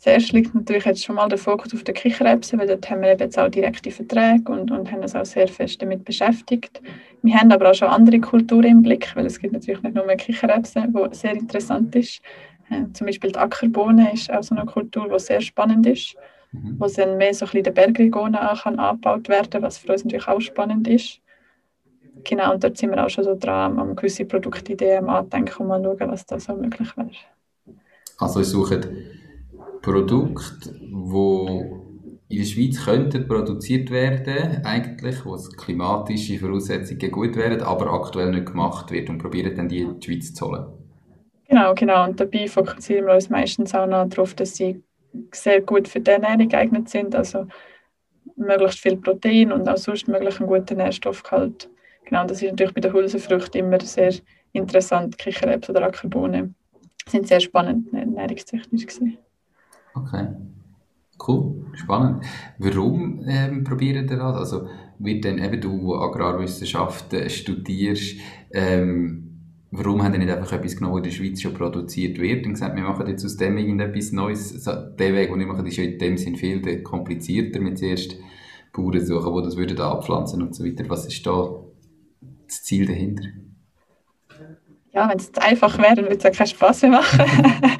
Zuerst 0.00 0.32
liegt 0.32 0.54
natürlich 0.54 0.86
jetzt 0.86 1.04
schon 1.04 1.16
mal 1.16 1.28
der 1.28 1.36
Fokus 1.36 1.74
auf 1.74 1.84
der 1.84 1.92
Kichererbsen, 1.92 2.58
weil 2.58 2.66
dort 2.66 2.88
haben 2.88 3.02
wir 3.02 3.14
jetzt 3.14 3.38
auch 3.38 3.50
direkte 3.50 3.90
Verträge 3.90 4.50
und, 4.50 4.70
und 4.70 4.90
haben 4.90 5.02
uns 5.02 5.14
auch 5.14 5.26
sehr 5.26 5.46
fest 5.46 5.82
damit 5.82 6.06
beschäftigt. 6.06 6.80
Wir 7.20 7.34
haben 7.34 7.52
aber 7.52 7.70
auch 7.70 7.74
schon 7.74 7.88
andere 7.88 8.18
Kulturen 8.18 8.64
im 8.64 8.82
Blick, 8.82 9.14
weil 9.14 9.26
es 9.26 9.38
gibt 9.38 9.52
natürlich 9.52 9.82
nicht 9.82 9.94
nur 9.94 10.06
mehr 10.06 10.16
Kichererbsen, 10.16 10.94
die 10.94 11.14
sehr 11.14 11.34
interessant 11.34 11.94
ist. 11.94 12.22
Äh, 12.70 12.84
zum 12.94 13.08
Beispiel 13.08 13.30
die 13.30 13.38
Ackerbohne 13.38 14.10
ist 14.14 14.32
auch 14.32 14.42
so 14.42 14.54
eine 14.54 14.64
Kultur, 14.64 15.06
die 15.06 15.18
sehr 15.18 15.42
spannend 15.42 15.86
ist, 15.86 16.16
mhm. 16.52 16.76
wo 16.78 16.86
dann 16.86 17.18
mehr 17.18 17.34
so 17.34 17.44
ein 17.44 17.48
bisschen 17.50 17.64
der 17.64 17.72
Bergregion 17.72 18.34
auch 18.36 18.62
kann 18.62 18.78
angebaut 18.78 19.28
werden 19.28 19.60
was 19.60 19.76
für 19.76 19.92
uns 19.92 20.04
natürlich 20.04 20.28
auch 20.28 20.40
spannend 20.40 20.88
ist. 20.88 21.20
Genau, 22.24 22.54
und 22.54 22.64
dort 22.64 22.78
sind 22.78 22.90
wir 22.90 23.04
auch 23.04 23.10
schon 23.10 23.24
so 23.24 23.34
dran, 23.34 23.78
um 23.78 23.94
gewisse 23.94 24.24
Produktideen 24.24 25.10
andenken 25.10 25.60
und 25.60 25.68
mal 25.68 25.82
schauen, 25.82 26.10
was 26.10 26.24
da 26.24 26.40
so 26.40 26.56
möglich 26.56 26.96
wäre. 26.96 27.10
Also, 28.18 28.40
ich 28.40 28.46
suche 28.46 28.80
Produkte, 29.82 30.70
die 30.80 31.80
in 32.30 32.38
der 32.38 32.44
Schweiz 32.44 32.84
könnten 32.84 33.26
produziert 33.26 33.90
werden, 33.90 34.64
eigentlich, 34.64 35.24
wo 35.24 35.34
es 35.34 35.50
klimatische 35.56 36.38
Voraussetzungen 36.38 37.10
gut 37.10 37.34
wären, 37.36 37.60
aber 37.62 37.92
aktuell 37.92 38.30
nicht 38.30 38.46
gemacht 38.46 38.90
wird 38.92 39.10
und 39.10 39.18
probieren 39.18 39.56
dann 39.56 39.68
die 39.68 39.80
in 39.80 39.98
die 39.98 40.06
Schweiz 40.06 40.32
zu 40.32 40.46
holen. 40.46 40.66
Genau, 41.48 41.74
genau. 41.74 42.04
Und 42.04 42.20
dabei 42.20 42.46
fokussieren 42.46 43.06
wir 43.06 43.14
uns 43.14 43.28
meistens 43.28 43.74
auch 43.74 43.86
noch 43.86 44.08
darauf, 44.08 44.34
dass 44.34 44.54
sie 44.54 44.80
sehr 45.32 45.60
gut 45.60 45.88
für 45.88 45.98
die 45.98 46.12
Ernährung 46.12 46.48
geeignet 46.48 46.88
sind, 46.88 47.14
also 47.16 47.46
möglichst 48.36 48.78
viel 48.78 48.96
Protein 48.96 49.50
und 49.50 49.68
auch 49.68 49.76
sonst 49.76 50.06
möglich 50.06 50.38
einen 50.38 50.48
guten 50.48 50.76
Nährstoffgehalt. 50.76 51.68
Genau, 52.04 52.24
das 52.24 52.40
ist 52.40 52.50
natürlich 52.50 52.74
bei 52.74 52.80
der 52.80 52.92
Hülsenfrüchten 52.92 53.60
immer 53.60 53.80
sehr 53.80 54.14
interessant. 54.52 55.18
Kichererbsen 55.18 55.74
oder 55.74 55.86
Ackerbohnen 55.86 56.54
sind 57.08 57.26
sehr 57.26 57.40
spannend 57.40 57.92
ernährungstechnisch 57.92 58.86
gesehen. 58.86 59.18
Okay. 59.94 60.28
Cool, 61.26 61.66
spannend. 61.74 62.24
Warum 62.58 63.22
ähm, 63.26 63.64
probieren 63.64 64.08
ihr 64.08 64.16
das? 64.16 64.36
Also 64.36 64.68
wird 64.98 65.24
dann 65.24 65.38
eben 65.38 65.60
du, 65.60 65.94
Agrarwissenschaften 65.94 67.28
studierst, 67.28 68.16
ähm, 68.52 69.30
warum 69.70 70.02
haben 70.02 70.14
ihr 70.14 70.20
nicht 70.20 70.30
einfach 70.30 70.52
etwas 70.52 70.76
genommen, 70.76 71.02
das 71.02 71.12
in 71.14 71.22
der 71.22 71.28
Schweiz 71.28 71.42
schon 71.42 71.54
produziert 71.54 72.18
wird 72.18 72.46
und 72.46 72.54
gesagt, 72.54 72.74
wir 72.74 72.82
machen 72.82 73.06
jetzt 73.06 73.24
aus 73.24 73.36
dem 73.36 73.58
irgendetwas 73.58 74.12
Neues? 74.12 74.52
Also, 74.54 74.90
der 74.96 75.14
Weg, 75.14 75.30
den 75.30 75.40
ich 75.40 75.46
mache, 75.46 75.66
ist 75.66 75.76
ja 75.76 75.84
in 75.84 75.98
dem 75.98 76.16
Sinn 76.16 76.36
viel 76.36 76.82
komplizierter, 76.82 77.60
mit 77.60 77.78
zuerst 77.78 78.16
Bauern 78.72 79.04
suchen, 79.04 79.34
die 79.36 79.42
das 79.42 79.56
würden 79.56 79.80
abpflanzen 79.80 80.42
und 80.42 80.54
so 80.54 80.64
weiter. 80.64 80.84
Was 80.88 81.06
ist 81.06 81.26
da 81.26 81.50
das 82.46 82.62
Ziel 82.62 82.86
dahinter? 82.86 83.24
Ja, 84.92 85.08
wenn 85.08 85.18
es 85.18 85.32
einfach 85.34 85.78
wäre, 85.78 85.96
dann 85.96 86.04
würde 86.06 86.16
es 86.16 86.22
ja 86.24 86.30
keinen 86.30 86.48
Spass 86.48 86.82
mehr 86.82 86.90
machen. 86.92 87.20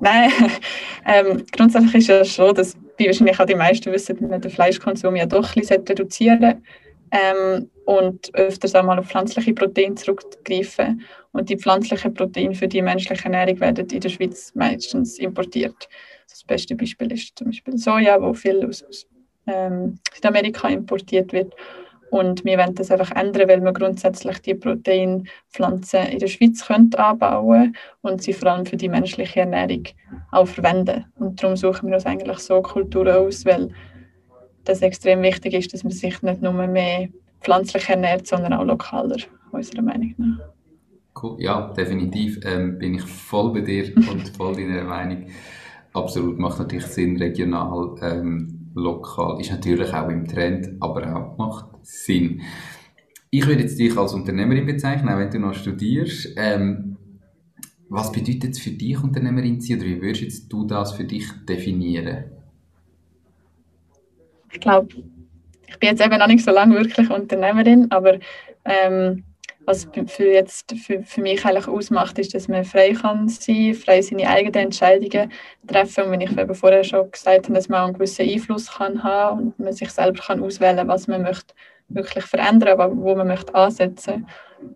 Nein, 0.00 0.30
ähm, 1.06 1.44
grundsätzlich 1.52 1.94
ist 1.94 2.08
es 2.08 2.08
ja 2.08 2.24
schon, 2.24 2.54
dass, 2.54 2.76
wie 2.96 3.06
wahrscheinlich 3.06 3.38
auch 3.38 3.46
die 3.46 3.54
meisten 3.54 3.92
wissen, 3.92 4.16
man 4.28 4.40
den 4.40 4.50
Fleischkonsum 4.50 5.16
ja 5.16 5.26
doch 5.26 5.54
ein 5.54 5.60
bisschen 5.60 5.82
reduzieren 5.82 6.62
ähm, 7.10 7.70
und 7.84 8.34
öfters 8.34 8.74
auch 8.74 8.82
mal 8.82 8.98
auf 8.98 9.06
pflanzliche 9.06 9.54
Proteine 9.54 9.94
zurückgreifen. 9.94 11.02
Und 11.32 11.48
die 11.48 11.56
pflanzlichen 11.56 12.14
Proteine 12.14 12.54
für 12.54 12.68
die 12.68 12.82
menschliche 12.82 13.24
Ernährung 13.24 13.60
werden 13.60 13.88
in 13.88 14.00
der 14.00 14.08
Schweiz 14.08 14.52
meistens 14.54 15.18
importiert. 15.18 15.88
Das 16.28 16.44
beste 16.44 16.76
Beispiel 16.76 17.12
ist 17.12 17.36
zum 17.36 17.48
Beispiel 17.48 17.76
Soja, 17.76 18.20
wo 18.20 18.32
viel 18.34 18.64
aus, 18.66 18.82
aus 18.84 19.06
ähm, 19.46 19.98
Südamerika 20.14 20.68
importiert 20.68 21.32
wird. 21.32 21.54
Und 22.10 22.44
wir 22.44 22.58
wollen 22.58 22.74
das 22.74 22.90
einfach 22.90 23.10
ändern, 23.12 23.48
weil 23.48 23.62
wir 23.62 23.72
grundsätzlich 23.72 24.38
die 24.40 24.54
Proteinpflanzen 24.54 26.06
in 26.06 26.18
der 26.18 26.28
Schweiz 26.28 26.64
können 26.66 26.94
anbauen 26.94 27.76
und 28.02 28.22
sie 28.22 28.32
vor 28.32 28.52
allem 28.52 28.66
für 28.66 28.76
die 28.76 28.88
menschliche 28.88 29.40
Ernährung 29.40 29.84
auch 30.30 30.46
verwenden. 30.46 31.06
Und 31.16 31.42
darum 31.42 31.56
suchen 31.56 31.88
wir 31.88 31.96
uns 31.96 32.06
eigentlich 32.06 32.38
so 32.38 32.62
Kulturen 32.62 33.16
aus, 33.16 33.44
weil 33.44 33.70
das 34.64 34.82
extrem 34.82 35.22
wichtig 35.22 35.54
ist, 35.54 35.72
dass 35.72 35.84
man 35.84 35.92
sich 35.92 36.22
nicht 36.22 36.42
nur 36.42 36.52
mehr 36.52 37.08
pflanzlich 37.40 37.88
ernährt, 37.88 38.26
sondern 38.26 38.54
auch 38.54 38.64
lokaler, 38.64 39.16
unserer 39.52 39.82
Meinung 39.82 40.14
nach. 40.16 40.38
Cool, 41.22 41.36
ja, 41.40 41.72
definitiv 41.76 42.40
ähm, 42.44 42.78
bin 42.78 42.94
ich 42.94 43.02
voll 43.02 43.52
bei 43.52 43.60
dir 43.60 43.94
und 44.10 44.28
voll 44.36 44.54
deiner 44.56 44.84
Meinung. 44.84 45.26
Absolut, 45.92 46.38
macht 46.38 46.58
natürlich 46.58 46.86
Sinn, 46.86 47.16
regional, 47.18 47.94
ähm, 48.02 48.63
lokal, 48.74 49.40
ist 49.40 49.50
natürlich 49.50 49.92
auch 49.92 50.08
im 50.08 50.26
Trend, 50.26 50.70
aber 50.80 51.16
auch 51.16 51.38
macht 51.38 51.66
Sinn. 51.82 52.42
Ich 53.30 53.46
würde 53.46 53.62
jetzt 53.62 53.78
dich 53.78 53.96
als 53.96 54.14
Unternehmerin 54.14 54.66
bezeichnen, 54.66 55.08
auch 55.08 55.18
wenn 55.18 55.30
du 55.30 55.38
noch 55.38 55.54
studierst. 55.54 56.34
Ähm, 56.36 56.96
was 57.88 58.12
bedeutet 58.12 58.52
es 58.52 58.60
für 58.60 58.70
dich, 58.70 59.02
Unternehmerin 59.02 59.60
zu 59.60 59.68
sein, 59.68 59.78
oder 59.78 59.86
wie 59.86 60.02
würdest 60.02 60.52
du 60.52 60.66
das 60.66 60.92
für 60.92 61.04
dich 61.04 61.26
definieren? 61.48 62.24
Ich 64.52 64.60
glaube, 64.60 64.88
ich 65.66 65.78
bin 65.78 65.90
jetzt 65.90 66.04
eben 66.04 66.18
noch 66.18 66.26
nicht 66.26 66.44
so 66.44 66.52
lange 66.52 66.76
wirklich 66.76 67.10
Unternehmerin, 67.10 67.90
aber 67.90 68.18
ähm, 68.64 69.24
was 69.66 69.88
für, 70.06 70.30
jetzt, 70.30 70.74
für, 70.78 71.02
für 71.02 71.20
mich 71.20 71.44
eigentlich 71.44 71.68
ausmacht, 71.68 72.18
ist, 72.18 72.34
dass 72.34 72.48
man 72.48 72.64
frei 72.64 72.92
kann 72.92 73.28
sein, 73.28 73.74
frei 73.74 74.02
seine 74.02 74.28
eigenen 74.28 74.66
Entscheidungen 74.66 75.32
treffen. 75.66 76.04
Und 76.04 76.10
wenn 76.12 76.20
ich 76.20 76.36
eben 76.36 76.54
vorher 76.54 76.84
schon 76.84 77.10
gesagt 77.10 77.46
habe, 77.46 77.54
dass 77.54 77.68
man 77.68 77.80
auch 77.80 77.84
einen 77.86 77.94
gewissen 77.94 78.28
Einfluss 78.28 78.70
kann 78.70 79.02
haben 79.02 79.40
und 79.40 79.58
man 79.58 79.72
sich 79.72 79.90
selber 79.90 80.22
kann 80.22 80.42
auswählen, 80.42 80.86
was 80.88 81.06
man 81.08 81.22
möchte 81.22 81.54
wirklich 81.88 82.24
verändern, 82.24 82.80
aber 82.80 82.96
wo 82.96 83.14
man 83.14 83.28
möchte 83.28 83.54
ansetzen 83.54 84.26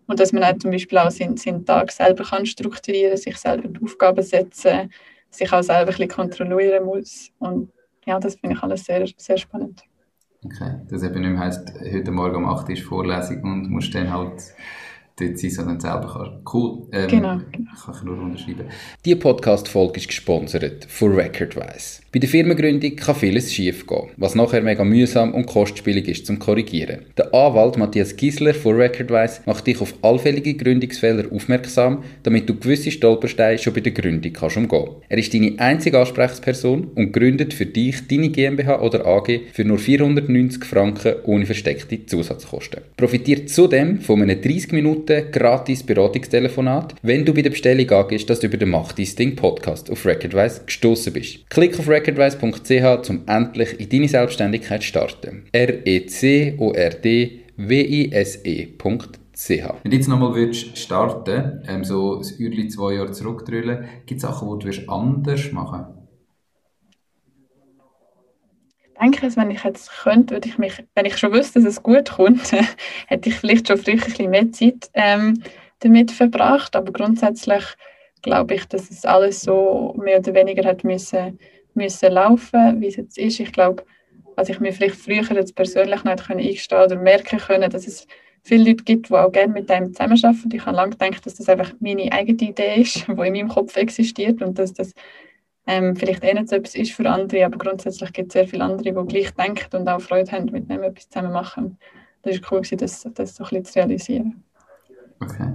und 0.06 0.20
dass 0.20 0.32
man 0.32 0.44
auch 0.44 0.58
zum 0.58 0.70
Beispiel 0.70 0.98
auch 0.98 1.10
seinen, 1.10 1.36
seinen 1.36 1.64
Tag 1.64 1.90
selber 1.90 2.24
kann 2.24 2.46
strukturieren, 2.46 3.16
sich 3.16 3.36
selber 3.36 3.68
die 3.68 3.82
Aufgaben 3.82 4.22
setzen, 4.22 4.92
sich 5.30 5.52
auch 5.52 5.62
selber 5.62 5.80
ein 5.80 5.86
bisschen 5.86 6.08
kontrollieren 6.08 6.84
muss 6.84 7.30
und 7.38 7.72
ja, 8.06 8.18
das 8.18 8.36
finde 8.36 8.56
ich 8.56 8.62
alles 8.62 8.84
sehr, 8.84 9.06
sehr 9.16 9.36
spannend. 9.36 9.87
Okay, 10.44 10.76
das 10.88 11.02
eben 11.02 11.20
nicht 11.20 11.30
mehr 11.32 11.40
heisst, 11.40 11.72
heute 11.80 12.10
Morgen 12.12 12.36
um 12.36 12.46
8 12.46 12.68
Uhr 12.68 12.74
ist 12.74 12.82
Vorlesung 12.82 13.42
und 13.42 13.70
musst 13.70 13.92
dann 13.94 14.12
halt 14.12 14.40
dort 15.18 15.38
sein, 15.38 15.50
sondern 15.50 15.80
selber 15.80 16.12
kannst. 16.12 16.54
Cool. 16.54 16.86
Ähm, 16.92 17.08
genau. 17.08 17.38
Kann 17.38 17.94
ich 17.94 18.02
nur 18.02 18.18
unterschreiben. 18.18 18.66
Die 19.04 19.16
Podcast-Folge 19.16 19.98
ist 19.98 20.06
gesponsert 20.06 20.84
von 20.84 21.14
Recordwise. 21.14 22.02
Bei 22.10 22.20
der 22.20 22.28
Firmengründung 22.30 22.96
kann 22.96 23.14
vieles 23.14 23.52
schiefgehen, 23.52 24.08
was 24.16 24.34
nachher 24.34 24.62
mega 24.62 24.82
mühsam 24.82 25.34
und 25.34 25.44
kostspielig 25.44 26.08
ist 26.08 26.24
zum 26.24 26.38
Korrigieren. 26.38 27.00
Der 27.18 27.34
Anwalt 27.34 27.76
Matthias 27.76 28.16
Gisler 28.16 28.54
von 28.54 28.76
Recordwise 28.76 29.42
macht 29.44 29.66
dich 29.66 29.78
auf 29.78 29.92
allfällige 30.00 30.54
Gründungsfehler 30.54 31.30
aufmerksam, 31.30 32.02
damit 32.22 32.48
du 32.48 32.54
gewisse 32.54 32.90
Stolpersteine 32.92 33.58
schon 33.58 33.74
bei 33.74 33.80
der 33.80 33.92
Gründung 33.92 34.32
kannst 34.32 34.56
umgehen. 34.56 34.88
Er 35.10 35.18
ist 35.18 35.34
deine 35.34 35.58
einzige 35.58 35.98
Ansprechperson 35.98 36.92
und 36.94 37.12
gründet 37.12 37.52
für 37.52 37.66
dich 37.66 38.08
deine 38.08 38.30
GmbH 38.30 38.80
oder 38.80 39.04
AG 39.04 39.40
für 39.52 39.66
nur 39.66 39.78
490 39.78 40.64
Franken 40.64 41.16
ohne 41.24 41.44
versteckte 41.44 42.06
Zusatzkosten. 42.06 42.84
Profitiert 42.96 43.50
zudem 43.50 44.00
von 44.00 44.22
einem 44.22 44.40
30 44.40 44.72
Minuten 44.72 45.30
gratis 45.30 45.82
Beratungstelefonat, 45.82 46.94
wenn 47.02 47.26
du 47.26 47.34
bei 47.34 47.42
der 47.42 47.50
Bestellung 47.50 47.90
angehst, 47.90 48.30
dass 48.30 48.40
du 48.40 48.46
über 48.46 48.56
den 48.56 48.70
Mach 48.70 48.92
Ding 48.92 49.36
Podcast 49.36 49.90
auf 49.90 50.06
Recordwise 50.06 50.62
gestoßen 50.64 51.12
bist. 51.12 51.50
Klick 51.50 51.78
auf 51.78 51.86
recordwise.ch, 51.98 53.10
um 53.10 53.22
endlich 53.26 53.80
in 53.80 53.88
deine 53.88 54.08
Selbstständigkeit 54.08 54.82
zu 54.82 54.88
starten. 54.88 55.44
R-E-C-O-R-D-W-I-S-E.ch 55.52 56.58
Wenn 59.82 59.90
du 59.90 59.96
jetzt 59.96 60.08
nochmal 60.08 60.52
starten 60.54 61.62
ähm, 61.68 61.84
so 61.84 62.16
das 62.16 62.32
Uhrli 62.38 62.68
zwei 62.68 62.94
Jahre 62.94 63.12
zurückdrüllen, 63.12 63.84
gibt 64.06 64.18
es 64.18 64.22
Sachen, 64.22 64.58
die 64.58 64.70
du 64.70 64.88
anders 64.88 65.52
machen 65.52 65.86
Ich 68.84 69.00
denke, 69.00 69.36
wenn 69.36 69.50
ich 69.52 69.62
jetzt 69.62 69.90
könnte, 70.02 70.34
würde 70.34 70.48
ich 70.48 70.58
mich, 70.58 70.84
wenn 70.94 71.06
ich 71.06 71.16
schon 71.18 71.32
wüsste, 71.32 71.60
dass 71.60 71.68
es 71.68 71.82
gut 71.82 72.10
kommt, 72.10 72.52
hätte 73.06 73.28
ich 73.28 73.36
vielleicht 73.36 73.68
schon 73.68 73.78
früher 73.78 73.94
ein 73.94 74.00
bisschen 74.00 74.30
mehr 74.30 74.50
Zeit 74.50 74.90
ähm, 74.94 75.42
damit 75.80 76.10
verbracht. 76.10 76.74
Aber 76.74 76.92
grundsätzlich 76.92 77.64
glaube 78.22 78.54
ich, 78.54 78.64
dass 78.66 78.90
es 78.90 79.04
alles 79.04 79.42
so 79.42 79.94
mehr 80.02 80.18
oder 80.18 80.34
weniger 80.34 80.68
hat 80.68 80.82
müssen 80.82 81.38
müssen 81.78 82.12
laufen, 82.12 82.80
wie 82.80 82.88
es 82.88 82.96
jetzt 82.96 83.16
ist. 83.18 83.40
Ich 83.40 83.52
glaube, 83.52 83.84
was 84.36 84.48
ich 84.48 84.60
mir 84.60 84.72
vielleicht 84.72 84.96
früher 84.96 85.22
jetzt 85.32 85.54
persönlich 85.54 86.04
nicht 86.04 86.30
eingestehen 86.30 86.82
oder 86.82 86.96
merken 86.96 87.38
können, 87.38 87.70
dass 87.70 87.86
es 87.86 88.06
viele 88.42 88.70
Leute 88.70 88.84
gibt, 88.84 89.08
die 89.08 89.14
auch 89.14 89.32
gerne 89.32 89.52
mit 89.52 89.70
einem 89.70 89.92
zusammenarbeiten. 89.92 90.50
Ich 90.52 90.64
habe 90.64 90.76
lange 90.76 90.90
gedacht, 90.90 91.26
dass 91.26 91.34
das 91.34 91.48
einfach 91.48 91.72
meine 91.80 92.12
eigene 92.12 92.50
Idee 92.50 92.82
ist, 92.82 92.96
die 93.08 93.10
in 93.10 93.16
meinem 93.16 93.48
Kopf 93.48 93.76
existiert 93.76 94.42
und 94.42 94.58
dass 94.58 94.72
das 94.72 94.92
ähm, 95.66 95.96
vielleicht 95.96 96.24
eh 96.24 96.32
nicht 96.32 96.48
so 96.48 96.56
etwas 96.56 96.74
ist 96.74 96.92
für 96.92 97.08
andere, 97.08 97.44
aber 97.44 97.58
grundsätzlich 97.58 98.12
gibt 98.12 98.28
es 98.28 98.32
sehr 98.34 98.48
viele 98.48 98.64
andere, 98.64 98.92
die 98.92 99.08
gleich 99.08 99.30
denken 99.32 99.76
und 99.76 99.88
auch 99.88 100.00
Freude 100.00 100.30
haben, 100.32 100.46
mit 100.46 100.70
dem 100.70 100.82
etwas 100.82 101.08
zusammen 101.08 101.32
machen. 101.32 101.78
Das 102.22 102.40
war 102.40 102.52
cool, 102.52 102.62
das, 102.62 103.06
das 103.14 103.36
so 103.36 103.44
ein 103.44 103.50
bisschen 103.50 103.64
zu 103.64 103.78
realisieren. 103.78 104.44
Okay, 105.20 105.52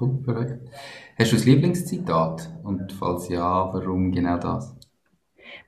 cool, 0.00 0.22
perfekt. 0.24 0.70
Hast 1.18 1.32
du 1.32 1.36
ein 1.36 1.42
Lieblingszitat? 1.42 2.50
Und 2.62 2.92
falls 2.92 3.28
ja, 3.28 3.68
warum 3.72 4.12
genau 4.12 4.38
das? 4.38 4.75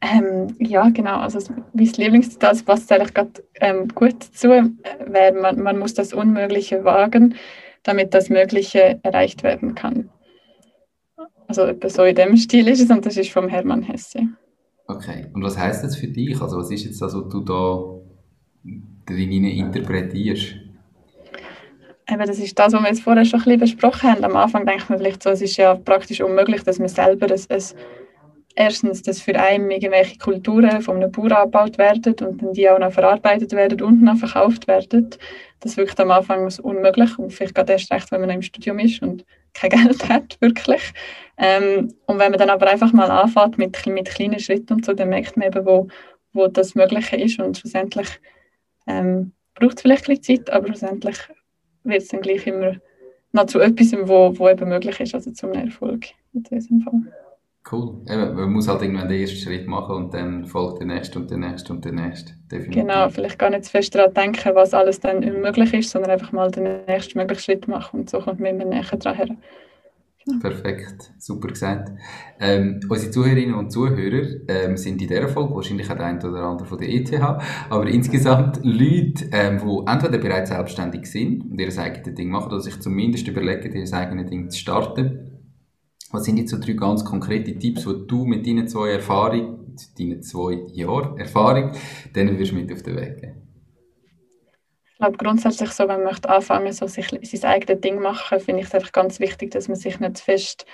Ähm, 0.01 0.55
ja, 0.61 0.89
genau. 0.91 1.19
Also 1.19 1.41
mein 1.73 1.87
Lieblingszitat 1.87 2.65
passt 2.65 2.91
eigentlich 2.93 3.15
gerade 3.15 3.43
ähm, 3.61 3.89
gut 3.89 4.15
dazu, 4.21 4.53
äh, 4.53 4.65
weil 5.07 5.33
man, 5.33 5.61
man 5.61 5.79
muss 5.79 5.95
das 5.95 6.13
Unmögliche 6.13 6.85
wagen, 6.85 7.35
damit 7.83 8.15
das 8.15 8.29
Mögliche 8.29 9.01
erreicht 9.03 9.43
werden 9.43 9.75
kann. 9.75 10.11
Also 11.49 11.63
etwa 11.63 11.89
so 11.89 12.05
in 12.05 12.15
dem 12.15 12.37
Stil 12.37 12.69
ist 12.69 12.81
es 12.81 12.91
und 12.91 13.07
das 13.07 13.17
ist 13.17 13.31
vom 13.31 13.49
Hermann 13.49 13.83
Hesse. 13.83 14.29
Okay, 14.87 15.27
und 15.33 15.43
was 15.43 15.59
heißt 15.59 15.83
das 15.83 15.97
für 15.97 16.09
dich? 16.09 16.41
Also 16.41 16.59
was 16.59 16.71
ist 16.71 16.85
jetzt 16.85 17.03
das, 17.03 17.15
was 17.15 17.29
du 17.29 17.41
da 17.41 17.83
drin 19.07 19.45
interpretierst? 19.45 20.57
Eben, 22.11 22.27
das 22.27 22.39
ist 22.39 22.59
das, 22.59 22.73
was 22.73 22.83
wir 22.83 22.89
jetzt 22.89 23.03
vorher 23.03 23.25
schon 23.25 23.41
ein 23.41 23.45
bisschen 23.45 23.61
besprochen 23.61 24.11
haben. 24.11 24.25
Am 24.25 24.37
Anfang 24.37 24.65
denkt 24.65 24.89
man 24.89 24.99
vielleicht 24.99 25.23
so, 25.23 25.31
es 25.31 25.43
ist 25.43 25.57
ja 25.57 25.75
praktisch 25.75 26.23
unmöglich, 26.23 26.63
dass 26.63 26.79
man 26.79 26.89
selber 26.89 27.27
ein, 27.27 27.41
ein 27.51 27.63
erstens, 28.59 29.03
dass 29.03 29.21
für 29.21 29.39
einen 29.39 29.71
irgendwelche 29.71 30.19
Kulturen 30.19 30.83
von 30.83 30.97
einem 30.97 31.13
Bauern 31.13 31.33
abgebaut 31.33 31.79
werden 31.79 32.15
und 32.27 32.43
dann 32.43 32.53
die 32.53 32.69
auch 32.69 32.79
noch 32.79 32.93
verarbeitet 32.93 33.53
werden 33.53 33.81
und 33.83 34.03
noch 34.03 34.17
verkauft 34.17 34.67
werden. 34.67 35.11
Das 35.61 35.77
wirkt 35.77 35.99
am 36.01 36.11
Anfang 36.11 36.53
unmöglich 36.63 37.17
und 37.19 37.33
vielleicht 37.33 37.55
gerade 37.55 37.75
erst 37.75 37.93
recht, 37.93 38.11
wenn 38.11 38.21
man 38.21 38.31
im 38.31 38.43
Studium 38.43 38.81
ist 38.81 39.01
und 39.01 39.25
kein 39.55 39.71
Geld 39.85 40.09
hat, 40.09 40.37
wirklich. 40.41 40.93
Ähm, 41.37 41.95
und 42.07 42.19
wenn 42.19 42.33
man 42.33 42.39
dann 42.39 42.51
aber 42.51 42.67
einfach 42.67 42.93
mal 42.93 43.11
anfängt 43.11 43.59
mit, 43.59 43.87
mit 43.87 44.11
kleinen 44.11 44.41
Schritten 44.41 44.75
und 44.75 44.85
so, 44.85 44.93
dann 44.93 45.09
merkt 45.09 45.37
man 45.37 45.47
eben, 45.47 45.65
wo, 45.65 45.87
wo 46.33 46.49
das 46.49 46.75
Mögliche 46.75 47.17
ist 47.17 47.39
und 47.39 47.59
schlussendlich 47.59 48.09
ähm, 48.89 49.33
braucht 49.55 49.77
es 49.77 49.83
vielleicht 49.83 50.09
ein 50.09 50.17
bisschen 50.17 50.45
Zeit, 50.45 50.51
aber 50.51 50.67
schlussendlich 50.67 51.17
wird 51.85 52.03
es 52.03 52.09
dann 52.09 52.23
gleich 52.23 52.45
immer 52.47 52.75
noch 53.31 53.47
zu 53.47 53.61
etwas, 53.61 53.93
wo, 53.93 54.37
wo 54.37 54.49
eben 54.49 54.69
möglich 54.69 54.99
ist, 54.99 55.15
also 55.15 55.31
zum 55.31 55.53
Erfolg 55.53 56.07
in 56.33 56.43
diesem 56.43 56.81
Fall. 56.81 57.28
Cool. 57.71 58.01
Eben, 58.09 58.35
man 58.35 58.53
muss 58.53 58.69
halt 58.69 58.83
irgendwann 58.83 59.09
den 59.09 59.21
ersten 59.21 59.39
Schritt 59.39 59.67
machen 59.67 59.95
und 59.97 60.15
dann 60.15 60.47
folgt 60.47 60.81
der 60.81 60.87
nächste 60.87 61.19
und 61.19 61.31
der 61.31 61.39
nächste 61.39 61.73
und 61.73 61.85
der 61.85 61.93
nächste. 61.93 62.33
Definitiv. 62.51 62.83
Genau, 62.83 63.09
vielleicht 63.11 63.39
gar 63.39 63.51
nicht 63.51 63.65
zu 63.65 63.71
fest 63.73 63.95
daran 63.95 64.15
denken, 64.15 64.55
was 64.55 64.73
alles 64.73 65.01
dann 65.01 65.21
möglich 65.21 65.75
ist, 65.75 65.91
sondern 65.91 66.13
einfach 66.13 66.33
mal 66.33 66.51
den 66.51 66.87
nächsten 66.87 67.19
möglichen 67.19 67.43
Schritt 67.43 67.69
machen 67.69 68.01
und 68.01 68.11
so 68.11 68.21
kommt 68.21 68.41
man 68.41 68.55
immer 68.59 68.65
näher 68.65 68.83
dran 68.83 69.17
her. 69.17 69.29
Perfekt, 70.41 71.13
super 71.19 71.49
gesagt. 71.49 71.91
Ähm, 72.39 72.81
unsere 72.89 73.11
Zuhörerinnen 73.11 73.55
und 73.55 73.71
Zuhörer 73.71 74.27
ähm, 74.49 74.77
sind 74.77 75.01
in 75.01 75.09
dieser 75.09 75.29
Folge 75.29 75.55
wahrscheinlich 75.55 75.91
auch 75.91 75.97
der 75.97 76.05
eine 76.05 76.29
oder 76.29 76.43
andere 76.43 76.69
von 76.69 76.79
der 76.79 76.89
ETH, 76.89 77.13
aber 77.71 77.87
insgesamt 77.87 78.61
Leute, 78.63 79.31
ähm, 79.33 79.59
die 79.59 79.91
entweder 79.91 80.19
bereits 80.19 80.51
selbstständig 80.51 81.07
sind 81.07 81.51
und 81.51 81.59
ihr 81.59 81.77
eigenes 81.79 82.15
Ding 82.15 82.29
machen 82.29 82.49
oder 82.49 82.61
sich 82.61 82.79
zumindest 82.81 83.27
überlegen, 83.27 83.75
ihr 83.75 83.95
eigenes 83.95 84.29
Ding 84.29 84.51
zu 84.51 84.59
starten 84.59 85.28
was 86.11 86.25
sind 86.25 86.39
jetzt 86.39 86.51
so 86.51 86.59
drei 86.59 86.73
ganz 86.73 87.05
konkrete 87.05 87.59
Tipps, 87.59 87.85
die 87.85 88.07
du 88.07 88.25
mit 88.25 88.47
deinen 88.47 88.67
zwei 88.69 88.93
Erfahrungen, 88.93 89.77
deinen 89.99 90.23
zwei 90.23 90.65
Jahren 90.73 91.19
Erfahrung, 91.19 91.73
denen 92.15 92.39
wirst 92.39 92.53
mit 92.53 92.73
auf 92.73 92.83
den 92.83 92.97
Weg 92.97 93.21
geben? 93.21 93.43
Ich 94.93 94.99
glaube 94.99 95.17
grundsätzlich 95.17 95.71
so, 95.71 95.87
wenn 95.87 95.99
man 95.99 96.05
möchte 96.05 96.29
anfangen, 96.29 96.73
so 96.73 96.87
sich 96.89 97.09
sein 97.09 97.45
eigenes 97.45 97.81
Ding 97.81 98.01
machen, 98.01 98.41
finde 98.41 98.63
ich 98.63 98.67
es 98.67 98.75
einfach 98.75 98.91
ganz 98.93 99.21
wichtig, 99.21 99.53
dass 99.53 99.69
man 99.69 99.77
sich 99.77 100.01
nicht 100.01 100.19
fest, 100.19 100.67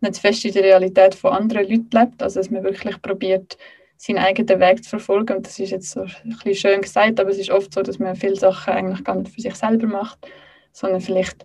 nicht 0.00 0.18
fest 0.18 0.44
in 0.46 0.54
der 0.54 0.62
Realität 0.62 1.14
von 1.14 1.32
anderen 1.32 1.68
Leuten 1.68 1.90
lebt, 1.92 2.22
also 2.22 2.40
dass 2.40 2.50
man 2.50 2.64
wirklich 2.64 3.00
probiert, 3.02 3.58
seinen 3.98 4.18
eigenen 4.18 4.60
Weg 4.60 4.82
zu 4.82 4.90
verfolgen. 4.90 5.36
Und 5.36 5.46
das 5.46 5.58
ist 5.58 5.70
jetzt 5.70 5.90
so 5.90 6.02
ein 6.02 6.36
bisschen 6.38 6.54
schön 6.54 6.80
gesagt, 6.80 7.20
aber 7.20 7.30
es 7.30 7.38
ist 7.38 7.50
oft 7.50 7.72
so, 7.72 7.82
dass 7.82 7.98
man 7.98 8.16
viele 8.16 8.36
Sachen 8.36 8.72
eigentlich 8.72 9.04
gar 9.04 9.16
nicht 9.16 9.34
für 9.34 9.40
sich 9.40 9.54
selber 9.54 9.86
macht, 9.86 10.26
sondern 10.72 11.00
vielleicht, 11.00 11.44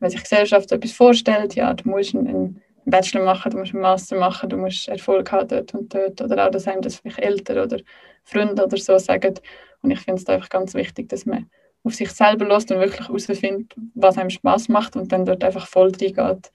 wenn 0.00 0.10
sich 0.10 0.20
die 0.20 0.28
Gesellschaft 0.28 0.72
etwas 0.72 0.92
vorstellt, 0.92 1.54
ja, 1.54 1.72
du 1.72 1.88
musst 1.88 2.14
einen, 2.14 2.62
Bachelor 2.86 3.24
machen, 3.24 3.50
du 3.50 3.58
musst 3.58 3.72
einen 3.72 3.82
Master 3.82 4.16
machen, 4.16 4.48
du 4.48 4.56
musst 4.56 4.88
Erfolg 4.88 5.30
haben 5.32 5.48
dort 5.48 5.74
und 5.74 5.94
dort. 5.94 6.20
Oder 6.20 6.46
auch, 6.46 6.50
dass 6.50 6.66
einem 6.66 6.82
das 6.82 6.96
vielleicht 6.96 7.18
Eltern 7.18 7.58
oder 7.58 7.78
Freunde 8.24 8.64
oder 8.64 8.76
so 8.76 8.98
sagen. 8.98 9.34
Und 9.82 9.90
ich 9.90 10.00
finde 10.00 10.20
es 10.20 10.28
einfach 10.28 10.48
ganz 10.48 10.74
wichtig, 10.74 11.08
dass 11.08 11.26
man 11.26 11.48
auf 11.82 11.94
sich 11.94 12.10
selber 12.10 12.46
lässt 12.46 12.70
und 12.70 12.80
wirklich 12.80 13.06
herausfindet, 13.06 13.74
was 13.94 14.18
einem 14.18 14.30
Spaß 14.30 14.68
macht 14.68 14.96
und 14.96 15.12
dann 15.12 15.24
dort 15.24 15.44
einfach 15.44 15.66
voll 15.66 15.92
reingeht. 16.00 16.50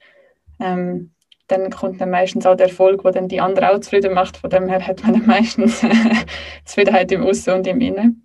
Ähm, 0.58 1.12
dann 1.46 1.70
kommt 1.70 2.00
dann 2.00 2.10
meistens 2.10 2.46
auch 2.46 2.56
der 2.56 2.66
Erfolg, 2.66 3.02
der 3.02 3.12
dann 3.12 3.28
die 3.28 3.40
anderen 3.40 3.70
auch 3.70 3.80
zufrieden 3.80 4.14
macht. 4.14 4.36
Von 4.36 4.50
dem 4.50 4.68
her 4.68 4.86
hat 4.86 5.02
man 5.02 5.14
dann 5.14 5.26
meistens 5.26 5.84
Zufriedenheit 6.64 7.10
im 7.12 7.24
Außen 7.24 7.54
und 7.54 7.66
im 7.66 7.80
Innen. 7.80 8.24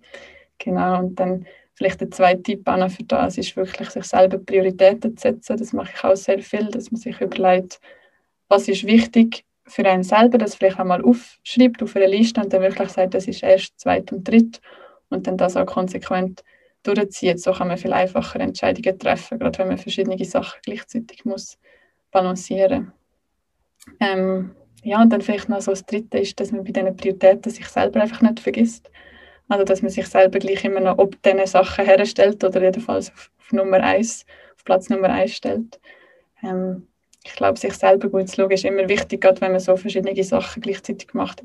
Genau, 0.58 0.98
und 1.00 1.16
dann 1.18 1.46
vielleicht 1.76 2.00
der 2.00 2.10
zweite 2.10 2.42
Tipp 2.42 2.66
auch 2.66 2.90
für 2.90 3.04
das 3.04 3.38
ist 3.38 3.54
wirklich, 3.56 3.90
sich 3.90 4.04
selber 4.04 4.38
Prioritäten 4.38 5.16
zu 5.16 5.22
setzen. 5.22 5.56
Das 5.58 5.72
mache 5.72 5.92
ich 5.94 6.04
auch 6.04 6.16
sehr 6.16 6.40
viel, 6.40 6.66
dass 6.70 6.90
man 6.90 7.00
sich 7.00 7.20
überlegt, 7.20 7.80
was 8.48 8.66
ist 8.68 8.84
wichtig 8.84 9.44
für 9.66 9.84
einen 9.84 10.02
selber, 10.02 10.38
das 10.38 10.54
vielleicht 10.54 10.78
einmal 10.78 11.02
aufschreibt 11.02 11.82
auf 11.82 11.94
einer 11.96 12.08
Liste 12.08 12.40
und 12.40 12.52
dann 12.52 12.62
wirklich 12.62 12.88
sagt, 12.88 13.14
das 13.14 13.26
ist 13.28 13.42
erst, 13.42 13.78
zweit 13.78 14.12
und 14.12 14.26
dritt 14.26 14.60
und 15.10 15.26
dann 15.26 15.36
das 15.36 15.56
auch 15.56 15.66
konsequent 15.66 16.42
durchzieht. 16.82 17.40
So 17.40 17.52
kann 17.52 17.68
man 17.68 17.76
viel 17.76 17.92
einfacher 17.92 18.40
Entscheidungen 18.40 18.98
treffen, 18.98 19.38
gerade 19.38 19.58
wenn 19.58 19.68
man 19.68 19.78
verschiedene 19.78 20.24
Sachen 20.24 20.60
gleichzeitig 20.64 21.24
muss 21.24 21.58
balancieren. 22.10 22.92
Ähm, 24.00 24.54
ja, 24.82 25.02
und 25.02 25.12
dann 25.12 25.20
vielleicht 25.20 25.48
noch 25.48 25.60
so 25.60 25.72
das 25.72 25.84
Dritte 25.84 26.18
ist, 26.18 26.38
dass 26.38 26.52
man 26.52 26.64
bei 26.64 26.70
diesen 26.70 26.96
Prioritäten 26.96 27.50
sich 27.50 27.66
selber 27.66 28.00
einfach 28.00 28.22
nicht 28.22 28.40
vergisst. 28.40 28.90
Also, 29.48 29.64
dass 29.64 29.82
man 29.82 29.90
sich 29.90 30.06
selber 30.06 30.38
gleich 30.38 30.64
immer 30.64 30.80
noch 30.80 30.98
ob 30.98 31.20
diesen 31.22 31.46
Sachen 31.46 31.84
herstellt 31.84 32.42
oder 32.42 32.62
jedenfalls 32.62 33.10
auf, 33.10 33.30
auf 33.38 33.52
Nummer 33.52 33.80
eins, 33.80 34.26
auf 34.56 34.64
Platz 34.64 34.88
Nummer 34.88 35.08
eins 35.08 35.32
stellt. 35.36 35.80
Ähm, 36.42 36.88
ich 37.24 37.34
glaube, 37.34 37.58
sich 37.58 37.74
selber 37.74 38.08
gut 38.08 38.28
zu 38.28 38.36
schauen, 38.36 38.50
ist 38.50 38.64
immer 38.64 38.88
wichtig, 38.88 39.20
gerade 39.20 39.40
wenn 39.40 39.50
man 39.52 39.60
so 39.60 39.76
verschiedene 39.76 40.22
Sachen 40.22 40.62
gleichzeitig 40.62 41.12
macht. 41.12 41.42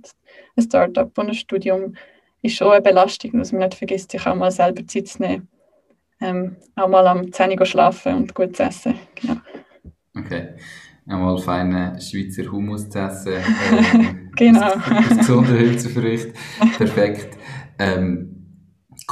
Ein 0.55 0.63
Startup 0.63 1.17
und 1.17 1.29
ein 1.29 1.33
Studium 1.33 1.95
ist 2.41 2.55
schon 2.55 2.71
eine 2.71 2.81
Belastung, 2.81 3.37
dass 3.37 3.51
man 3.51 3.61
nicht 3.61 3.75
vergisst, 3.75 4.11
sich 4.11 4.25
auch 4.25 4.35
mal 4.35 4.51
selber 4.51 4.85
Zeit 4.85 5.07
zu 5.07 5.21
nehmen. 5.21 5.47
Ähm, 6.19 6.57
auch 6.75 6.87
mal 6.87 7.07
am 7.07 7.31
10 7.31 7.59
Uhr 7.59 7.65
schlafen 7.65 8.15
und 8.15 8.35
gut 8.35 8.55
zu 8.55 8.63
essen. 8.63 8.93
Genau. 9.15 9.37
Okay. 10.15 10.49
Einmal 11.07 11.37
feinen 11.39 11.99
Schweizer 11.99 12.51
Hummus 12.51 12.89
zu 12.89 12.99
essen. 12.99 13.33
Ähm, 13.93 14.31
genau. 14.35 14.71
Gesunde 15.09 15.59
Hülsenfrüchte. 15.59 16.33
Perfekt. 16.77 17.37
Ähm, 17.81 18.35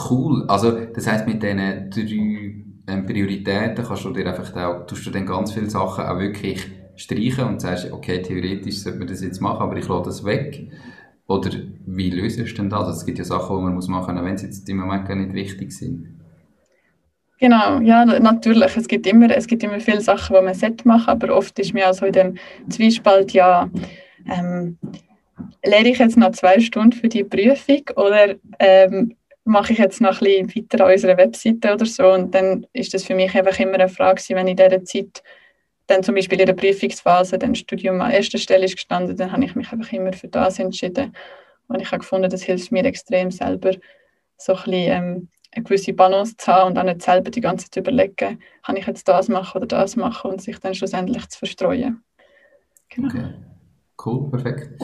cool. 0.10 0.46
Also, 0.48 0.72
das 0.72 1.08
heisst, 1.08 1.26
mit 1.26 1.42
diesen 1.42 1.90
drei 2.86 2.94
ähm, 2.94 3.06
Prioritäten 3.06 3.84
kannst 3.84 4.06
du 4.06 4.12
dir 4.12 4.28
einfach 4.28 4.56
auch, 4.56 4.86
tust 4.86 5.08
du 5.08 5.10
dann 5.10 5.26
ganz 5.26 5.54
viele 5.54 5.70
Sachen 5.70 6.06
auch 6.06 6.20
wirklich 6.20 6.68
streichen 6.96 7.46
und 7.46 7.62
sagst, 7.62 7.92
okay, 7.92 8.22
theoretisch 8.22 8.78
sollte 8.78 9.00
man 9.00 9.08
das 9.08 9.24
jetzt 9.24 9.42
machen, 9.42 9.64
aber 9.64 9.76
ich 9.78 9.88
lasse 9.88 10.04
das 10.06 10.24
weg. 10.24 10.70
Oder 11.28 11.50
wie 11.86 12.12
löst 12.12 12.38
du 12.38 12.44
denn 12.44 12.70
das? 12.70 12.80
Also, 12.82 12.92
es 12.92 13.06
gibt 13.06 13.18
ja 13.18 13.24
Sachen, 13.24 13.58
die 13.58 13.64
man 13.64 13.74
muss 13.74 13.88
machen 13.88 14.16
muss, 14.16 14.24
wenn 14.24 14.38
sie 14.38 14.46
jetzt 14.46 14.70
im 14.70 14.78
Moment 14.78 15.08
gar 15.08 15.16
nicht 15.16 15.34
wichtig 15.34 15.72
sind. 15.72 16.20
Genau, 17.40 17.80
ja, 17.80 18.06
natürlich. 18.06 18.78
Es 18.78 18.88
gibt 18.88 19.08
immer, 19.08 19.36
es 19.36 19.48
gibt 19.48 19.64
immer 19.64 19.80
viele 19.80 20.02
Sachen, 20.02 20.36
die 20.36 20.44
man 20.44 20.54
sollte 20.54 20.88
machen, 20.88 21.10
aber 21.10 21.36
oft 21.36 21.58
ist 21.58 21.74
mir 21.74 21.90
auch 21.90 21.94
so 21.94 22.06
in 22.06 22.14
dem 22.14 22.38
Zwiespalt, 22.70 23.32
ja, 23.32 23.70
ähm, 24.28 24.78
lehre 25.70 25.88
ich 25.88 26.00
jetzt 26.00 26.18
noch 26.18 26.32
zwei 26.32 26.60
Stunden 26.60 26.94
für 26.94 27.08
die 27.08 27.24
Prüfung 27.24 27.84
oder 27.96 28.36
ähm, 28.60 29.16
mache 29.46 29.74
ich 29.74 29.80
jetzt 29.80 30.02
noch 30.02 30.22
ein 30.22 30.48
bisschen 30.48 30.70
weiter 30.70 30.86
an 30.86 30.92
unserer 30.92 31.18
Webseite 31.18 31.74
oder 31.74 31.86
so 31.86 32.12
und 32.12 32.34
dann 32.36 32.68
ist 32.74 32.94
das 32.94 33.06
für 33.06 33.16
mich 33.16 33.34
einfach 33.36 33.60
immer 33.60 33.76
eine 33.76 33.90
Frage, 33.90 34.22
wenn 34.30 34.48
in 34.48 34.58
dieser 34.58 34.84
Zeit 34.84 35.24
dann 35.88 36.04
zum 36.04 36.16
Beispiel 36.16 36.40
in 36.40 36.46
der 36.46 36.54
Prüfungsphase 36.54 37.40
dann 37.40 37.56
Studium 37.56 38.00
an 38.02 38.12
erster 38.12 38.38
Stelle 38.38 38.66
ist 38.66 38.76
gestanden, 38.76 39.18
dann 39.18 39.32
habe 39.32 39.44
ich 39.46 39.56
mich 39.56 39.72
einfach 39.72 39.92
immer 39.92 40.14
für 40.14 40.28
das 40.28 40.60
entschieden 40.60 41.16
und 41.68 41.82
ich 41.82 41.88
habe 41.92 42.00
gefunden, 42.00 42.30
das 42.30 42.44
hilft 42.44 42.72
mir 42.72 42.86
extrem 42.86 43.32
selber 43.32 43.72
so 44.38 44.54
ein 44.54 44.64
bisschen, 44.64 44.74
ähm, 44.74 45.30
eine 45.52 45.64
gewisse 45.64 45.94
Balance 45.94 46.38
zu 46.38 46.48
haben 46.52 46.72
und 46.72 46.78
auch 46.78 46.84
nicht 46.84 47.02
selber 47.02 47.32
die 47.32 47.42
ganze 47.42 47.66
Zeit 47.66 47.74
zu 47.74 47.80
überlegen, 47.80 48.40
kann 48.64 48.76
ich 48.76 48.86
jetzt 48.86 49.08
das 49.08 49.30
machen 49.30 49.58
oder 49.58 49.68
das 49.68 49.96
machen 49.96 50.32
und 50.32 50.42
sich 50.42 50.60
dann 50.60 50.76
schlussendlich 50.76 51.28
zu 51.30 51.40
verstreuen. 51.40 52.04
Genau. 52.90 53.08
Okay. 53.08 53.34
Cool, 54.04 54.30
perfekt. 54.30 54.82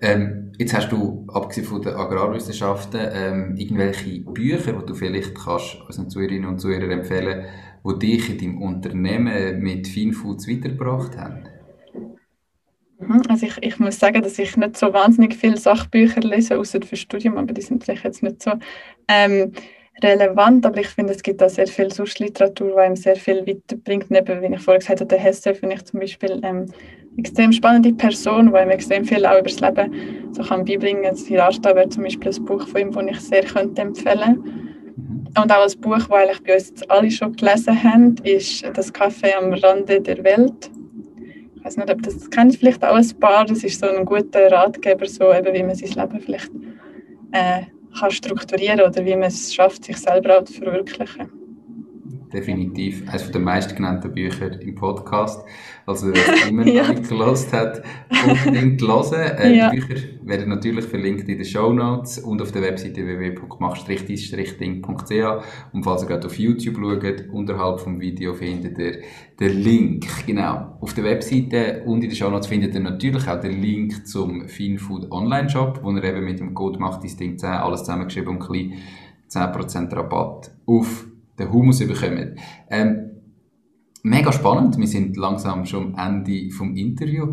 Ähm, 0.00 0.52
jetzt 0.58 0.72
hast 0.72 0.90
du, 0.90 1.26
abgesehen 1.28 1.66
von 1.66 1.82
den 1.82 1.94
Agrarwissenschaften, 1.94 3.00
ähm, 3.12 3.56
irgendwelche 3.56 4.20
Bücher, 4.20 4.72
die 4.72 4.86
du 4.86 4.94
vielleicht 4.94 5.34
kannst 5.34 5.76
unseren 5.86 6.08
Zuhörerinnen 6.08 6.48
und 6.48 6.58
Zuhörern 6.58 6.90
empfehlen, 6.90 7.44
die 7.84 7.98
dich 7.98 8.30
in 8.30 8.38
deinem 8.38 8.62
Unternehmen 8.62 9.60
mit 9.60 9.86
Feinfoods 9.86 10.48
weitergebracht 10.48 11.18
haben? 11.18 11.44
Mhm, 12.98 13.22
also 13.28 13.44
ich, 13.44 13.58
ich 13.60 13.78
muss 13.78 13.98
sagen, 13.98 14.22
dass 14.22 14.38
ich 14.38 14.56
nicht 14.56 14.78
so 14.78 14.92
wahnsinnig 14.94 15.36
viele 15.36 15.58
Sachbücher 15.58 16.22
lese, 16.22 16.58
außer 16.58 16.80
für 16.80 16.96
Studium, 16.96 17.36
aber 17.36 17.52
die 17.52 17.60
sind 17.60 17.84
vielleicht 17.84 18.04
jetzt 18.04 18.22
nicht 18.22 18.42
so 18.42 18.52
ähm, 19.08 19.52
relevant, 20.02 20.64
aber 20.64 20.80
ich 20.80 20.88
finde, 20.88 21.12
es 21.12 21.22
gibt 21.22 21.40
da 21.40 21.48
sehr 21.48 21.66
viel 21.66 21.92
Suchtliteratur, 21.92 22.70
die 22.70 22.78
einem 22.78 22.96
sehr 22.96 23.16
viel 23.16 23.46
weiterbringt. 23.46 24.10
Neben, 24.10 24.40
wie 24.40 24.54
ich 24.54 24.60
vorher 24.60 24.80
gesagt 24.80 25.00
habe, 25.00 25.08
der 25.08 25.18
Hesse 25.18 25.54
finde 25.54 25.76
ich 25.76 25.84
zum 25.84 26.00
Beispiel 26.00 26.40
ähm, 26.42 26.66
extrem 27.16 27.52
spannende 27.52 27.92
Person, 27.92 28.50
die 28.50 28.56
einem 28.56 28.70
extrem 28.70 29.04
viel 29.04 29.24
auch 29.24 29.38
über 29.38 29.48
das 29.48 29.60
Leben 29.60 30.32
so 30.32 30.42
kann 30.42 30.64
beibringen 30.64 31.04
kann. 31.04 31.16
Siddhartha 31.16 31.74
wäre 31.74 31.88
zum 31.88 32.04
Beispiel 32.04 32.32
ein 32.32 32.44
Buch 32.44 32.66
von 32.66 32.80
ihm, 32.80 32.92
das 32.92 33.04
ich 33.06 33.20
sehr 33.20 33.44
könnte 33.44 33.82
empfehlen 33.82 34.42
mhm. 34.96 35.28
Und 35.36 35.52
auch 35.52 35.64
ein 35.64 35.80
Buch, 35.80 35.98
das 35.98 36.10
eigentlich 36.10 36.42
bei 36.42 36.54
uns 36.54 36.68
jetzt 36.68 36.90
alle 36.90 37.10
schon 37.10 37.32
gelesen 37.34 37.82
haben, 37.82 38.14
ist 38.22 38.64
«Das 38.74 38.92
Café 38.92 39.34
am 39.36 39.52
Rande 39.52 40.00
der 40.00 40.22
Welt». 40.22 40.70
Ich 41.56 41.64
weiß 41.64 41.76
nicht, 41.78 41.90
ob 41.90 42.02
das, 42.02 42.18
das 42.18 42.30
kennt 42.30 42.56
vielleicht 42.56 42.84
auch 42.84 42.94
ein 42.94 43.20
paar. 43.20 43.44
Das 43.46 43.64
ist 43.64 43.80
so 43.80 43.86
ein 43.86 44.04
guter 44.04 44.52
Ratgeber, 44.52 45.06
so 45.06 45.32
eben, 45.32 45.54
wie 45.54 45.62
man 45.62 45.74
sein 45.74 45.88
Leben 45.88 46.20
vielleicht 46.20 46.50
äh, 47.32 47.62
kann 47.98 48.10
strukturieren 48.10 48.80
oder 48.80 49.04
wie 49.04 49.16
man 49.16 49.28
es 49.28 49.54
schafft, 49.54 49.84
sich 49.84 49.96
selber 49.96 50.38
auch 50.38 50.44
zu 50.44 50.54
verwirklichen. 50.54 51.43
Definitiv 52.34 53.08
eines 53.08 53.30
der 53.30 53.40
meistgenannten 53.40 54.12
Bücher 54.12 54.60
im 54.60 54.74
Podcast. 54.74 55.46
Also, 55.86 56.08
wer 56.12 56.48
immer 56.50 56.64
noch 56.64 56.88
nicht 56.88 57.08
gelesen 57.08 57.52
hat, 57.52 57.84
unbedingt 58.26 58.82
hören. 58.82 59.38
Äh, 59.38 59.56
ja. 59.56 59.70
Die 59.70 59.78
Bücher 59.78 60.00
werden 60.22 60.48
natürlich 60.48 60.84
verlinkt 60.84 61.28
in 61.28 61.38
den 61.38 61.44
Show 61.44 61.72
Notes 61.72 62.18
und 62.18 62.42
auf 62.42 62.50
der 62.50 62.62
Webseite 62.62 63.06
www.mach-ding.ch. 63.06 65.72
Und 65.72 65.84
falls 65.84 66.02
ihr 66.02 66.08
gerade 66.08 66.26
auf 66.26 66.36
YouTube 66.38 66.76
schaut, 66.76 67.28
unterhalb 67.32 67.78
vom 67.80 68.00
Video 68.00 68.34
findet 68.34 68.76
ihr 68.78 68.98
den 69.38 69.62
Link. 69.62 70.26
Genau. 70.26 70.76
Auf 70.80 70.94
der 70.94 71.04
Webseite 71.04 71.84
und 71.84 72.02
in 72.02 72.10
den 72.10 72.16
Show 72.16 72.30
Notes 72.30 72.48
findet 72.48 72.74
ihr 72.74 72.80
natürlich 72.80 73.28
auch 73.28 73.40
den 73.40 73.62
Link 73.62 74.08
zum 74.08 74.48
Finfood 74.48 75.12
Online 75.12 75.48
Shop, 75.48 75.78
wo 75.82 75.92
ihr 75.92 76.02
eben 76.02 76.24
mit 76.24 76.40
dem 76.40 76.54
Code 76.54 76.80
macht 76.80 77.04
Ding 77.16 77.38
10 77.38 77.50
alles 77.50 77.80
zusammengeschrieben 77.80 78.36
und 78.36 78.40
ein 78.40 78.74
10% 79.30 79.94
Rabatt 79.94 80.50
auf 80.66 81.06
den 81.38 81.52
Humus 81.52 81.78
bekommen. 81.80 82.38
Ähm, 82.70 83.10
mega 84.02 84.32
spannend. 84.32 84.78
Wir 84.78 84.86
sind 84.86 85.16
langsam 85.16 85.66
schon 85.66 85.94
am 85.94 86.16
Ende 86.24 86.50
vom 86.50 86.76
Interview. 86.76 87.32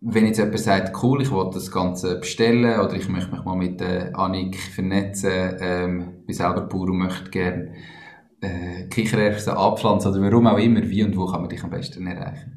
Wenn 0.00 0.26
jetzt 0.26 0.38
jemand 0.38 0.58
sagt, 0.58 1.02
cool, 1.02 1.22
ich 1.22 1.32
will 1.32 1.50
das 1.52 1.70
Ganze 1.72 2.20
bestellen 2.20 2.80
oder 2.80 2.94
ich 2.94 3.08
möchte 3.08 3.30
mich 3.30 3.44
mal 3.44 3.56
mit 3.56 3.80
äh, 3.80 4.10
Annik 4.12 4.56
vernetzen, 4.56 5.56
ähm, 5.60 6.12
bin 6.26 6.34
selber 6.34 6.62
Bauer 6.62 6.90
und 6.90 6.98
möchte 6.98 7.30
gerne 7.30 7.72
äh, 8.40 8.88
Kichererbsen 8.88 9.54
abpflanzen 9.54 10.12
oder 10.12 10.22
warum 10.22 10.46
auch 10.46 10.58
immer, 10.58 10.82
wie 10.82 11.02
und 11.02 11.16
wo 11.16 11.26
kann 11.26 11.40
man 11.40 11.50
dich 11.50 11.64
am 11.64 11.70
besten 11.70 12.06
erreichen? 12.06 12.56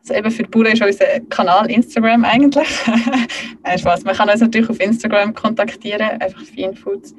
Also 0.00 0.14
eben 0.14 0.30
für 0.30 0.42
die 0.42 0.48
Bauern 0.48 0.72
ist 0.72 0.82
unser 0.82 1.20
Kanal 1.28 1.70
Instagram 1.70 2.24
eigentlich. 2.24 2.68
Nein, 3.62 3.78
Spaß. 3.78 4.04
Man 4.04 4.16
kann 4.16 4.30
uns 4.30 4.40
natürlich 4.40 4.70
auf 4.70 4.80
Instagram 4.80 5.34
kontaktieren, 5.34 6.20
einfach 6.20 6.42
Feinfoods. 6.42 7.14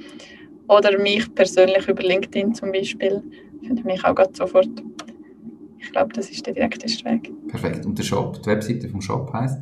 Oder 0.69 0.99
mich 0.99 1.33
persönlich 1.33 1.87
über 1.87 2.03
LinkedIn 2.03 2.53
zum 2.53 2.71
Beispiel. 2.71 3.23
Findet 3.65 3.85
mich 3.85 4.05
auch 4.05 4.13
gerade 4.13 4.35
sofort. 4.35 4.69
Ich 5.79 5.91
glaube, 5.91 6.13
das 6.13 6.29
ist 6.29 6.45
der 6.45 6.53
direkteste 6.53 7.03
Weg. 7.05 7.31
Perfekt. 7.47 7.85
Und 7.85 7.97
der 7.97 8.03
Shop, 8.03 8.41
die 8.43 8.49
Webseite 8.49 8.87
vom 8.87 9.01
Shop 9.01 9.33
heisst? 9.33 9.57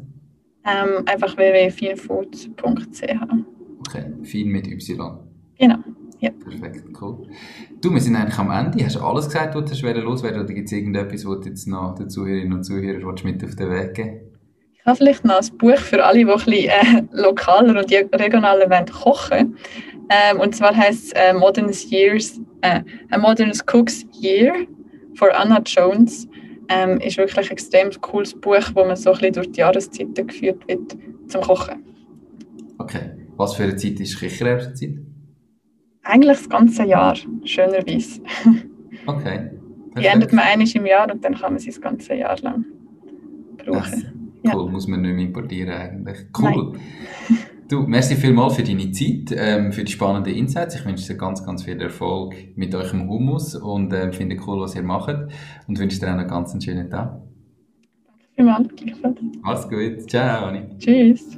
Ähm, 0.66 1.03
einfach 1.05 1.38
www.feinfoods.ch. 1.38 2.51
Okay, 3.80 4.05
fein 4.24 4.47
mit 4.47 4.68
Y. 4.68 5.20
Genau. 5.58 5.78
Ja. 6.20 6.32
Perfekt, 6.32 6.84
cool. 6.99 7.28
Du, 7.80 7.93
wir 7.93 8.01
sind 8.01 8.16
eigentlich 8.16 8.38
am 8.39 8.51
Ende. 8.51 8.84
Hast 8.84 8.95
du 8.95 8.99
alles 8.99 9.28
gesagt, 9.28 9.55
was 9.55 9.80
du 9.80 10.01
loswerden 10.01 10.41
Oder 10.41 10.53
gibt 10.53 10.66
es 10.66 10.74
irgendetwas, 10.74 11.26
was 11.26 11.39
du 11.39 11.49
jetzt 11.49 11.68
noch 11.68 11.95
den 11.95 12.10
Zuhörerinnen 12.10 12.53
und 12.53 12.64
Zuhörern 12.64 13.16
mit 13.24 13.43
auf 13.43 13.55
den 13.55 13.70
Weg 13.70 13.93
geben 13.93 14.26
habe 14.88 14.97
vielleicht 14.97 15.25
noch 15.25 15.41
ein 15.41 15.57
Buch 15.57 15.77
für 15.77 16.03
alle, 16.03 16.19
die 16.19 16.25
ein 16.25 16.38
bisschen 16.38 16.53
äh, 16.53 17.03
lokaler 17.11 17.79
und 17.79 17.91
regionaler 17.91 18.69
wollen 18.69 18.85
kochen 18.85 19.57
ähm, 20.09 20.39
und 20.39 20.55
zwar 20.55 20.75
heißt 20.75 21.07
es 21.07 21.11
äh, 21.13 21.33
Modern 21.33 21.71
Years, 21.89 22.39
äh, 22.61 22.81
A 23.11 23.17
Modern 23.17 23.51
Cook's 23.71 24.05
Year 24.21 24.53
von 25.15 25.29
Anna 25.31 25.61
Jones. 25.65 26.27
Ähm, 26.69 26.99
ist 26.99 27.17
wirklich 27.17 27.47
ein 27.49 27.51
extrem 27.53 27.89
cooles 28.01 28.33
Buch, 28.33 28.63
wo 28.73 28.83
man 28.83 28.95
so 28.95 29.11
ein 29.11 29.17
bisschen 29.17 29.33
durch 29.33 29.51
die 29.51 29.59
Jahreszeiten 29.61 30.27
geführt 30.27 30.67
wird 30.67 30.97
zum 31.27 31.41
Kochen. 31.41 31.83
Okay. 32.77 33.11
Was 33.38 33.55
für 33.55 33.63
eine 33.63 33.75
Zeit 33.75 33.99
ist 33.99 34.19
Kichererbsenzeit? 34.19 34.97
Eigentlich 36.03 36.38
das 36.38 36.49
ganze 36.49 36.83
Jahr, 36.85 37.15
schönerweise. 37.43 38.21
Okay. 39.05 39.51
Die 39.97 40.05
endet 40.05 40.33
man 40.33 40.45
einmal 40.45 40.67
im 40.67 40.85
Jahr 40.85 41.11
und 41.11 41.23
dann 41.23 41.35
kann 41.35 41.53
man 41.53 41.59
sie 41.59 41.69
das 41.69 41.79
ganze 41.79 42.15
Jahr 42.15 42.38
lang 42.41 42.65
brauchen. 43.57 44.16
Cool, 44.53 44.65
ja. 44.65 44.71
muss 44.71 44.87
man 44.87 45.01
nicht 45.01 45.15
mehr 45.15 45.25
importieren 45.25 45.73
eigentlich. 45.73 46.17
Cool. 46.37 46.73
Nein. 46.73 47.37
Du, 47.69 47.81
merci 47.81 48.15
vielmals 48.15 48.55
für 48.55 48.63
deine 48.63 48.91
Zeit, 48.91 49.35
ähm, 49.37 49.73
für 49.73 49.83
die 49.83 49.91
spannenden 49.91 50.33
Insights. 50.33 50.75
Ich 50.75 50.85
wünsche 50.85 51.05
dir 51.05 51.17
ganz, 51.17 51.45
ganz 51.45 51.63
viel 51.63 51.81
Erfolg 51.81 52.33
mit 52.55 52.73
eurem 52.73 53.09
Humus 53.09 53.55
und 53.55 53.91
ähm, 53.93 54.13
finde 54.13 54.37
cool, 54.47 54.61
was 54.61 54.75
ihr 54.75 54.83
macht 54.83 55.17
und 55.67 55.77
wünsche 55.77 55.99
dir 55.99 56.07
auch 56.07 56.11
einen 56.11 56.27
ganz 56.29 56.63
schönen 56.63 56.89
Tag. 56.89 57.19
Danke 58.37 58.73
vielmals. 58.77 59.17
Mach's 59.41 59.69
gut. 59.69 60.09
Ciao, 60.09 60.45
Anni. 60.45 60.61
Tschüss. 60.79 61.37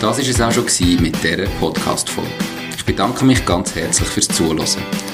Das 0.00 0.18
war 0.18 0.48
es 0.50 0.58
auch 0.58 0.68
schon 0.68 1.02
mit 1.02 1.22
dieser 1.22 1.44
Podcast-Folge. 1.60 2.30
Ich 2.76 2.84
bedanke 2.84 3.24
mich 3.24 3.46
ganz 3.46 3.74
herzlich 3.76 4.08
fürs 4.08 4.28
Zuhören. 4.28 5.13